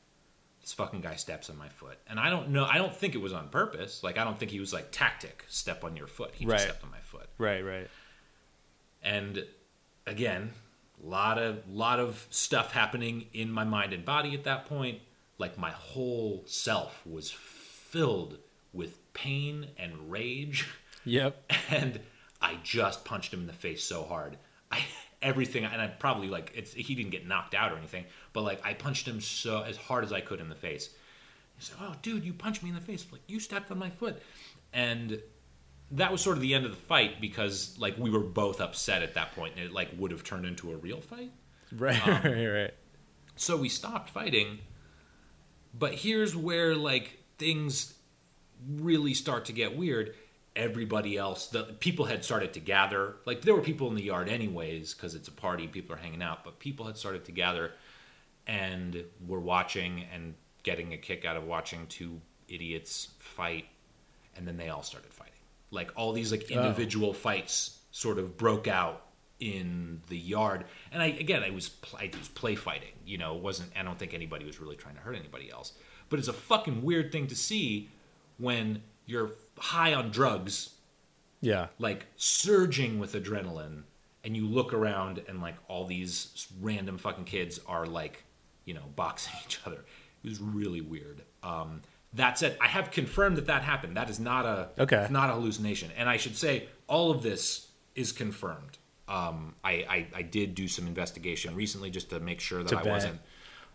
this 0.61 0.73
fucking 0.75 1.01
guy 1.01 1.15
steps 1.17 1.49
on 1.51 1.57
my 1.57 1.69
foot 1.69 1.99
and 2.09 2.21
i 2.21 2.29
don't 2.31 2.51
know 2.51 2.65
i 2.65 2.77
don't 2.79 2.95
think 2.95 3.15
it 3.15 3.19
was 3.19 3.33
on 3.33 3.49
purpose 3.49 4.03
like 4.03 4.19
i 4.19 4.25
don't 4.25 4.39
think 4.39 4.51
he 4.51 4.61
was 4.61 4.73
like 4.73 4.89
tactic 4.91 5.45
step 5.49 5.83
on 5.85 5.97
your 5.97 6.07
foot 6.07 6.33
he 6.35 6.45
Right. 6.47 6.55
just 6.55 6.65
stepped 6.65 6.85
on 6.85 6.91
my 6.91 7.01
foot 7.01 7.29
Right. 7.39 7.65
Right. 7.65 7.89
and 9.03 9.45
again 10.07 10.51
lot 11.03 11.39
of 11.39 11.69
lot 11.71 12.01
of 12.01 12.27
stuff 12.31 12.73
happening 12.73 13.27
in 13.33 13.51
my 13.51 13.65
mind 13.65 13.93
and 13.93 14.05
body 14.05 14.35
at 14.35 14.45
that 14.45 14.67
point 14.67 14.99
like 15.39 15.57
my 15.57 15.71
whole 15.71 16.43
self 16.47 17.07
was 17.07 17.31
filled 17.31 18.39
with 18.73 19.13
pain 19.13 19.67
and 19.79 20.11
rage 20.11 20.67
Yep. 21.05 21.53
and 21.71 22.01
I 22.41 22.59
just 22.63 23.05
punched 23.05 23.33
him 23.33 23.41
in 23.41 23.47
the 23.47 23.53
face 23.53 23.83
so 23.83 24.05
hard. 24.05 24.37
I 24.71 24.85
everything, 25.23 25.65
and 25.65 25.81
I 25.81 25.87
probably 25.87 26.29
like 26.29 26.53
it's 26.55 26.73
he 26.73 26.95
didn't 26.95 27.11
get 27.11 27.27
knocked 27.27 27.55
out 27.55 27.73
or 27.73 27.79
anything, 27.79 28.05
but 28.33 28.43
like 28.43 28.65
I 28.65 28.75
punched 28.75 29.09
him 29.09 29.21
so 29.21 29.63
as 29.63 29.77
hard 29.77 30.05
as 30.05 30.13
I 30.13 30.21
could 30.21 30.41
in 30.41 30.49
the 30.49 30.55
face. 30.55 30.91
He's 31.57 31.73
like, 31.73 31.91
"Oh, 31.91 31.95
dude, 32.03 32.25
you 32.25 32.33
punched 32.33 32.63
me 32.63 32.69
in 32.69 32.75
the 32.75 32.81
face! 32.81 33.07
Like 33.11 33.23
you 33.27 33.41
stepped 33.41 33.71
on 33.71 33.79
my 33.79 33.91
foot," 33.91 34.23
and 34.73 35.21
that 35.93 36.13
was 36.13 36.21
sort 36.21 36.37
of 36.37 36.43
the 36.43 36.55
end 36.55 36.67
of 36.67 36.71
the 36.71 36.77
fight 36.77 37.21
because 37.21 37.77
like 37.79 37.97
we 37.99 38.11
were 38.11 38.21
both 38.21 38.61
upset 38.61 39.03
at 39.03 39.15
that 39.15 39.35
point, 39.35 39.55
and 39.57 39.65
it 39.65 39.73
like 39.73 39.89
would 39.99 40.11
have 40.11 40.23
turned 40.23 40.47
into 40.47 40.73
a 40.73 40.77
real 40.77 41.01
fight. 41.01 41.33
Right. 41.71 42.09
Um, 42.09 42.23
right. 42.23 42.47
Right. 42.47 42.75
So 43.37 43.59
we 43.59 43.69
stopped 43.69 44.09
fighting. 44.09 44.61
But 45.79 45.93
here's 45.93 46.35
where 46.35 46.75
like 46.75 47.19
things 47.37 47.93
really 48.67 49.15
start 49.15 49.47
to 49.47 49.53
get 49.53 49.77
weird. 49.77 50.15
Everybody 50.57 51.17
else, 51.17 51.47
the 51.47 51.65
people 51.65 52.07
had 52.07 52.25
started 52.25 52.53
to 52.55 52.61
gather. 52.61 53.17
Like 53.25 53.43
there 53.43 53.55
were 53.55 53.63
people 53.63 53.89
in 53.89 53.95
the 53.95 54.03
yard 54.03 54.29
anyways 54.29 54.95
because 54.95 55.15
it's 55.15 55.29
a 55.29 55.33
party, 55.33 55.69
people 55.69 55.95
are 55.95 55.99
hanging 55.99 56.23
out, 56.23 56.45
but 56.45 56.59
people 56.59 56.87
had 56.87 56.97
started 56.97 57.25
to 57.27 57.33
gather 57.33 57.73
and 58.47 59.05
were 59.27 59.41
watching 59.41 60.05
and 60.13 60.35
getting 60.63 60.93
a 60.93 60.97
kick 60.97 61.25
out 61.25 61.37
of 61.37 61.45
watching 61.45 61.87
two 61.87 62.21
idiots 62.49 63.09
fight 63.19 63.67
and 64.37 64.47
then 64.47 64.57
they 64.57 64.69
all 64.69 64.83
started 64.83 65.13
fighting. 65.13 65.35
Like 65.71 65.93
all 65.97 66.13
these 66.13 66.33
like 66.33 66.47
oh. 66.51 66.55
individual 66.55 67.13
fights 67.13 67.79
sort 67.91 68.19
of 68.19 68.37
broke 68.37 68.69
out 68.69 69.05
in 69.41 70.01
the 70.09 70.17
yard. 70.17 70.65
And 70.93 71.03
I 71.03 71.07
again, 71.07 71.43
I 71.43 71.51
was 71.51 71.71
I 71.99 72.11
was 72.19 72.29
play 72.29 72.55
fighting. 72.55 72.93
You 73.05 73.19
know, 73.19 73.37
it 73.37 73.43
wasn't. 73.43 73.73
I 73.79 73.83
don't 73.83 73.99
think 73.99 74.15
anybody 74.15 74.45
was 74.45 74.61
really 74.61 74.77
trying 74.77 74.95
to 74.95 75.01
hurt 75.01 75.17
anybody 75.17 75.51
else. 75.51 75.73
But 76.09 76.19
it's 76.19 76.29
a 76.29 76.33
fucking 76.33 76.83
weird 76.83 77.13
thing 77.13 77.27
to 77.27 77.37
see 77.37 77.91
when 78.39 78.83
you're 79.07 79.31
high 79.59 79.95
on 79.95 80.11
drugs, 80.11 80.71
Yeah. 81.41 81.69
like 81.79 82.07
surging 82.17 82.99
with 82.99 83.13
adrenaline, 83.15 83.83
and 84.25 84.37
you 84.37 84.47
look 84.47 84.73
around 84.73 85.23
and 85.29 85.41
like 85.41 85.57
all 85.69 85.85
these 85.87 86.47
random 86.61 86.99
fucking 86.99 87.25
kids 87.25 87.61
are 87.67 87.87
like, 87.87 88.25
you 88.65 88.75
know, 88.75 88.85
boxing 88.97 89.33
each 89.47 89.61
other. 89.67 89.85
It 90.25 90.29
was 90.29 90.41
really 90.41 90.81
weird. 90.81 91.23
Um, 91.43 91.81
that 92.15 92.39
said, 92.39 92.57
I 92.61 92.69
have 92.69 92.91
confirmed 92.91 93.37
that 93.37 93.47
that 93.47 93.63
happened. 93.63 93.97
That 93.97 94.09
is 94.11 94.19
not 94.19 94.47
a 94.47 94.71
Okay. 94.79 94.97
it's 95.03 95.11
not 95.11 95.31
a 95.31 95.35
hallucination. 95.35 95.91
And 95.97 96.09
I 96.09 96.17
should 96.17 96.37
say, 96.37 96.69
all 96.87 97.11
of 97.11 97.23
this 97.23 97.69
is 97.95 98.13
confirmed. 98.13 98.79
Um, 99.09 99.55
I, 99.65 99.73
I, 99.89 100.07
I 100.17 100.23
did 100.23 100.55
do 100.55 100.69
some 100.69 100.87
investigation 100.87 101.55
recently 101.55 101.91
just 101.91 102.11
to 102.11 102.21
make 102.21 102.41
sure 102.41 102.63
that 102.63 102.73
I 102.75 102.83
wasn't. 102.83 103.21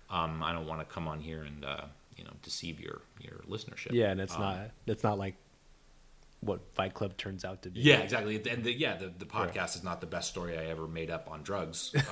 Um, 0.10 0.44
I 0.44 0.52
don't 0.54 0.68
want 0.68 0.80
to 0.88 0.94
come 0.94 1.08
on 1.08 1.20
here 1.22 1.42
and 1.44 1.66
uh, 1.66 1.86
you 2.18 2.24
know 2.24 2.32
deceive 2.42 2.80
your 2.80 3.02
your 3.20 3.40
listenership. 3.50 3.92
Yeah, 3.92 4.12
and 4.12 4.20
it's 4.22 4.36
Um, 4.36 4.42
not. 4.42 4.58
It's 4.88 5.04
not 5.04 5.18
like 5.18 5.36
what 6.42 6.60
Fight 6.74 6.94
Club 6.94 7.16
turns 7.18 7.46
out 7.46 7.62
to 7.64 7.70
be. 7.70 7.80
Yeah, 7.80 8.00
exactly. 8.00 8.36
And 8.50 8.64
the, 8.66 8.74
yeah, 8.74 8.98
the, 8.98 9.14
the 9.18 9.26
podcast 9.26 9.78
is 9.78 9.84
not 9.84 10.02
the 10.02 10.08
best 10.08 10.30
story 10.30 10.58
I 10.58 10.66
ever 10.66 10.88
made 10.88 11.10
up 11.10 11.30
on 11.32 11.44
drugs. 11.44 11.94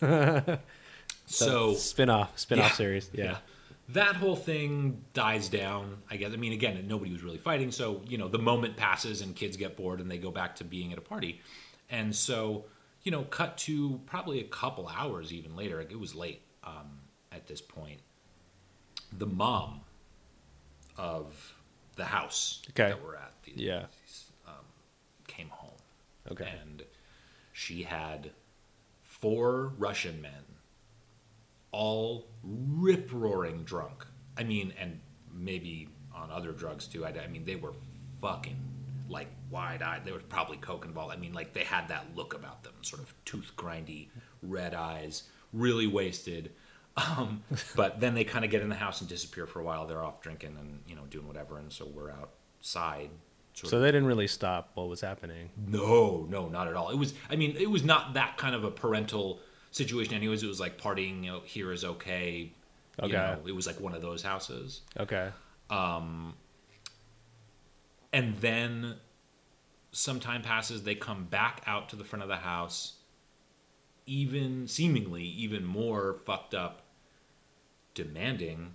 Um, 0.00 0.58
so 1.26 1.74
spin-off 1.74 2.38
spin-off 2.38 2.70
Yeah. 2.70 2.76
series. 2.76 3.10
Yeah. 3.12 3.36
That 3.90 4.16
whole 4.16 4.36
thing 4.36 5.02
dies 5.12 5.48
down. 5.48 5.98
I 6.10 6.16
guess. 6.16 6.32
I 6.32 6.36
mean, 6.36 6.52
again, 6.52 6.82
nobody 6.86 7.12
was 7.12 7.22
really 7.22 7.38
fighting, 7.38 7.70
so 7.70 8.00
you 8.08 8.16
know, 8.18 8.28
the 8.28 8.38
moment 8.38 8.76
passes 8.76 9.20
and 9.20 9.34
kids 9.36 9.56
get 9.56 9.76
bored 9.76 10.00
and 10.00 10.10
they 10.10 10.18
go 10.18 10.30
back 10.30 10.56
to 10.56 10.64
being 10.64 10.92
at 10.92 10.98
a 10.98 11.02
party, 11.02 11.40
and 11.90 12.14
so 12.14 12.64
you 13.02 13.10
know, 13.10 13.22
cut 13.24 13.58
to 13.58 14.00
probably 14.06 14.40
a 14.40 14.44
couple 14.44 14.88
hours 14.88 15.32
even 15.32 15.54
later. 15.56 15.80
It 15.80 15.98
was 16.00 16.14
late 16.14 16.40
um, 16.64 17.00
at 17.30 17.46
this 17.46 17.60
point. 17.60 18.00
The 19.18 19.26
mom 19.26 19.80
of 20.96 21.54
the 21.96 22.04
house 22.04 22.62
Okay. 22.70 22.88
that 22.90 23.02
we're 23.02 23.16
at, 23.16 23.32
the, 23.44 23.52
Yeah. 23.56 23.86
Um, 24.46 24.54
came 25.26 25.48
home. 25.48 25.70
Okay. 26.30 26.52
And 26.62 26.82
she 27.52 27.82
had 27.82 28.30
four 29.02 29.72
Russian 29.78 30.20
men, 30.20 30.32
all 31.72 32.26
rip 32.42 33.10
roaring 33.12 33.62
drunk. 33.64 34.04
I 34.36 34.44
mean, 34.44 34.72
and 34.78 35.00
maybe 35.32 35.88
on 36.14 36.30
other 36.30 36.52
drugs 36.52 36.86
too. 36.86 37.04
I, 37.04 37.10
I 37.10 37.26
mean, 37.28 37.44
they 37.44 37.56
were 37.56 37.72
fucking 38.20 38.56
like 39.08 39.28
wide 39.50 39.82
eyed. 39.82 40.04
They 40.04 40.12
were 40.12 40.18
probably 40.20 40.56
coke 40.56 40.84
involved. 40.84 41.12
I 41.12 41.16
mean, 41.16 41.32
like 41.32 41.52
they 41.52 41.64
had 41.64 41.88
that 41.88 42.06
look 42.16 42.34
about 42.34 42.62
them, 42.64 42.72
sort 42.82 43.02
of 43.02 43.12
tooth 43.24 43.52
grindy, 43.56 44.08
red 44.42 44.74
eyes, 44.74 45.24
really 45.52 45.86
wasted. 45.86 46.52
Um, 46.96 47.42
but 47.74 47.98
then 48.00 48.14
they 48.14 48.22
kind 48.24 48.44
of 48.44 48.50
get 48.52 48.62
in 48.62 48.68
the 48.68 48.74
house 48.76 49.00
and 49.00 49.08
disappear 49.10 49.46
for 49.46 49.58
a 49.60 49.64
while. 49.64 49.86
They're 49.86 50.02
off 50.04 50.20
drinking 50.20 50.56
and 50.60 50.80
you 50.86 50.94
know 50.94 51.02
doing 51.10 51.26
whatever, 51.26 51.58
and 51.58 51.72
so 51.72 51.86
we're 51.86 52.10
outside. 52.12 53.10
So 53.54 53.78
they 53.80 53.88
didn't 53.88 54.06
really 54.06 54.26
stop 54.26 54.70
what 54.74 54.88
was 54.88 55.00
happening. 55.00 55.50
no, 55.56 56.26
no, 56.28 56.48
not 56.48 56.66
at 56.68 56.74
all. 56.74 56.90
It 56.90 56.96
was, 56.96 57.14
I 57.30 57.36
mean, 57.36 57.56
it 57.56 57.70
was 57.70 57.84
not 57.84 58.14
that 58.14 58.36
kind 58.36 58.54
of 58.54 58.64
a 58.64 58.70
parental 58.70 59.38
situation, 59.70 60.14
anyways. 60.14 60.42
It 60.42 60.48
was 60.48 60.58
like 60.58 60.76
partying 60.80 61.22
you 61.24 61.30
know, 61.30 61.40
here 61.44 61.70
is 61.72 61.84
okay. 61.84 62.52
You 63.00 63.04
Okay. 63.04 63.12
know, 63.12 63.38
it 63.46 63.52
was 63.52 63.66
like 63.66 63.80
one 63.80 63.94
of 63.94 64.02
those 64.02 64.22
houses. 64.22 64.80
Okay. 64.98 65.30
Um. 65.70 66.34
And 68.12 68.36
then 68.38 68.94
some 69.92 70.20
time 70.20 70.42
passes, 70.42 70.82
they 70.84 70.94
come 70.94 71.24
back 71.24 71.62
out 71.66 71.88
to 71.88 71.96
the 71.96 72.04
front 72.04 72.22
of 72.22 72.28
the 72.28 72.36
house, 72.36 72.94
even 74.06 74.68
seemingly 74.68 75.24
even 75.24 75.64
more 75.64 76.14
fucked 76.14 76.54
up, 76.54 76.82
demanding 77.94 78.72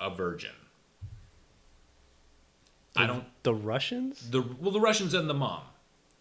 a 0.00 0.10
virgin. 0.14 0.50
I 2.96 3.06
don't. 3.06 3.24
The 3.42 3.54
Russians. 3.54 4.30
The 4.30 4.40
well, 4.42 4.70
the 4.70 4.80
Russians 4.80 5.12
and 5.14 5.28
the 5.28 5.34
mom. 5.34 5.62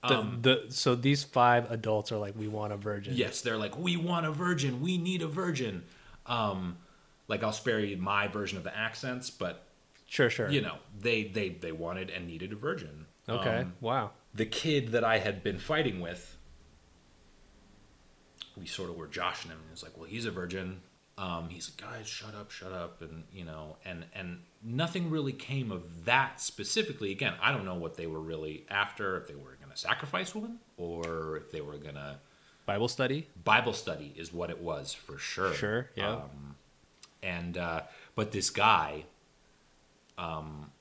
The, 0.07 0.19
Um, 0.19 0.39
the 0.41 0.65
so 0.69 0.93
these 0.95 1.23
five 1.23 1.71
adults 1.71 2.11
are 2.11 2.17
like, 2.17 2.35
we 2.38 2.47
want 2.47 2.73
a 2.73 2.77
virgin. 2.77 3.13
Yes, 3.15 3.41
they're 3.41 3.57
like, 3.57 3.77
we 3.77 3.97
want 3.97 4.25
a 4.25 4.31
virgin. 4.31 4.81
We 4.81 4.97
need 4.97 5.21
a 5.21 5.27
virgin. 5.27 5.83
Um, 6.25 6.77
like 7.27 7.43
I'll 7.43 7.53
spare 7.53 7.79
you 7.79 7.97
my 7.97 8.27
version 8.27 8.57
of 8.57 8.63
the 8.63 8.75
accents, 8.75 9.29
but 9.29 9.63
Sure. 10.07 10.29
Sure. 10.29 10.49
you 10.49 10.61
know, 10.61 10.75
they 10.99 11.23
they 11.23 11.49
they 11.49 11.71
wanted 11.71 12.09
and 12.09 12.27
needed 12.27 12.51
a 12.51 12.55
virgin. 12.55 13.05
Okay. 13.27 13.59
Um, 13.61 13.73
wow. 13.82 14.11
the 14.36 14.45
kid 14.45 14.89
that 14.91 15.03
I 15.03 15.17
had 15.17 15.41
been 15.43 15.57
fighting 15.57 15.99
with, 15.99 16.38
we 18.55 18.65
sort 18.67 18.89
of 18.89 18.97
were 18.97 19.07
joshing 19.07 19.49
him. 19.49 19.57
He 19.65 19.71
was 19.71 19.82
like, 19.82 19.97
"Well, 19.97 20.05
he's 20.07 20.26
a 20.26 20.32
virgin." 20.32 20.82
Um, 21.18 21.47
he's 21.49 21.72
like, 21.72 21.91
"Guys, 21.91 22.07
shut 22.07 22.36
up, 22.36 22.51
shut 22.51 22.74
up," 22.74 23.01
and 23.01 23.24
you 23.34 23.45
know, 23.45 23.78
and 23.86 24.05
and 24.13 24.41
nothing 24.61 25.09
really 25.09 25.32
came 25.32 25.72
of 25.72 26.05
that 26.05 26.41
specifically. 26.41 27.11
Again, 27.11 27.36
I 27.41 27.51
don't 27.51 27.63
know 27.63 27.76
what 27.76 27.95
they 27.95 28.07
were 28.07 28.20
really 28.20 28.66
after. 28.70 29.18
If 29.18 29.28
they 29.28 29.36
were 29.36 29.55
going 29.61 29.72
to 29.72 29.78
sacrifice 29.78 30.36
one, 30.36 30.59
or 30.78 31.38
if 31.38 31.51
they 31.51 31.61
were 31.61 31.78
going 31.78 31.95
to 31.95 32.18
Bible 32.66 32.88
study. 32.88 33.28
Bible 33.43 33.74
study 33.74 34.13
is 34.18 34.34
what 34.34 34.49
it 34.49 34.59
was 34.59 34.93
for 34.93 35.18
sure. 35.18 35.53
Sure. 35.53 35.89
Yeah. 35.95 36.16
Um, 36.16 36.55
and 37.22 37.57
uh, 37.57 37.82
but 38.16 38.32
this 38.32 38.49
guy, 38.49 39.05
um, 40.18 40.72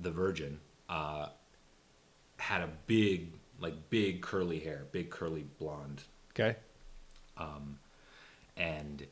the 0.00 0.10
virgin, 0.10 0.60
uh, 0.88 1.28
had 2.38 2.62
a 2.62 2.68
big, 2.86 3.32
like 3.60 3.90
big 3.90 4.22
curly 4.22 4.60
hair, 4.60 4.86
big 4.92 5.10
curly 5.10 5.44
blonde, 5.58 6.02
okay. 6.32 6.56
Um, 7.36 7.78
and 8.56 9.06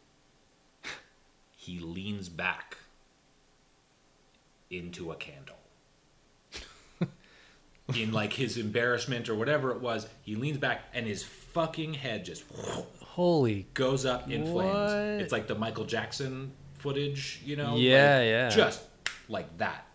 he 1.62 1.78
leans 1.78 2.28
back 2.28 2.76
into 4.68 5.12
a 5.12 5.14
candle. 5.14 5.56
in 7.94 8.10
like 8.12 8.32
his 8.32 8.56
embarrassment 8.56 9.28
or 9.28 9.34
whatever 9.36 9.70
it 9.70 9.80
was. 9.80 10.08
He 10.22 10.34
leans 10.34 10.58
back 10.58 10.82
and 10.92 11.06
his 11.06 11.22
fucking 11.22 11.94
head 11.94 12.24
just 12.24 12.42
Holy. 13.00 13.66
goes 13.74 14.04
up 14.04 14.28
in 14.28 14.50
What? 14.52 14.64
flames. 14.64 15.22
It's 15.22 15.32
like 15.32 15.46
the 15.46 15.54
Michael 15.54 15.84
Jackson 15.84 16.50
footage, 16.78 17.40
you 17.44 17.54
know? 17.56 17.76
Yeah, 17.76 18.16
Like, 18.18 18.26
yeah. 18.26 18.48
Just 18.48 18.82
like 19.28 19.58
that. 19.58 19.86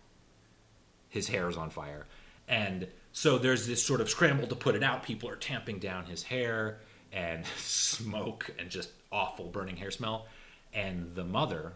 His 1.10 1.28
hair 1.28 1.48
is 1.50 1.56
on 1.58 1.68
fire. 1.70 2.06
And 2.46 2.86
so 3.12 3.36
there's 3.36 3.66
this 3.66 3.84
sort 3.84 4.00
of 4.00 4.08
scramble 4.08 4.46
to 4.46 4.54
put 4.54 4.74
it 4.74 4.82
out. 4.82 5.02
People 5.02 5.28
are 5.28 5.36
tamping 5.36 5.78
down 5.80 6.06
his 6.06 6.22
hair 6.22 6.78
and 7.12 7.44
smoke 7.58 8.50
and 8.58 8.70
just 8.70 8.90
awful 9.12 9.48
burning 9.48 9.76
hair 9.76 9.90
smell. 9.90 10.26
And 10.72 11.14
the 11.14 11.24
mother 11.24 11.74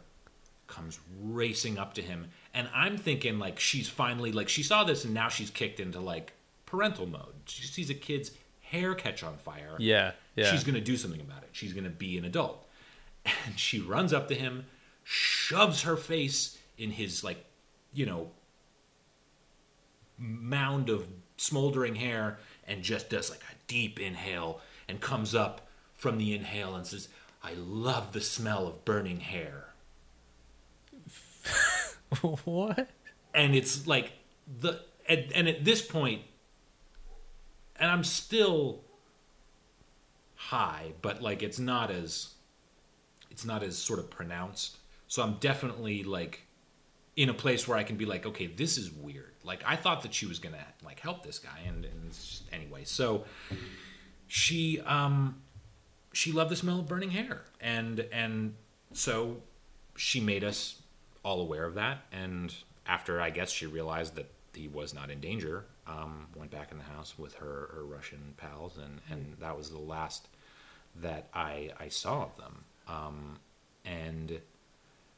comes 0.67 0.99
racing 1.21 1.79
up 1.79 1.95
to 1.95 2.03
him. 2.03 2.27
And 2.55 2.69
I'm 2.75 2.97
thinking 2.97 3.39
like 3.39 3.59
she's 3.59 3.89
finally 3.89 4.33
like 4.33 4.49
she 4.49 4.63
saw 4.63 4.85
this 4.85 5.05
and 5.05 5.13
now 5.15 5.29
she's 5.29 5.51
kicked 5.51 5.81
into 5.81 6.01
like 6.01 6.33
parental 6.67 7.07
mode. 7.07 7.35
She 7.47 7.67
sees 7.67 7.91
a 7.91 7.95
kid's 7.95 8.31
hair 8.61 8.95
catch 8.95 9.23
on 9.23 9.37
fire 9.37 9.77
Yeah. 9.79 10.13
Yeah. 10.35 10.51
she's 10.51 10.65
going 10.65 10.75
to 10.75 10.81
do 10.81 10.97
something 10.97 11.21
about 11.21 11.43
it. 11.43 11.51
She's 11.53 11.73
going 11.75 11.85
to 11.85 11.91
be 11.91 12.17
an 12.19 12.25
adult. 12.25 12.67
And 13.47 13.57
she 13.57 13.79
runs 13.81 14.13
up 14.13 14.27
to 14.29 14.35
him, 14.35 14.65
shoves 15.05 15.83
her 15.83 15.97
face 15.97 16.59
in 16.77 16.91
his, 16.91 17.23
like, 17.23 17.45
you 17.93 18.05
know, 18.05 18.33
mound 20.19 20.89
of 20.89 21.07
smoldering 21.37 21.95
hair 21.97 22.39
and 22.67 22.83
just 22.83 23.11
does 23.11 23.31
like 23.31 23.43
a 23.51 23.55
deep 23.67 24.01
inhale 24.01 24.61
and 24.89 25.01
comes 25.01 25.35
up 25.35 25.69
from 25.95 26.19
the 26.19 26.35
inhale 26.35 26.75
and 26.75 26.87
says, 26.87 27.09
I 27.43 27.55
love 27.55 28.13
the 28.13 28.21
smell 28.21 28.67
of 28.67 28.85
burning 28.85 29.21
hair. 29.21 29.69
what? 32.45 32.89
and 33.35 33.55
it's 33.55 33.87
like 33.87 34.13
the 34.61 34.81
and, 35.09 35.33
and 35.35 35.49
at 35.49 35.65
this 35.65 35.83
point 35.83 36.23
and 37.77 37.91
i'm 37.91 38.05
still 38.05 38.81
high 40.35 40.93
but 41.03 41.23
like 41.23 41.43
it's 41.43 41.59
not 41.59 41.91
as 41.91 42.35
it's 43.31 43.45
not 43.45 43.63
as 43.63 43.77
sort 43.79 43.99
of 43.99 44.11
pronounced 44.11 44.79
so 45.07 45.23
i'm 45.23 45.35
definitely 45.35 46.03
like 46.03 46.47
in 47.17 47.29
a 47.29 47.35
place 47.35 47.67
where 47.67 47.79
i 47.79 47.83
can 47.83 47.97
be 47.97 48.05
like 48.05 48.27
okay 48.27 48.47
this 48.47 48.77
is 48.77 48.91
weird 48.91 49.33
like 49.45 49.63
i 49.67 49.77
thought 49.77 50.03
that 50.03 50.13
she 50.13 50.27
was 50.27 50.39
gonna 50.39 50.67
like 50.85 51.01
help 51.01 51.25
this 51.25 51.39
guy 51.39 51.61
and, 51.67 51.85
and 51.85 52.11
just, 52.13 52.43
anyway 52.53 52.83
so 52.85 53.25
she 54.27 54.81
um 54.81 55.41
she 56.13 56.33
loved 56.33 56.51
the 56.51 56.57
smell 56.57 56.81
of 56.81 56.89
burning 56.89 57.11
hair. 57.11 57.43
And 57.61 58.07
and 58.13 58.55
so 58.93 59.39
she 59.97 60.21
made 60.21 60.45
us 60.45 60.83
all 61.25 61.41
aware 61.41 61.65
of 61.65 61.75
that. 61.75 62.05
And 62.13 62.55
after 62.87 63.21
i 63.21 63.31
guess 63.31 63.51
she 63.51 63.65
realized 63.67 64.17
that 64.17 64.29
he 64.55 64.67
was 64.69 64.93
not 64.93 65.09
in 65.11 65.21
danger 65.21 65.65
um, 65.87 66.27
went 66.37 66.51
back 66.51 66.71
in 66.73 66.79
the 66.79 66.85
house 66.85 67.15
with 67.19 67.35
her, 67.35 67.71
her 67.75 67.85
russian 67.85 68.35
pals. 68.37 68.77
And, 68.77 69.01
and 69.11 69.37
that 69.41 69.57
was 69.57 69.71
the 69.71 69.79
last 69.79 70.29
that 71.01 71.29
i 71.33 71.71
i 71.79 71.89
saw 71.89 72.25
of 72.25 72.37
them. 72.37 72.65
Um, 72.89 73.39
and 73.85 74.41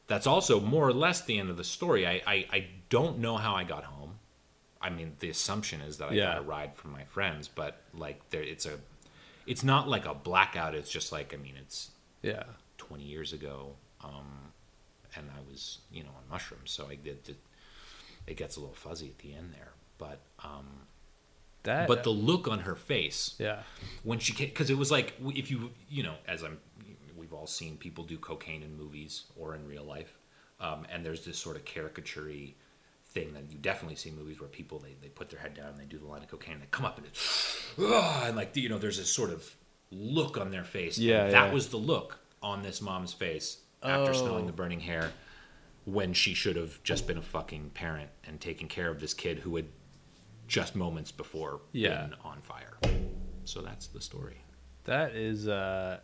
that's 0.06 0.26
also 0.26 0.60
more 0.60 0.86
or 0.86 0.92
less 0.92 1.22
the 1.22 1.38
end 1.38 1.48
of 1.50 1.56
the 1.56 1.64
story. 1.64 2.06
I, 2.06 2.22
I 2.26 2.46
i 2.52 2.66
don't 2.90 3.18
know 3.18 3.36
how 3.38 3.54
i 3.54 3.64
got 3.64 3.84
home. 3.84 4.18
I 4.80 4.90
mean 4.90 5.16
the 5.20 5.30
assumption 5.30 5.80
is 5.80 5.96
that 5.98 6.10
i 6.10 6.14
Yeah. 6.14 6.26
got 6.34 6.38
a 6.38 6.42
ride 6.42 6.74
from 6.76 6.92
my 6.92 7.04
friends 7.04 7.48
but 7.48 7.80
like 7.94 8.18
there 8.30 8.42
it's 8.42 8.66
a 8.66 8.78
it's 9.46 9.62
not 9.64 9.88
like 9.88 10.06
a 10.06 10.14
blackout 10.14 10.74
it's 10.74 10.90
just 10.90 11.12
like 11.12 11.32
i 11.34 11.36
mean 11.36 11.54
it's 11.60 11.90
Yeah. 12.22 12.44
20 12.78 13.02
years 13.04 13.32
ago 13.32 13.74
um, 14.02 14.52
and 15.16 15.26
i 15.36 15.40
was 15.50 15.78
you 15.92 16.02
know 16.02 16.10
on 16.10 16.22
mushrooms 16.30 16.70
so 16.70 16.88
i 16.88 16.94
did 16.94 17.28
it, 17.28 17.36
it 18.26 18.36
gets 18.36 18.56
a 18.56 18.60
little 18.60 18.74
fuzzy 18.74 19.08
at 19.08 19.18
the 19.18 19.34
end 19.34 19.52
there 19.52 19.72
but 19.98 20.20
um, 20.42 20.66
That. 21.64 21.88
but 21.88 22.02
the 22.04 22.10
look 22.10 22.48
on 22.48 22.60
her 22.60 22.74
face 22.74 23.34
Yeah. 23.38 23.62
when 24.02 24.18
she 24.18 24.32
because 24.32 24.70
it 24.70 24.78
was 24.78 24.90
like 24.90 25.14
if 25.26 25.50
you 25.50 25.70
you 25.88 26.02
know 26.02 26.14
as 26.28 26.42
i'm 26.42 26.58
we've 27.16 27.32
all 27.32 27.46
seen 27.46 27.76
people 27.76 28.04
do 28.04 28.18
cocaine 28.18 28.62
in 28.62 28.76
movies 28.76 29.24
or 29.36 29.54
in 29.54 29.66
real 29.66 29.84
life 29.84 30.18
um, 30.60 30.86
and 30.90 31.04
there's 31.04 31.24
this 31.24 31.36
sort 31.38 31.56
of 31.56 31.64
caricature 31.64 32.30
thing 33.14 33.32
that 33.32 33.44
you 33.50 33.58
definitely 33.58 33.94
see 33.96 34.08
in 34.10 34.16
movies 34.16 34.40
where 34.40 34.48
people 34.48 34.78
they, 34.80 34.96
they 35.00 35.08
put 35.08 35.30
their 35.30 35.38
head 35.40 35.54
down 35.54 35.68
and 35.68 35.78
they 35.78 35.84
do 35.84 35.98
the 35.98 36.04
line 36.06 36.22
of 36.22 36.28
cocaine 36.28 36.54
and 36.54 36.62
they 36.62 36.66
come 36.70 36.84
up 36.84 36.98
and 36.98 37.06
it's 37.06 37.62
"Ugh," 37.78 38.26
and 38.26 38.36
like 38.36 38.56
you 38.56 38.68
know 38.68 38.78
there's 38.78 38.98
this 38.98 39.12
sort 39.12 39.30
of 39.30 39.54
look 39.90 40.36
on 40.36 40.50
their 40.50 40.64
face 40.64 40.96
and 40.98 41.06
Yeah, 41.06 41.28
that 41.30 41.46
yeah. 41.48 41.52
was 41.52 41.68
the 41.68 41.76
look 41.76 42.18
on 42.42 42.62
this 42.62 42.82
mom's 42.82 43.12
face 43.12 43.58
after 43.82 44.12
smelling 44.12 44.44
Oh. 44.44 44.46
the 44.48 44.52
burning 44.52 44.80
hair 44.80 45.12
when 45.84 46.12
she 46.12 46.34
should 46.34 46.56
have 46.56 46.82
just 46.82 47.06
been 47.06 47.18
a 47.18 47.22
fucking 47.22 47.70
parent 47.70 48.10
and 48.24 48.40
taken 48.40 48.66
care 48.68 48.90
of 48.90 48.98
this 49.00 49.14
kid 49.14 49.38
who 49.40 49.54
had 49.56 49.66
just 50.48 50.74
moments 50.74 51.12
before 51.12 51.60
Yeah. 51.72 52.06
been 52.06 52.14
on 52.24 52.40
fire 52.42 52.76
so 53.44 53.60
that's 53.62 53.86
the 53.88 54.00
story 54.00 54.38
That 54.84 55.14
is 55.14 55.46
uh 55.48 56.00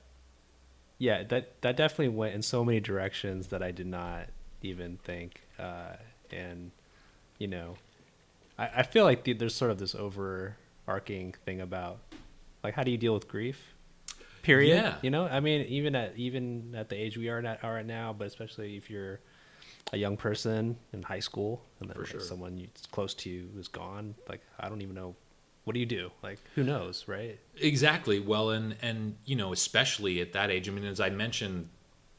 yeah, 0.99 1.25
that 1.25 1.61
that 1.63 1.77
definitely 1.77 2.09
went 2.11 2.35
in 2.35 2.43
so 2.43 2.63
many 2.65 2.79
directions 2.79 3.49
that 3.49 3.63
I 3.63 3.71
did 3.71 3.87
not 3.87 4.27
even 4.63 4.99
think. 4.99 5.41
Uh 5.59 5.97
and 6.31 6.71
you 7.41 7.49
know, 7.49 7.75
I, 8.57 8.71
I 8.77 8.83
feel 8.85 9.03
like 9.03 9.25
the, 9.25 9.33
there's 9.33 9.55
sort 9.57 9.73
of 9.73 9.79
this 9.79 9.97
overarching 9.97 11.35
thing 11.45 11.61
about 11.61 11.99
like 12.63 12.75
how 12.75 12.85
do 12.85 12.93
you 12.93 12.99
deal 12.99 13.15
with 13.15 13.27
grief? 13.27 13.75
Period. 14.43 14.77
Yeah. 14.77 14.95
You 15.03 15.11
know, 15.11 15.27
I 15.27 15.41
mean, 15.41 15.67
even 15.67 15.97
at 15.97 16.17
even 16.17 16.75
at 16.77 16.89
the 16.89 16.97
age 16.97 17.17
we 17.17 17.29
are 17.29 17.39
at 17.39 17.65
are 17.65 17.79
at 17.79 17.87
now, 17.87 18.15
but 18.17 18.29
especially 18.29 18.77
if 18.77 18.89
you're 18.89 19.19
a 19.93 19.97
young 19.97 20.17
person 20.17 20.77
in 20.93 21.03
high 21.03 21.21
school 21.21 21.65
and 21.81 21.91
then 21.91 21.97
like, 21.99 22.07
sure. 22.07 22.21
someone 22.21 22.57
you, 22.57 22.69
close 22.93 23.15
to 23.15 23.31
you 23.31 23.49
is 23.59 23.67
gone, 23.67 24.15
like 24.29 24.43
I 24.61 24.69
don't 24.69 24.83
even 24.83 24.95
know 24.95 25.17
what 25.65 25.75
do 25.75 25.81
you 25.81 25.87
do? 25.87 26.11
Like 26.23 26.39
who 26.55 26.63
knows, 26.63 27.07
right? 27.07 27.39
Exactly. 27.57 28.21
Well, 28.21 28.51
and 28.51 28.77
and 28.83 29.17
you 29.25 29.37
know, 29.37 29.53
especially 29.53 30.21
at 30.21 30.33
that 30.35 30.51
age. 30.51 30.69
I 30.69 30.73
mean, 30.73 30.85
as 30.85 31.01
I 31.01 31.11
mentioned, 31.11 31.69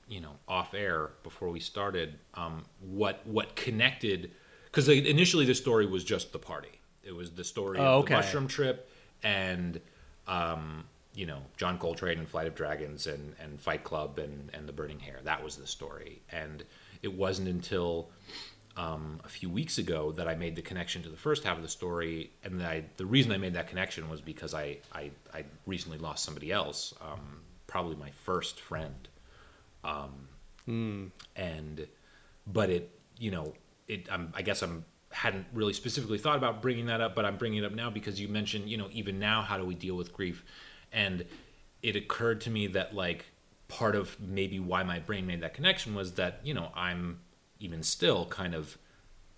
you 0.07 0.21
know, 0.21 0.33
off 0.47 0.73
air 0.73 1.11
before 1.23 1.49
we 1.49 1.59
started, 1.59 2.19
um, 2.33 2.65
what 2.79 3.25
what 3.25 3.55
connected? 3.55 4.31
Because 4.71 4.87
initially 4.89 5.45
the 5.45 5.55
story 5.55 5.85
was 5.85 6.03
just 6.03 6.31
the 6.31 6.39
party. 6.39 6.79
It 7.03 7.13
was 7.13 7.31
the 7.31 7.43
story 7.43 7.77
Oh, 7.79 7.83
of 7.99 8.03
okay. 8.03 8.13
the 8.13 8.21
mushroom 8.21 8.47
trip 8.47 8.89
and, 9.23 9.81
um, 10.27 10.85
you 11.13 11.25
know, 11.25 11.39
John 11.57 11.77
Coltrane 11.77 12.19
and 12.19 12.27
Flight 12.27 12.47
of 12.47 12.55
Dragons 12.55 13.05
and 13.07 13.35
and 13.39 13.59
Fight 13.59 13.83
Club 13.83 14.17
and 14.17 14.49
and 14.53 14.67
the 14.67 14.73
Burning 14.73 14.99
Hair. 14.99 15.19
That 15.23 15.43
was 15.43 15.57
the 15.57 15.67
story. 15.67 16.21
And 16.31 16.63
it 17.01 17.13
wasn't 17.13 17.49
until 17.49 18.09
um, 18.77 19.19
a 19.25 19.27
few 19.27 19.49
weeks 19.49 19.77
ago 19.77 20.13
that 20.13 20.29
I 20.29 20.35
made 20.35 20.55
the 20.55 20.61
connection 20.61 21.03
to 21.03 21.09
the 21.09 21.17
first 21.17 21.43
half 21.43 21.57
of 21.57 21.63
the 21.63 21.69
story, 21.69 22.31
and 22.45 22.63
I, 22.63 22.85
the 22.95 23.05
reason 23.05 23.33
I 23.33 23.37
made 23.37 23.53
that 23.55 23.67
connection 23.67 24.09
was 24.09 24.21
because 24.21 24.53
I 24.53 24.77
I, 24.93 25.11
I 25.33 25.43
recently 25.65 25.97
lost 25.97 26.23
somebody 26.23 26.53
else, 26.53 26.93
um, 27.01 27.41
probably 27.67 27.97
my 27.97 28.11
first 28.11 28.61
friend, 28.61 29.09
um, 29.83 31.11
and 31.35 31.85
but 32.47 32.69
it 32.69 32.89
you 33.19 33.31
know 33.31 33.53
it 33.91 34.07
I'm, 34.11 34.33
I 34.35 34.41
guess 34.41 34.61
I'm 34.61 34.85
hadn't 35.11 35.45
really 35.53 35.73
specifically 35.73 36.17
thought 36.17 36.37
about 36.37 36.61
bringing 36.61 36.85
that 36.85 37.01
up, 37.01 37.15
but 37.15 37.25
I'm 37.25 37.35
bringing 37.35 37.63
it 37.63 37.65
up 37.65 37.73
now 37.73 37.89
because 37.89 38.19
you 38.19 38.27
mentioned 38.27 38.69
you 38.69 38.77
know 38.77 38.87
even 38.91 39.19
now 39.19 39.41
how 39.41 39.57
do 39.57 39.65
we 39.65 39.75
deal 39.75 39.95
with 39.95 40.13
grief, 40.13 40.43
and 40.91 41.25
it 41.83 41.95
occurred 41.95 42.41
to 42.41 42.49
me 42.49 42.67
that 42.67 42.95
like 42.95 43.25
part 43.67 43.95
of 43.95 44.19
maybe 44.19 44.59
why 44.59 44.83
my 44.83 44.99
brain 44.99 45.25
made 45.25 45.41
that 45.41 45.53
connection 45.53 45.93
was 45.95 46.13
that 46.13 46.39
you 46.43 46.53
know 46.53 46.71
I'm 46.75 47.19
even 47.59 47.83
still 47.83 48.25
kind 48.25 48.55
of 48.55 48.77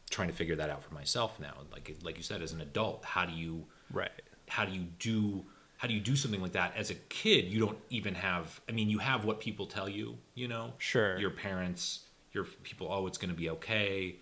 trying 0.09 0.27
to 0.27 0.33
figure 0.33 0.55
that 0.55 0.69
out 0.69 0.83
for 0.83 0.93
myself 0.93 1.39
now. 1.39 1.53
Like 1.71 1.95
like 2.03 2.17
you 2.17 2.23
said 2.23 2.41
as 2.41 2.51
an 2.53 2.61
adult 2.61 3.03
how 3.03 3.25
do 3.25 3.33
you 3.33 3.65
Right. 3.91 4.11
how 4.47 4.65
do 4.65 4.71
you 4.71 4.85
do 4.99 5.45
how 5.77 5.87
do 5.87 5.93
you 5.93 5.99
do 5.99 6.15
something 6.15 6.41
like 6.41 6.53
that? 6.53 6.75
As 6.77 6.89
a 6.91 6.95
kid 6.95 7.45
you 7.45 7.59
don't 7.59 7.77
even 7.89 8.15
have 8.15 8.61
i 8.69 8.71
mean 8.71 8.89
you 8.89 8.99
have 8.99 9.25
what 9.25 9.39
people 9.39 9.65
tell 9.65 9.89
you 9.89 10.17
you 10.35 10.47
know? 10.47 10.73
Sure. 10.77 11.17
your 11.17 11.29
parents 11.31 12.05
your 12.31 12.45
people 12.63 12.87
oh 12.91 13.05
it's 13.07 13.17
going 13.17 13.29
to 13.29 13.35
be 13.35 13.49
okay 13.51 14.15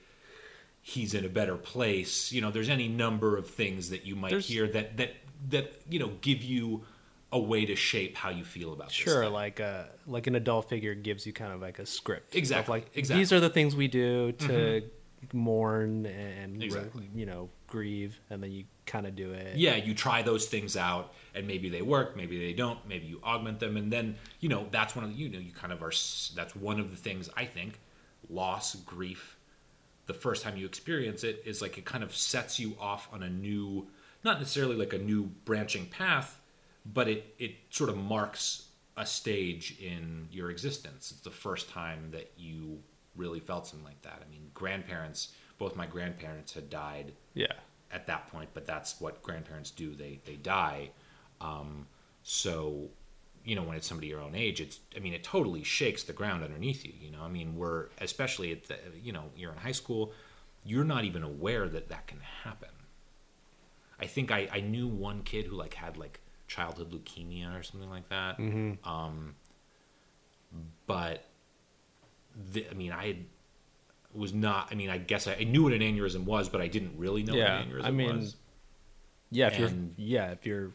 he's 0.82 1.14
in 1.14 1.24
a 1.26 1.30
better 1.30 1.56
place 1.56 2.32
you 2.32 2.42
know 2.42 2.50
there's 2.52 2.70
any 2.70 2.88
number 2.88 3.38
of 3.38 3.48
things 3.48 3.90
that 3.92 4.06
you 4.06 4.16
might 4.16 4.30
There's- 4.30 4.48
hear 4.48 4.68
that 4.70 4.98
that 4.98 5.14
that 5.50 5.82
you 5.90 6.00
know 6.00 6.12
give 6.22 6.42
you 6.44 6.84
a 7.34 7.40
way 7.40 7.66
to 7.66 7.76
shape 7.76 8.18
how 8.18 8.30
you 8.30 8.44
feel 8.44 8.74
about 8.74 8.92
Sure, 8.92 9.30
like 9.30 9.60
a 9.62 9.88
like 10.06 10.28
an 10.28 10.36
adult 10.36 10.68
figure 10.70 10.94
gives 10.94 11.26
you 11.26 11.32
kind 11.32 11.54
of 11.54 11.62
like 11.62 11.80
a 11.80 11.86
script. 11.86 12.36
Exactly, 12.36 12.72
like 12.80 12.88
exactly. 12.94 13.02
Mm-hmm. 13.14 13.20
these 13.22 13.32
are 13.32 13.40
the 13.40 13.50
things 13.50 13.74
we 13.74 13.88
do 13.88 14.34
to 14.34 14.82
mourn 15.34 16.06
and 16.08 16.62
Exactly. 16.62 17.08
you 17.16 17.26
know 17.26 17.50
grieve, 17.68 18.20
and 18.30 18.44
then 18.44 18.52
you 18.52 18.66
kind 18.86 19.06
of 19.08 19.16
do 19.16 19.32
it. 19.32 19.56
yeah 19.56 19.76
you 19.78 19.94
try 19.94 20.22
those 20.22 20.46
things 20.48 20.76
out 20.76 21.14
and 21.34 21.48
maybe 21.48 21.70
they 21.70 21.82
work 21.82 22.18
maybe 22.18 22.38
they 22.38 22.52
don't 22.52 22.78
maybe 22.86 23.06
you 23.06 23.22
augment 23.24 23.60
them 23.62 23.78
and 23.78 23.94
then 23.94 24.16
you 24.42 24.50
know 24.50 24.68
that's 24.72 24.94
one 24.96 25.06
of 25.06 25.12
the, 25.12 25.16
you 25.16 25.30
know 25.30 25.40
you 25.40 25.54
kind 25.54 25.72
of 25.72 25.82
are 25.82 25.94
that's 26.36 26.54
one 26.56 26.80
of 26.82 26.90
the 26.92 26.98
things 26.98 27.30
i 27.38 27.46
think 27.46 27.80
loss 28.30 28.76
grief 28.76 29.38
the 30.08 30.14
first 30.14 30.44
time 30.44 30.58
you 30.58 30.66
experience 30.66 31.24
it 31.24 31.42
is 31.46 31.62
like 31.62 31.78
it 31.78 31.86
kind 31.86 32.04
of 32.04 32.16
sets 32.16 32.60
you 32.60 32.76
off 32.80 33.08
on 33.12 33.24
a 33.24 33.30
new 33.30 33.88
not 34.24 34.40
necessarily 34.40 34.76
like 34.76 34.94
a 34.94 34.98
new 34.98 35.24
branching 35.46 35.86
path 35.86 36.40
but 36.86 37.08
it 37.08 37.36
it 37.40 37.56
sort 37.70 37.90
of 37.90 37.98
marks 37.98 38.68
a 38.98 39.06
stage 39.06 39.78
in 39.82 40.28
your 40.32 40.52
existence 40.52 41.12
it's 41.12 41.22
the 41.22 41.30
first 41.32 41.70
time 41.70 42.10
that 42.12 42.32
you 42.38 42.80
really 43.16 43.40
felt 43.40 43.68
something 43.68 43.86
like 43.86 44.02
that 44.02 44.22
i 44.26 44.30
mean 44.32 44.50
grandparents 44.54 45.34
both 45.62 45.76
my 45.76 45.86
grandparents 45.86 46.54
had 46.54 46.72
died 46.72 47.14
yeah, 47.36 47.54
at 47.92 48.08
that 48.08 48.32
point, 48.32 48.50
but 48.56 48.66
that's 48.66 49.00
what 49.00 49.22
grandparents 49.22 49.70
do. 49.70 49.94
They 49.94 50.20
they 50.26 50.36
die. 50.36 50.90
Um, 51.40 51.86
so, 52.24 52.90
you 53.44 53.56
know, 53.56 53.64
when 53.64 53.76
it's 53.76 53.88
somebody 53.88 54.08
your 54.08 54.22
own 54.22 54.36
age, 54.36 54.62
it's 54.62 54.80
I 54.96 55.00
mean, 55.00 55.14
it 55.14 55.24
totally 55.24 55.64
shakes 55.64 56.04
the 56.04 56.14
ground 56.14 56.44
underneath 56.44 56.86
you. 56.86 56.94
You 57.00 57.12
know, 57.12 57.22
I 57.24 57.28
mean, 57.28 57.56
we're 57.58 57.88
especially 58.00 58.52
at 58.52 58.64
the 58.68 58.78
you 59.04 59.12
know 59.12 59.26
you're 59.36 59.52
in 59.52 59.58
high 59.58 59.72
school, 59.72 60.12
you're 60.64 60.84
not 60.84 61.04
even 61.06 61.24
aware 61.24 61.68
that 61.70 61.90
that 61.90 62.08
can 62.08 62.20
happen. 62.44 62.70
I 64.00 64.06
think 64.08 64.32
I 64.32 64.48
I 64.52 64.60
knew 64.62 64.88
one 64.88 65.24
kid 65.24 65.46
who 65.46 65.56
like 65.56 65.74
had 65.74 65.98
like 65.98 66.20
childhood 66.48 66.92
leukemia 66.92 67.58
or 67.58 67.64
something 67.64 67.90
like 67.90 68.10
that. 68.10 68.38
Mm-hmm. 68.38 68.88
Um, 68.88 69.36
but 70.88 71.26
the, 72.52 72.68
I 72.70 72.74
mean, 72.74 72.92
I 72.92 73.18
was 74.14 74.34
not. 74.34 74.68
I 74.72 74.76
mean, 74.76 74.90
I 74.90 74.98
guess 74.98 75.28
I, 75.28 75.36
I 75.40 75.44
knew 75.44 75.64
what 75.64 75.74
an 75.74 75.82
aneurysm 75.82 76.26
was, 76.26 76.50
but 76.50 76.62
I 76.62 76.68
didn't 76.68 76.98
really 76.98 77.24
know 77.24 77.34
Yeah, 77.34 77.60
what 77.60 77.68
an 77.68 77.72
aneurysm 77.74 77.86
I 77.86 77.92
mean, 77.92 78.18
was. 78.18 78.36
Yeah, 79.30 79.48
if 79.48 79.60
And- 79.60 79.94
you're 79.98 80.08
yeah, 80.08 80.32
if 80.32 80.46
you're 80.46 80.72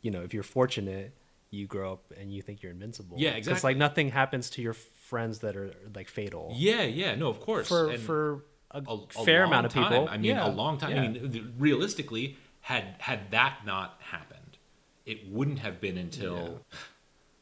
you 0.00 0.10
know, 0.10 0.22
if 0.22 0.34
you're 0.34 0.42
fortunate, 0.42 1.12
you 1.52 1.66
grow 1.66 1.92
up 1.92 2.12
and 2.18 2.32
you 2.32 2.42
think 2.42 2.62
you're 2.62 2.72
invincible. 2.72 3.16
Yeah, 3.18 3.30
exactly. 3.30 3.50
Because 3.50 3.64
like 3.64 3.76
nothing 3.76 4.10
happens 4.10 4.50
to 4.50 4.62
your 4.62 4.72
friends 4.72 5.40
that 5.40 5.56
are 5.56 5.72
like 5.94 6.08
fatal. 6.08 6.52
Yeah, 6.56 6.82
yeah, 6.82 7.14
no, 7.14 7.28
of 7.28 7.40
course. 7.40 7.68
For 7.68 7.90
And 7.90 8.00
for 8.00 8.44
a, 8.70 8.82
a, 8.88 9.06
fair 9.24 9.44
amount 9.44 9.66
of 9.66 9.72
time. 9.72 9.84
people. 9.84 10.08
I 10.08 10.16
mean, 10.16 10.36
yeah, 10.36 10.46
a 10.46 10.48
long 10.48 10.78
time. 10.78 10.90
yeah. 10.92 11.02
I 11.02 11.08
mean, 11.08 11.54
realistically, 11.58 12.38
had 12.62 12.96
had 12.98 13.30
that 13.32 13.58
not 13.66 13.98
happened, 14.00 14.56
it 15.04 15.30
wouldn't 15.30 15.58
have 15.58 15.80
been 15.80 15.98
until 15.98 16.62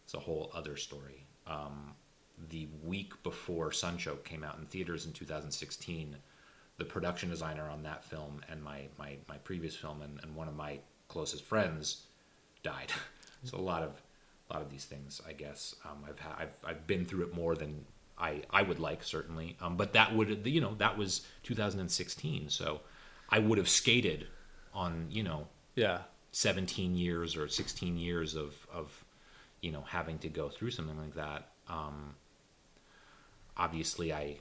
it's 0.05 0.15
a 0.15 0.19
whole 0.19 0.51
other 0.53 0.77
story. 0.77 1.27
Um, 1.47 1.95
the 2.49 2.69
week 2.83 3.23
before 3.23 3.71
Sunchoke 3.71 4.25
came 4.25 4.43
out 4.43 4.59
in 4.59 4.67
theaters 4.67 5.07
in 5.07 5.13
2016, 5.13 6.17
the 6.79 6.85
production 6.85 7.29
designer 7.29 7.69
on 7.69 7.85
that 7.85 8.05
film 8.05 8.41
and 8.49 8.61
my 8.63 8.89
my, 8.99 9.17
my 9.29 9.37
previous 9.39 9.77
film 9.77 10.03
and, 10.03 10.19
and 10.25 10.35
one 10.35 10.49
of 10.49 10.57
my 10.57 10.81
closest 11.07 11.45
friends 11.45 12.07
died. 12.65 12.93
so 13.45 13.59
a 13.59 13.61
lot 13.61 13.83
of 13.83 14.01
a 14.51 14.55
lot 14.55 14.63
of 14.63 14.71
these 14.71 14.85
things, 14.85 15.21
I 15.27 15.33
guess. 15.33 15.75
Um, 15.85 16.05
I've, 16.09 16.19
ha- 16.19 16.37
I've 16.39 16.55
I've 16.67 16.87
been 16.87 17.05
through 17.05 17.23
it 17.25 17.35
more 17.35 17.55
than 17.55 17.85
I 18.19 18.43
I 18.51 18.63
would 18.63 18.81
like 18.81 19.03
certainly. 19.03 19.57
Um, 19.61 19.77
but 19.77 19.93
that 19.95 20.15
would 20.15 20.47
you 20.47 20.61
know 20.61 20.75
that 20.79 20.97
was 20.99 21.23
2016, 21.45 22.49
so 22.51 22.81
I 23.29 23.39
would 23.39 23.59
have 23.59 23.69
skated 23.69 24.27
on 24.75 25.07
you 25.11 25.23
know 25.23 25.47
yeah. 25.75 26.01
17 26.33 26.95
years 26.97 27.37
or 27.37 27.49
16 27.49 27.97
years 27.99 28.35
of 28.37 28.55
of 28.73 29.05
you 29.61 29.71
know 29.73 29.83
having 29.83 30.19
to 30.19 30.29
go 30.29 30.49
through 30.49 30.71
something 30.71 30.99
like 30.99 31.15
that. 31.15 31.49
Um, 31.69 32.15
obviously, 33.57 34.13
I 34.13 34.39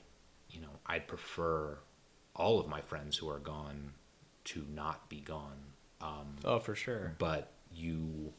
you 0.50 0.60
know 0.60 0.70
I 0.86 0.98
prefer 0.98 1.78
all 2.34 2.58
of 2.60 2.68
my 2.68 2.80
friends 2.80 3.16
who 3.16 3.28
are 3.28 3.38
gone 3.38 3.92
to 4.44 4.64
not 4.74 5.08
be 5.08 5.20
gone. 5.20 5.58
Um, 6.00 6.36
Oh, 6.44 6.58
for 6.58 6.74
sure. 6.74 7.14
but 7.18 7.52
you 7.74 8.32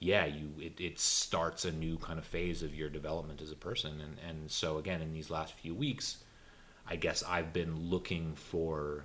yeah 0.00 0.24
you 0.26 0.50
it, 0.60 0.80
it 0.80 0.98
starts 0.98 1.64
a 1.64 1.72
new 1.72 1.98
kind 1.98 2.18
of 2.18 2.24
phase 2.24 2.62
of 2.62 2.74
your 2.74 2.88
development 2.88 3.40
as 3.42 3.50
a 3.50 3.56
person 3.56 4.00
and 4.00 4.16
and 4.28 4.50
so 4.50 4.78
again 4.78 5.00
in 5.02 5.12
these 5.12 5.30
last 5.30 5.54
few 5.54 5.74
weeks 5.74 6.18
i 6.88 6.94
guess 6.96 7.22
i've 7.28 7.52
been 7.52 7.88
looking 7.90 8.34
for 8.34 9.04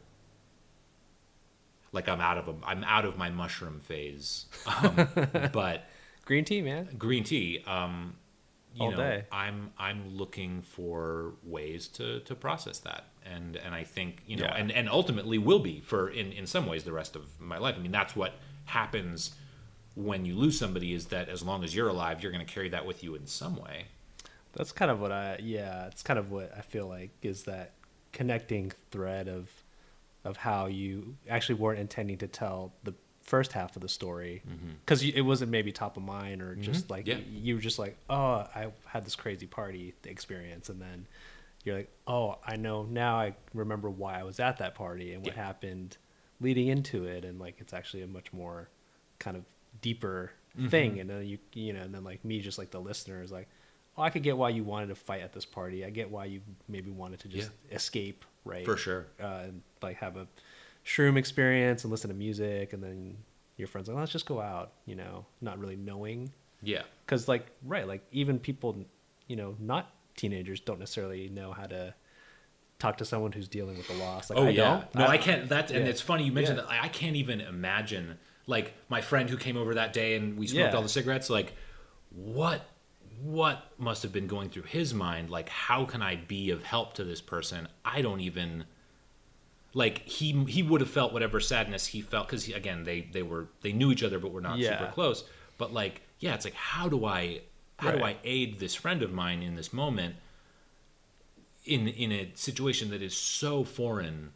like 1.91 2.07
i'm 2.09 2.21
out 2.21 2.37
of 2.37 2.47
a, 2.47 2.53
i'm 2.65 2.83
out 2.83 3.05
of 3.05 3.17
my 3.17 3.29
mushroom 3.29 3.79
phase 3.79 4.45
um, 4.67 5.07
but 5.53 5.85
Green 6.25 6.45
tea, 6.45 6.61
man. 6.61 6.87
green 6.97 7.23
tea 7.23 7.61
um 7.67 8.15
you 8.75 8.83
All 8.85 8.91
know 8.91 8.97
day. 8.97 9.25
i'm 9.31 9.71
i'm 9.77 10.15
looking 10.15 10.61
for 10.61 11.33
ways 11.43 11.87
to 11.89 12.21
to 12.21 12.33
process 12.35 12.79
that 12.79 13.05
and 13.25 13.55
and 13.57 13.75
i 13.75 13.83
think 13.83 14.23
you 14.25 14.37
know 14.37 14.45
Yeah. 14.45 14.55
and 14.55 14.71
and 14.71 14.89
ultimately 14.89 15.37
will 15.37 15.59
be 15.59 15.79
for 15.81 16.09
in 16.09 16.31
in 16.31 16.45
some 16.47 16.65
ways 16.65 16.83
the 16.83 16.91
rest 16.93 17.15
of 17.15 17.39
my 17.39 17.57
life 17.57 17.75
i 17.77 17.81
mean 17.81 17.91
that's 17.91 18.15
what 18.15 18.33
happens 18.65 19.35
when 19.95 20.25
you 20.25 20.35
lose 20.35 20.57
somebody 20.57 20.93
is 20.93 21.07
that 21.07 21.29
as 21.29 21.43
long 21.43 21.63
as 21.63 21.75
you're 21.75 21.87
alive 21.89 22.21
you're 22.23 22.31
going 22.31 22.45
to 22.45 22.51
carry 22.53 22.69
that 22.69 22.85
with 22.85 23.03
you 23.03 23.15
in 23.15 23.27
some 23.27 23.55
way 23.55 23.85
That's 24.53 24.71
kind 24.71 24.89
of 24.91 24.99
what 24.99 25.11
I 25.11 25.39
yeah, 25.41 25.87
it's 25.87 26.03
kind 26.03 26.19
of 26.19 26.31
what 26.31 26.51
I 26.57 26.61
feel 26.61 26.87
like 26.87 27.11
is 27.21 27.43
that 27.43 27.71
connecting 28.11 28.71
thread 28.91 29.27
of 29.27 29.49
of 30.23 30.37
how 30.37 30.67
you 30.67 31.15
actually 31.29 31.55
weren't 31.55 31.79
intending 31.79 32.17
to 32.19 32.27
tell 32.27 32.71
the 32.83 32.93
first 33.23 33.51
half 33.53 33.75
of 33.75 33.81
the 33.81 33.89
story 33.89 34.41
because 34.85 35.01
it 35.01 35.21
wasn't 35.21 35.49
maybe 35.49 35.71
top 35.71 35.95
of 35.97 36.03
mind 36.03 36.41
or 36.41 36.55
just 36.55 36.89
like 36.89 37.05
Mm-hmm. 37.05 37.19
Yeah. 37.33 37.39
you 37.41 37.55
were 37.55 37.61
just 37.61 37.79
like 37.79 37.97
oh 38.09 38.45
I 38.55 38.67
had 38.85 39.05
this 39.05 39.15
crazy 39.15 39.47
party 39.47 39.93
experience 40.05 40.69
and 40.69 40.81
then 40.81 41.07
you're 41.63 41.77
like 41.77 41.91
oh 42.07 42.37
I 42.45 42.55
know 42.57 42.83
now 42.83 43.15
I 43.17 43.35
remember 43.53 43.89
why 43.89 44.19
I 44.19 44.23
was 44.23 44.39
at 44.39 44.57
that 44.57 44.75
party 44.75 45.13
and 45.13 45.23
what 45.23 45.35
Yeah. 45.35 45.43
happened 45.43 45.97
leading 46.41 46.67
into 46.67 47.05
it 47.05 47.23
and 47.25 47.39
like 47.39 47.55
it's 47.59 47.73
actually 47.73 48.03
a 48.03 48.07
much 48.07 48.31
more 48.33 48.69
kind 49.19 49.37
of 49.37 49.43
deeper 49.81 50.31
Mm-hmm. 50.55 50.67
thing. 50.67 50.99
And 50.99 51.09
then 51.09 51.25
you 51.25 51.39
you 51.53 51.73
know 51.73 51.81
and 51.81 51.91
then 51.95 52.03
like 52.03 52.23
me 52.23 52.39
just 52.39 52.59
like 52.59 52.69
the 52.69 52.79
listener 52.79 53.23
is 53.23 53.31
like 53.31 53.47
oh 53.97 54.03
I 54.03 54.11
could 54.11 54.21
get 54.21 54.37
why 54.37 54.49
you 54.49 54.63
wanted 54.63 54.89
to 54.89 54.95
fight 54.95 55.21
at 55.21 55.33
this 55.33 55.45
party. 55.45 55.83
I 55.83 55.89
get 55.89 56.11
why 56.11 56.25
you 56.25 56.41
maybe 56.69 56.91
wanted 56.91 57.21
to 57.21 57.27
just 57.27 57.49
escape 57.71 58.23
right? 58.45 58.63
For 58.63 58.77
sure. 58.77 59.07
Uh, 59.19 59.45
and 59.45 59.61
like 59.81 59.97
have 59.97 60.15
a 60.15 60.27
shroom 60.85 61.17
experience 61.17 61.85
and 61.85 61.89
listen 61.91 62.09
to 62.09 62.15
music 62.15 62.73
and 62.73 62.83
then 62.83 63.17
your 63.57 63.67
friends 63.67 63.87
like 63.87 63.97
let's 63.97 64.11
just 64.11 64.27
go 64.27 64.39
out 64.39 64.73
you 64.85 64.93
know 64.93 65.25
not 65.41 65.57
really 65.57 65.75
knowing. 65.75 66.31
Yeah. 66.61 66.83
Because 67.03 67.27
like 67.27 67.47
right 67.65 67.87
like 67.87 68.03
even 68.11 68.37
people 68.37 68.77
you 69.27 69.35
know 69.35 69.55
not 69.59 69.89
teenagers 70.15 70.59
don't 70.59 70.77
necessarily 70.77 71.29
know 71.29 71.51
how 71.51 71.65
to 71.65 71.95
talk 72.77 72.97
to 72.99 73.05
someone 73.05 73.31
who's 73.31 73.47
dealing 73.47 73.75
with 73.77 73.89
a 73.89 73.93
loss. 73.93 74.29
Like 74.29 74.37
oh 74.37 74.45
I 74.45 74.49
yeah. 74.49 74.63
don't. 74.63 74.95
No 74.95 75.07
i 75.07 75.17
can't 75.17 75.49
that 75.49 75.71
and 75.71 75.87
it's 75.87 75.99
funny 76.01 76.25
you 76.25 76.31
mentioned 76.31 76.57
Yeah. 76.59 76.65
that. 76.65 76.71
I, 76.71 76.85
I 76.85 76.87
can't 76.89 77.15
even 77.15 77.41
imagine 77.41 78.19
like 78.47 78.73
my 78.89 79.01
friend 79.01 79.29
who 79.29 79.37
came 79.37 79.55
over 79.57 79.73
that 79.75 79.93
day 79.93 80.15
and 80.15 80.37
we 80.37 80.47
smoked 80.47 80.71
Yeah. 80.71 80.75
all 80.75 80.81
the 80.83 80.89
cigarettes 80.89 81.29
like 81.29 81.53
what 82.09 82.65
what 83.21 83.71
must 83.77 84.03
have 84.03 84.11
been 84.11 84.27
going 84.27 84.49
through 84.49 84.63
his 84.63 84.93
mind? 84.93 85.29
Like 85.29 85.47
how 85.49 85.85
can 85.85 86.01
i 86.01 86.15
be 86.15 86.49
of 86.51 86.63
help 86.63 86.93
to 86.95 87.03
this 87.03 87.21
person? 87.21 87.67
I 87.85 88.01
don't 88.01 88.19
even 88.19 88.65
like 89.73 89.99
he 90.07 90.43
he 90.45 90.61
would 90.61 90.81
have 90.81 90.89
felt 90.89 91.13
whatever 91.13 91.39
sadness 91.39 91.87
he 91.87 92.01
felt 92.01 92.27
because 92.27 92.47
again 92.49 92.83
they 92.83 93.01
they 93.11 93.23
were 93.23 93.47
they 93.61 93.71
knew 93.71 93.91
each 93.91 94.03
other 94.03 94.19
but 94.19 94.31
were 94.31 94.41
not 94.41 94.57
Yeah. 94.59 94.77
super 94.79 94.91
close. 94.91 95.23
But 95.57 95.73
like 95.73 96.01
yeah 96.19 96.33
it's 96.35 96.45
like 96.45 96.53
how 96.53 96.89
do 96.89 97.05
i 97.05 97.41
how 97.79 97.91
do 97.91 98.03
i 98.03 98.17
aid 98.23 98.59
this 98.59 98.75
friend 98.75 99.01
of 99.01 99.11
mine 99.11 99.41
in 99.41 99.55
this 99.55 99.71
moment 99.73 100.15
in 101.65 101.87
in 101.87 102.11
a 102.11 102.31
situation 102.35 102.89
that 102.91 103.01
is 103.01 103.15
so 103.15 103.63
foreign 103.63 104.33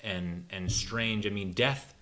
and 0.00 0.46
and 0.50 0.72
strange? 0.72 1.26
I 1.26 1.30
mean 1.30 1.52
death 1.52 1.94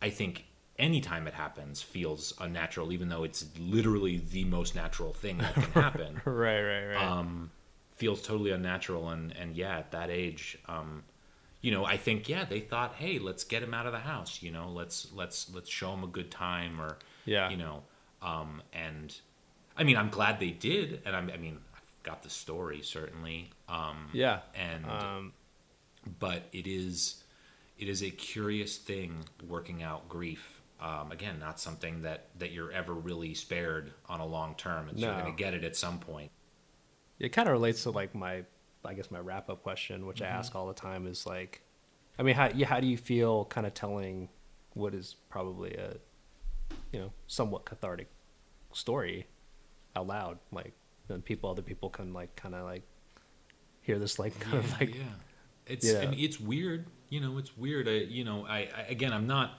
i 0.00 0.10
think 0.10 0.44
anytime 0.78 1.26
it 1.26 1.34
happens 1.34 1.82
feels 1.82 2.32
unnatural 2.40 2.92
even 2.92 3.08
though 3.08 3.24
it's 3.24 3.46
literally 3.58 4.22
the 4.30 4.44
most 4.44 4.74
natural 4.74 5.12
thing 5.12 5.38
that 5.38 5.54
can 5.54 5.64
happen 5.72 6.20
right 6.24 6.60
right 6.62 6.86
right 6.86 7.04
um, 7.04 7.50
feels 7.98 8.22
totally 8.22 8.52
unnatural. 8.52 9.10
And, 9.10 9.36
and 9.36 9.56
yeah, 9.56 9.78
at 9.78 9.90
that 9.90 10.08
age, 10.08 10.56
um, 10.66 11.02
you 11.60 11.72
know, 11.72 11.84
I 11.84 11.96
think 11.96 12.28
yeah, 12.28 12.44
they 12.44 12.60
thought, 12.60 12.94
hey, 12.94 13.18
let's 13.18 13.42
get 13.44 13.62
him 13.62 13.74
out 13.74 13.86
of 13.86 13.92
the 13.92 13.98
house. 13.98 14.40
You 14.42 14.52
know, 14.52 14.68
let's 14.70 15.08
let's 15.14 15.52
let's 15.52 15.68
show 15.68 15.92
him 15.92 16.04
a 16.04 16.06
good 16.06 16.30
time, 16.30 16.80
or 16.80 16.98
Yeah. 17.24 17.50
you 17.50 17.56
know, 17.56 17.82
um, 18.22 18.62
and 18.72 19.14
I 19.76 19.82
mean, 19.82 19.96
I'm 19.96 20.10
glad 20.10 20.38
they 20.38 20.50
did, 20.50 21.02
and 21.04 21.14
I'm, 21.16 21.28
I 21.30 21.36
mean, 21.36 21.58
I've 21.74 22.02
got 22.04 22.22
the 22.22 22.30
story 22.30 22.82
certainly, 22.82 23.50
um, 23.68 24.08
yeah 24.12 24.40
and 24.54 24.86
um 24.86 25.32
but 26.20 26.44
it 26.52 26.66
is 26.68 27.22
it 27.78 27.88
is 27.88 28.02
a 28.02 28.10
curious 28.10 28.76
thing 28.76 29.24
working 29.46 29.82
out 29.82 30.08
grief. 30.08 30.57
Um, 30.80 31.10
again, 31.10 31.38
not 31.40 31.58
something 31.58 32.02
that 32.02 32.28
that 32.38 32.52
you're 32.52 32.70
ever 32.70 32.94
really 32.94 33.34
spared 33.34 33.92
on 34.08 34.20
a 34.20 34.26
long 34.26 34.54
term. 34.54 34.88
It's, 34.88 35.00
You're 35.00 35.12
going 35.12 35.26
to 35.26 35.32
get 35.36 35.52
it 35.54 35.64
at 35.64 35.74
some 35.76 35.98
point. 35.98 36.30
it 37.18 37.30
kind 37.30 37.48
of 37.48 37.52
relates 37.52 37.82
to 37.82 37.90
like 37.90 38.14
my 38.14 38.44
i 38.84 38.94
guess 38.94 39.10
my 39.10 39.18
wrap 39.18 39.50
up 39.50 39.62
question 39.64 40.06
which 40.06 40.18
Mm-hmm. 40.20 40.32
i 40.32 40.38
ask 40.38 40.54
all 40.54 40.68
the 40.68 40.72
time 40.72 41.06
is 41.08 41.26
like 41.26 41.62
i 42.16 42.22
mean 42.22 42.36
how, 42.36 42.48
how 42.64 42.78
do 42.78 42.86
you 42.86 42.96
feel 42.96 43.44
kind 43.46 43.66
of 43.66 43.74
telling 43.74 44.28
what 44.74 44.94
is 44.94 45.16
probably 45.28 45.74
a 45.74 45.96
you 46.92 47.00
know 47.00 47.10
somewhat 47.26 47.64
cathartic 47.64 48.08
story 48.72 49.26
out 49.96 50.06
loud 50.06 50.38
like 50.52 50.72
then 51.08 51.20
people 51.22 51.50
other 51.50 51.60
people 51.62 51.90
can 51.90 52.12
like 52.12 52.34
kind 52.36 52.54
of 52.54 52.64
like 52.64 52.84
hear 53.82 53.98
this 53.98 54.18
like 54.20 54.38
kind 54.38 54.58
of 54.58 54.70
like 54.80 54.94
yeah 54.94 55.02
it's 55.66 55.84
Yeah. 55.84 56.00
I 56.02 56.06
mean, 56.06 56.20
it's 56.20 56.38
weird 56.38 56.86
you 57.08 57.20
know 57.20 57.36
it's 57.38 57.56
weird 57.58 57.88
I, 57.88 57.92
you 57.92 58.22
know 58.24 58.46
I, 58.46 58.68
I 58.76 58.82
again 58.88 59.12
i'm 59.12 59.26
not 59.26 59.58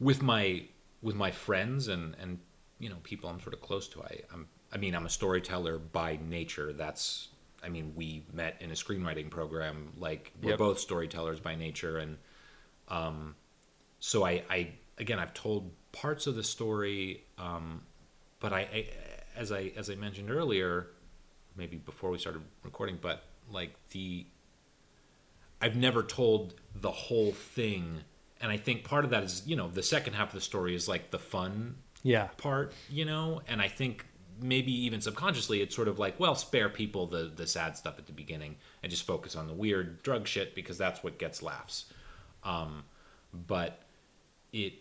with 0.00 0.22
my 0.22 0.62
with 1.02 1.14
my 1.14 1.30
friends 1.30 1.88
and 1.88 2.16
and 2.20 2.38
you 2.78 2.88
know 2.88 2.96
people 3.02 3.28
i'm 3.28 3.40
sort 3.40 3.54
of 3.54 3.60
close 3.60 3.88
to 3.88 4.02
i 4.02 4.20
i'm 4.32 4.48
i 4.72 4.76
mean 4.76 4.94
i'm 4.94 5.06
a 5.06 5.10
storyteller 5.10 5.78
by 5.78 6.18
nature 6.28 6.72
that's 6.72 7.28
i 7.62 7.68
mean 7.68 7.92
we 7.94 8.24
met 8.32 8.56
in 8.60 8.70
a 8.70 8.74
screenwriting 8.74 9.30
program 9.30 9.92
like 9.98 10.32
we're 10.42 10.50
Yep. 10.50 10.58
both 10.58 10.78
storytellers 10.78 11.40
by 11.40 11.54
nature 11.54 11.98
and 11.98 12.16
um 12.88 13.34
so 13.98 14.24
i 14.24 14.42
i 14.50 14.72
again 14.98 15.18
i've 15.18 15.34
told 15.34 15.70
parts 15.92 16.26
of 16.26 16.34
the 16.34 16.42
story 16.44 17.24
um 17.38 17.82
but 18.40 18.52
I, 18.52 18.60
I 18.60 18.86
as 19.36 19.52
i 19.52 19.72
as 19.76 19.90
i 19.90 19.94
mentioned 19.94 20.30
earlier 20.30 20.86
maybe 21.56 21.76
before 21.76 22.10
we 22.10 22.18
started 22.18 22.42
recording 22.62 22.98
but 23.00 23.22
like 23.50 23.74
the 23.90 24.26
I've 25.62 25.76
never 25.76 26.02
told 26.02 26.54
the 26.74 26.90
whole 26.90 27.32
thing, 27.32 28.00
and 28.40 28.50
I 28.50 28.56
think 28.56 28.84
part 28.84 29.04
of 29.04 29.10
that 29.10 29.22
is 29.22 29.42
you 29.46 29.56
know 29.56 29.68
the 29.68 29.82
second 29.82 30.14
half 30.14 30.28
of 30.28 30.34
the 30.34 30.40
story 30.40 30.74
is 30.74 30.88
like 30.88 31.10
the 31.10 31.18
fun 31.18 31.76
Yeah. 32.02 32.28
part, 32.36 32.72
you 32.88 33.04
know, 33.04 33.42
and 33.48 33.60
I 33.60 33.68
think 33.68 34.06
maybe 34.42 34.72
even 34.86 35.02
subconsciously 35.02 35.60
it's 35.60 35.76
sort 35.76 35.86
of 35.88 35.98
like 35.98 36.18
well 36.18 36.34
spare 36.34 36.68
people 36.70 37.06
the 37.06 37.30
the 37.34 37.46
sad 37.46 37.76
stuff 37.76 37.98
at 37.98 38.06
the 38.06 38.12
beginning 38.12 38.56
and 38.82 38.90
just 38.90 39.06
focus 39.06 39.36
on 39.36 39.46
the 39.46 39.52
weird 39.52 40.02
drug 40.02 40.26
shit 40.26 40.54
because 40.54 40.78
that's 40.78 41.02
what 41.02 41.18
gets 41.18 41.42
laughs. 41.42 41.84
Um, 42.42 42.84
but 43.34 43.82
it 44.52 44.74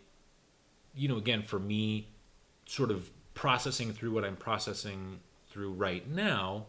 you 0.95 1.07
know 1.07 1.17
again 1.17 1.41
for 1.41 1.59
me 1.59 2.07
sort 2.65 2.89
of 2.91 3.09
processing 3.33 3.91
through 3.93 4.11
what 4.11 4.23
I'm 4.25 4.35
processing 4.37 5.19
through 5.49 5.71
right 5.73 6.07
now 6.09 6.65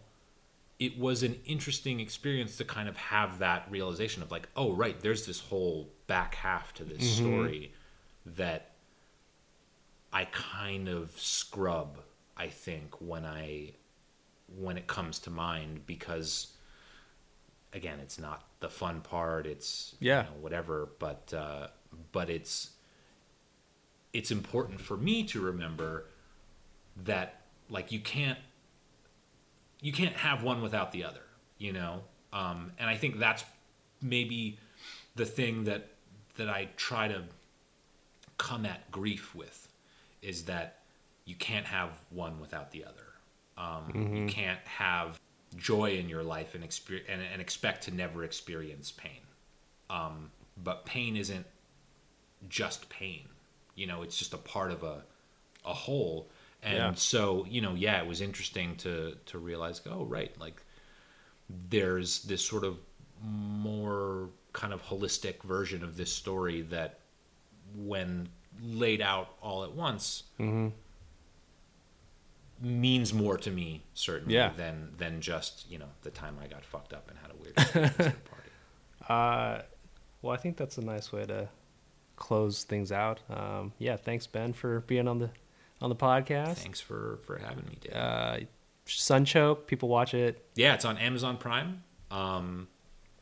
it 0.79 0.99
was 0.99 1.23
an 1.23 1.39
interesting 1.45 2.01
experience 2.01 2.57
to 2.57 2.65
kind 2.65 2.89
of 2.89 2.97
have 2.97 3.39
that 3.39 3.67
realization 3.71 4.23
of 4.23 4.31
like 4.31 4.49
oh 4.57 4.73
right 4.73 5.01
there's 5.01 5.27
this 5.27 5.41
whole 5.41 5.89
back 6.11 6.35
half 6.35 6.75
to 6.75 6.83
this 6.83 7.09
story 7.09 7.73
that 8.27 8.73
I 10.13 10.25
kind 10.25 10.89
of 10.89 11.13
scrub 11.17 11.99
I 12.37 12.49
think 12.49 13.01
when 13.01 13.25
I 13.25 13.75
when 14.59 14.77
it 14.77 14.89
comes 14.89 15.21
to 15.21 15.31
mind 15.31 15.87
because 15.87 16.49
again 17.73 18.01
it's 18.01 18.19
not 18.19 18.43
the 18.59 18.69
fun 18.69 19.03
part 19.03 19.47
it's 19.47 19.95
Yeah. 20.01 20.25
you 20.25 20.31
know, 20.31 20.37
whatever 20.41 20.89
but 20.99 21.33
uh 21.33 21.69
but 22.11 22.29
it's 22.29 22.71
it's 24.13 24.33
important 24.33 24.81
for 24.81 24.97
me 24.97 25.23
to 25.33 25.41
remember 25.41 26.07
that 27.05 27.43
like 27.69 27.93
you 27.93 28.01
can't 28.01 28.39
you 29.81 29.93
can't 29.93 30.17
have 30.17 30.43
one 30.43 30.61
without 30.61 30.91
the 30.91 31.05
other 31.05 31.23
you 31.59 31.73
know 31.73 32.01
um 32.33 32.73
and 32.81 32.91
i 32.91 32.97
think 32.97 33.21
that's 33.21 33.45
maybe 34.03 34.59
the 35.15 35.25
thing 35.25 35.65
that 35.65 35.87
that 36.37 36.49
i 36.49 36.69
try 36.77 37.09
to 37.09 37.23
come 38.39 38.65
at 38.65 38.91
grief 38.91 39.35
with 39.35 39.69
is 40.23 40.45
that 40.45 40.79
you 41.27 41.35
can't 41.35 41.67
have 41.67 41.91
one 42.11 42.41
without 42.41 42.71
the 42.73 42.85
other. 42.85 43.07
Um 43.59 44.17
you 44.17 44.27
can't 44.27 44.61
have 44.65 45.21
joy 45.57 45.93
in 45.99 46.09
your 46.09 46.23
life 46.23 46.55
and, 46.55 46.65
exper- 46.65 47.03
and 47.09 47.21
and 47.33 47.41
expect 47.41 47.85
to 47.85 47.91
never 47.95 48.25
experience 48.25 48.91
pain. 48.93 49.21
Um 49.91 50.31
but 50.65 50.87
pain 50.87 51.17
isn't 51.17 51.47
just 52.49 52.89
pain. 52.89 53.29
You 53.75 53.87
know 53.87 54.03
it's 54.03 54.17
just 54.19 54.33
a 54.35 54.39
part 54.39 54.73
of 54.73 54.83
a 54.83 55.03
a 55.65 55.75
whole. 55.75 56.31
And 56.63 56.75
Yeah. 56.77 56.93
so 56.95 57.47
you 57.49 57.61
know 57.61 57.75
yeah 57.75 58.01
it 58.03 58.09
was 58.09 58.21
interesting 58.23 58.77
to 58.77 59.17
to 59.27 59.39
realize 59.39 59.83
oh 59.87 60.05
right 60.05 60.33
like 60.41 60.63
there's 61.69 62.23
this 62.23 62.43
sort 62.45 62.65
of 62.65 62.79
more 63.23 64.31
kind 64.53 64.73
of 64.73 64.83
holistic 64.83 65.43
version 65.43 65.83
of 65.85 65.97
this 65.97 66.13
story 66.13 66.63
that 66.63 66.99
when 67.77 68.29
laid 68.63 69.01
out 69.01 69.35
all 69.43 69.63
at 69.65 69.73
once 69.73 70.25
means 72.63 73.15
more 73.15 73.39
to 73.39 73.51
me 73.51 73.83
certainly 73.95 74.35
Yeah. 74.35 74.51
than 74.57 74.93
than 74.99 75.21
just 75.21 75.71
you 75.71 75.79
know 75.79 75.89
the 76.03 76.11
time 76.11 76.37
i 76.43 76.47
got 76.47 76.63
fucked 76.65 76.93
up 76.93 77.09
and 77.09 77.19
had 77.19 77.31
a 77.31 77.35
weird 77.43 77.55
experience 77.59 77.95
at 78.01 78.07
a 78.09 78.29
party 78.29 78.51
Uh, 79.09 79.63
well, 80.23 80.35
I 80.35 80.37
think 80.37 80.59
that's 80.59 80.77
a 80.77 80.83
nice 80.85 81.11
way 81.11 81.25
to 81.25 81.49
close 82.17 82.65
things 82.65 82.93
out. 82.93 83.21
Um, 83.31 83.73
yeah, 83.79 83.97
thanks 83.97 84.27
Ben 84.27 84.53
for 84.53 84.81
being 84.81 85.09
on 85.09 85.19
the 85.19 85.31
on 85.81 85.89
the 85.89 85.97
podcast. 85.97 86.57
thanks 86.59 86.81
for 86.81 87.19
for 87.25 87.39
having 87.39 87.65
me 87.65 87.79
Dave. 87.81 87.95
Uh, 87.95 88.37
Sunchoke, 88.87 89.67
people 89.67 89.89
watch 89.89 90.13
it. 90.13 90.45
yeah 90.55 90.75
it's 90.75 90.85
on 90.85 90.99
amazon 90.99 91.39
prime 91.39 91.83
um 92.11 92.69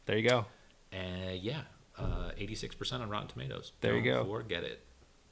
There 0.07 0.19
you 0.19 0.29
go. 0.29 0.47
And 0.93 1.39
yeah 1.41 1.61
uh 1.99 2.31
86% 2.39 3.01
on 3.01 3.09
rotten 3.09 3.29
tomatoes 3.29 3.73
There 3.81 3.97
you 3.97 4.13
Don't 4.13 4.25
go. 4.27 4.33
forget 4.39 4.65
it 4.65 4.85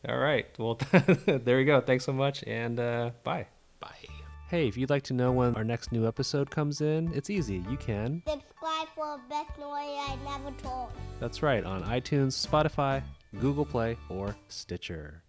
All 0.09 0.19
right. 0.19 0.47
Well, 0.59 0.79
there 1.27 1.59
you 1.61 1.67
go. 1.67 1.81
Thanks 1.81 2.05
so 2.05 2.13
much, 2.13 2.45
and 2.45 2.79
uh, 2.79 3.11
bye. 3.25 3.47
bye 3.81 3.91
Hey, 4.49 4.69
if 4.69 4.77
you'd 4.77 4.91
like 4.91 5.03
to 5.05 5.13
know 5.15 5.33
when 5.33 5.57
our 5.57 5.65
next 5.65 5.91
new 5.91 6.07
episode 6.07 6.51
comes 6.51 6.81
in, 6.81 7.13
it's 7.13 7.31
easy. 7.31 7.65
You 7.69 7.77
can. 7.77 8.23
Subscribe 8.29 8.87
for 8.95 9.17
the 9.17 9.23
best 9.29 9.55
story 9.57 9.97
I 9.99 10.17
never 10.25 10.53
told. 10.63 10.91
That's 11.19 11.43
right, 11.43 11.65
on 11.65 11.83
iTunes, 11.83 12.35
Spotify, 12.47 13.03
Google 13.41 13.65
Play, 13.65 13.97
or 14.09 14.37
Stitcher. 14.49 15.23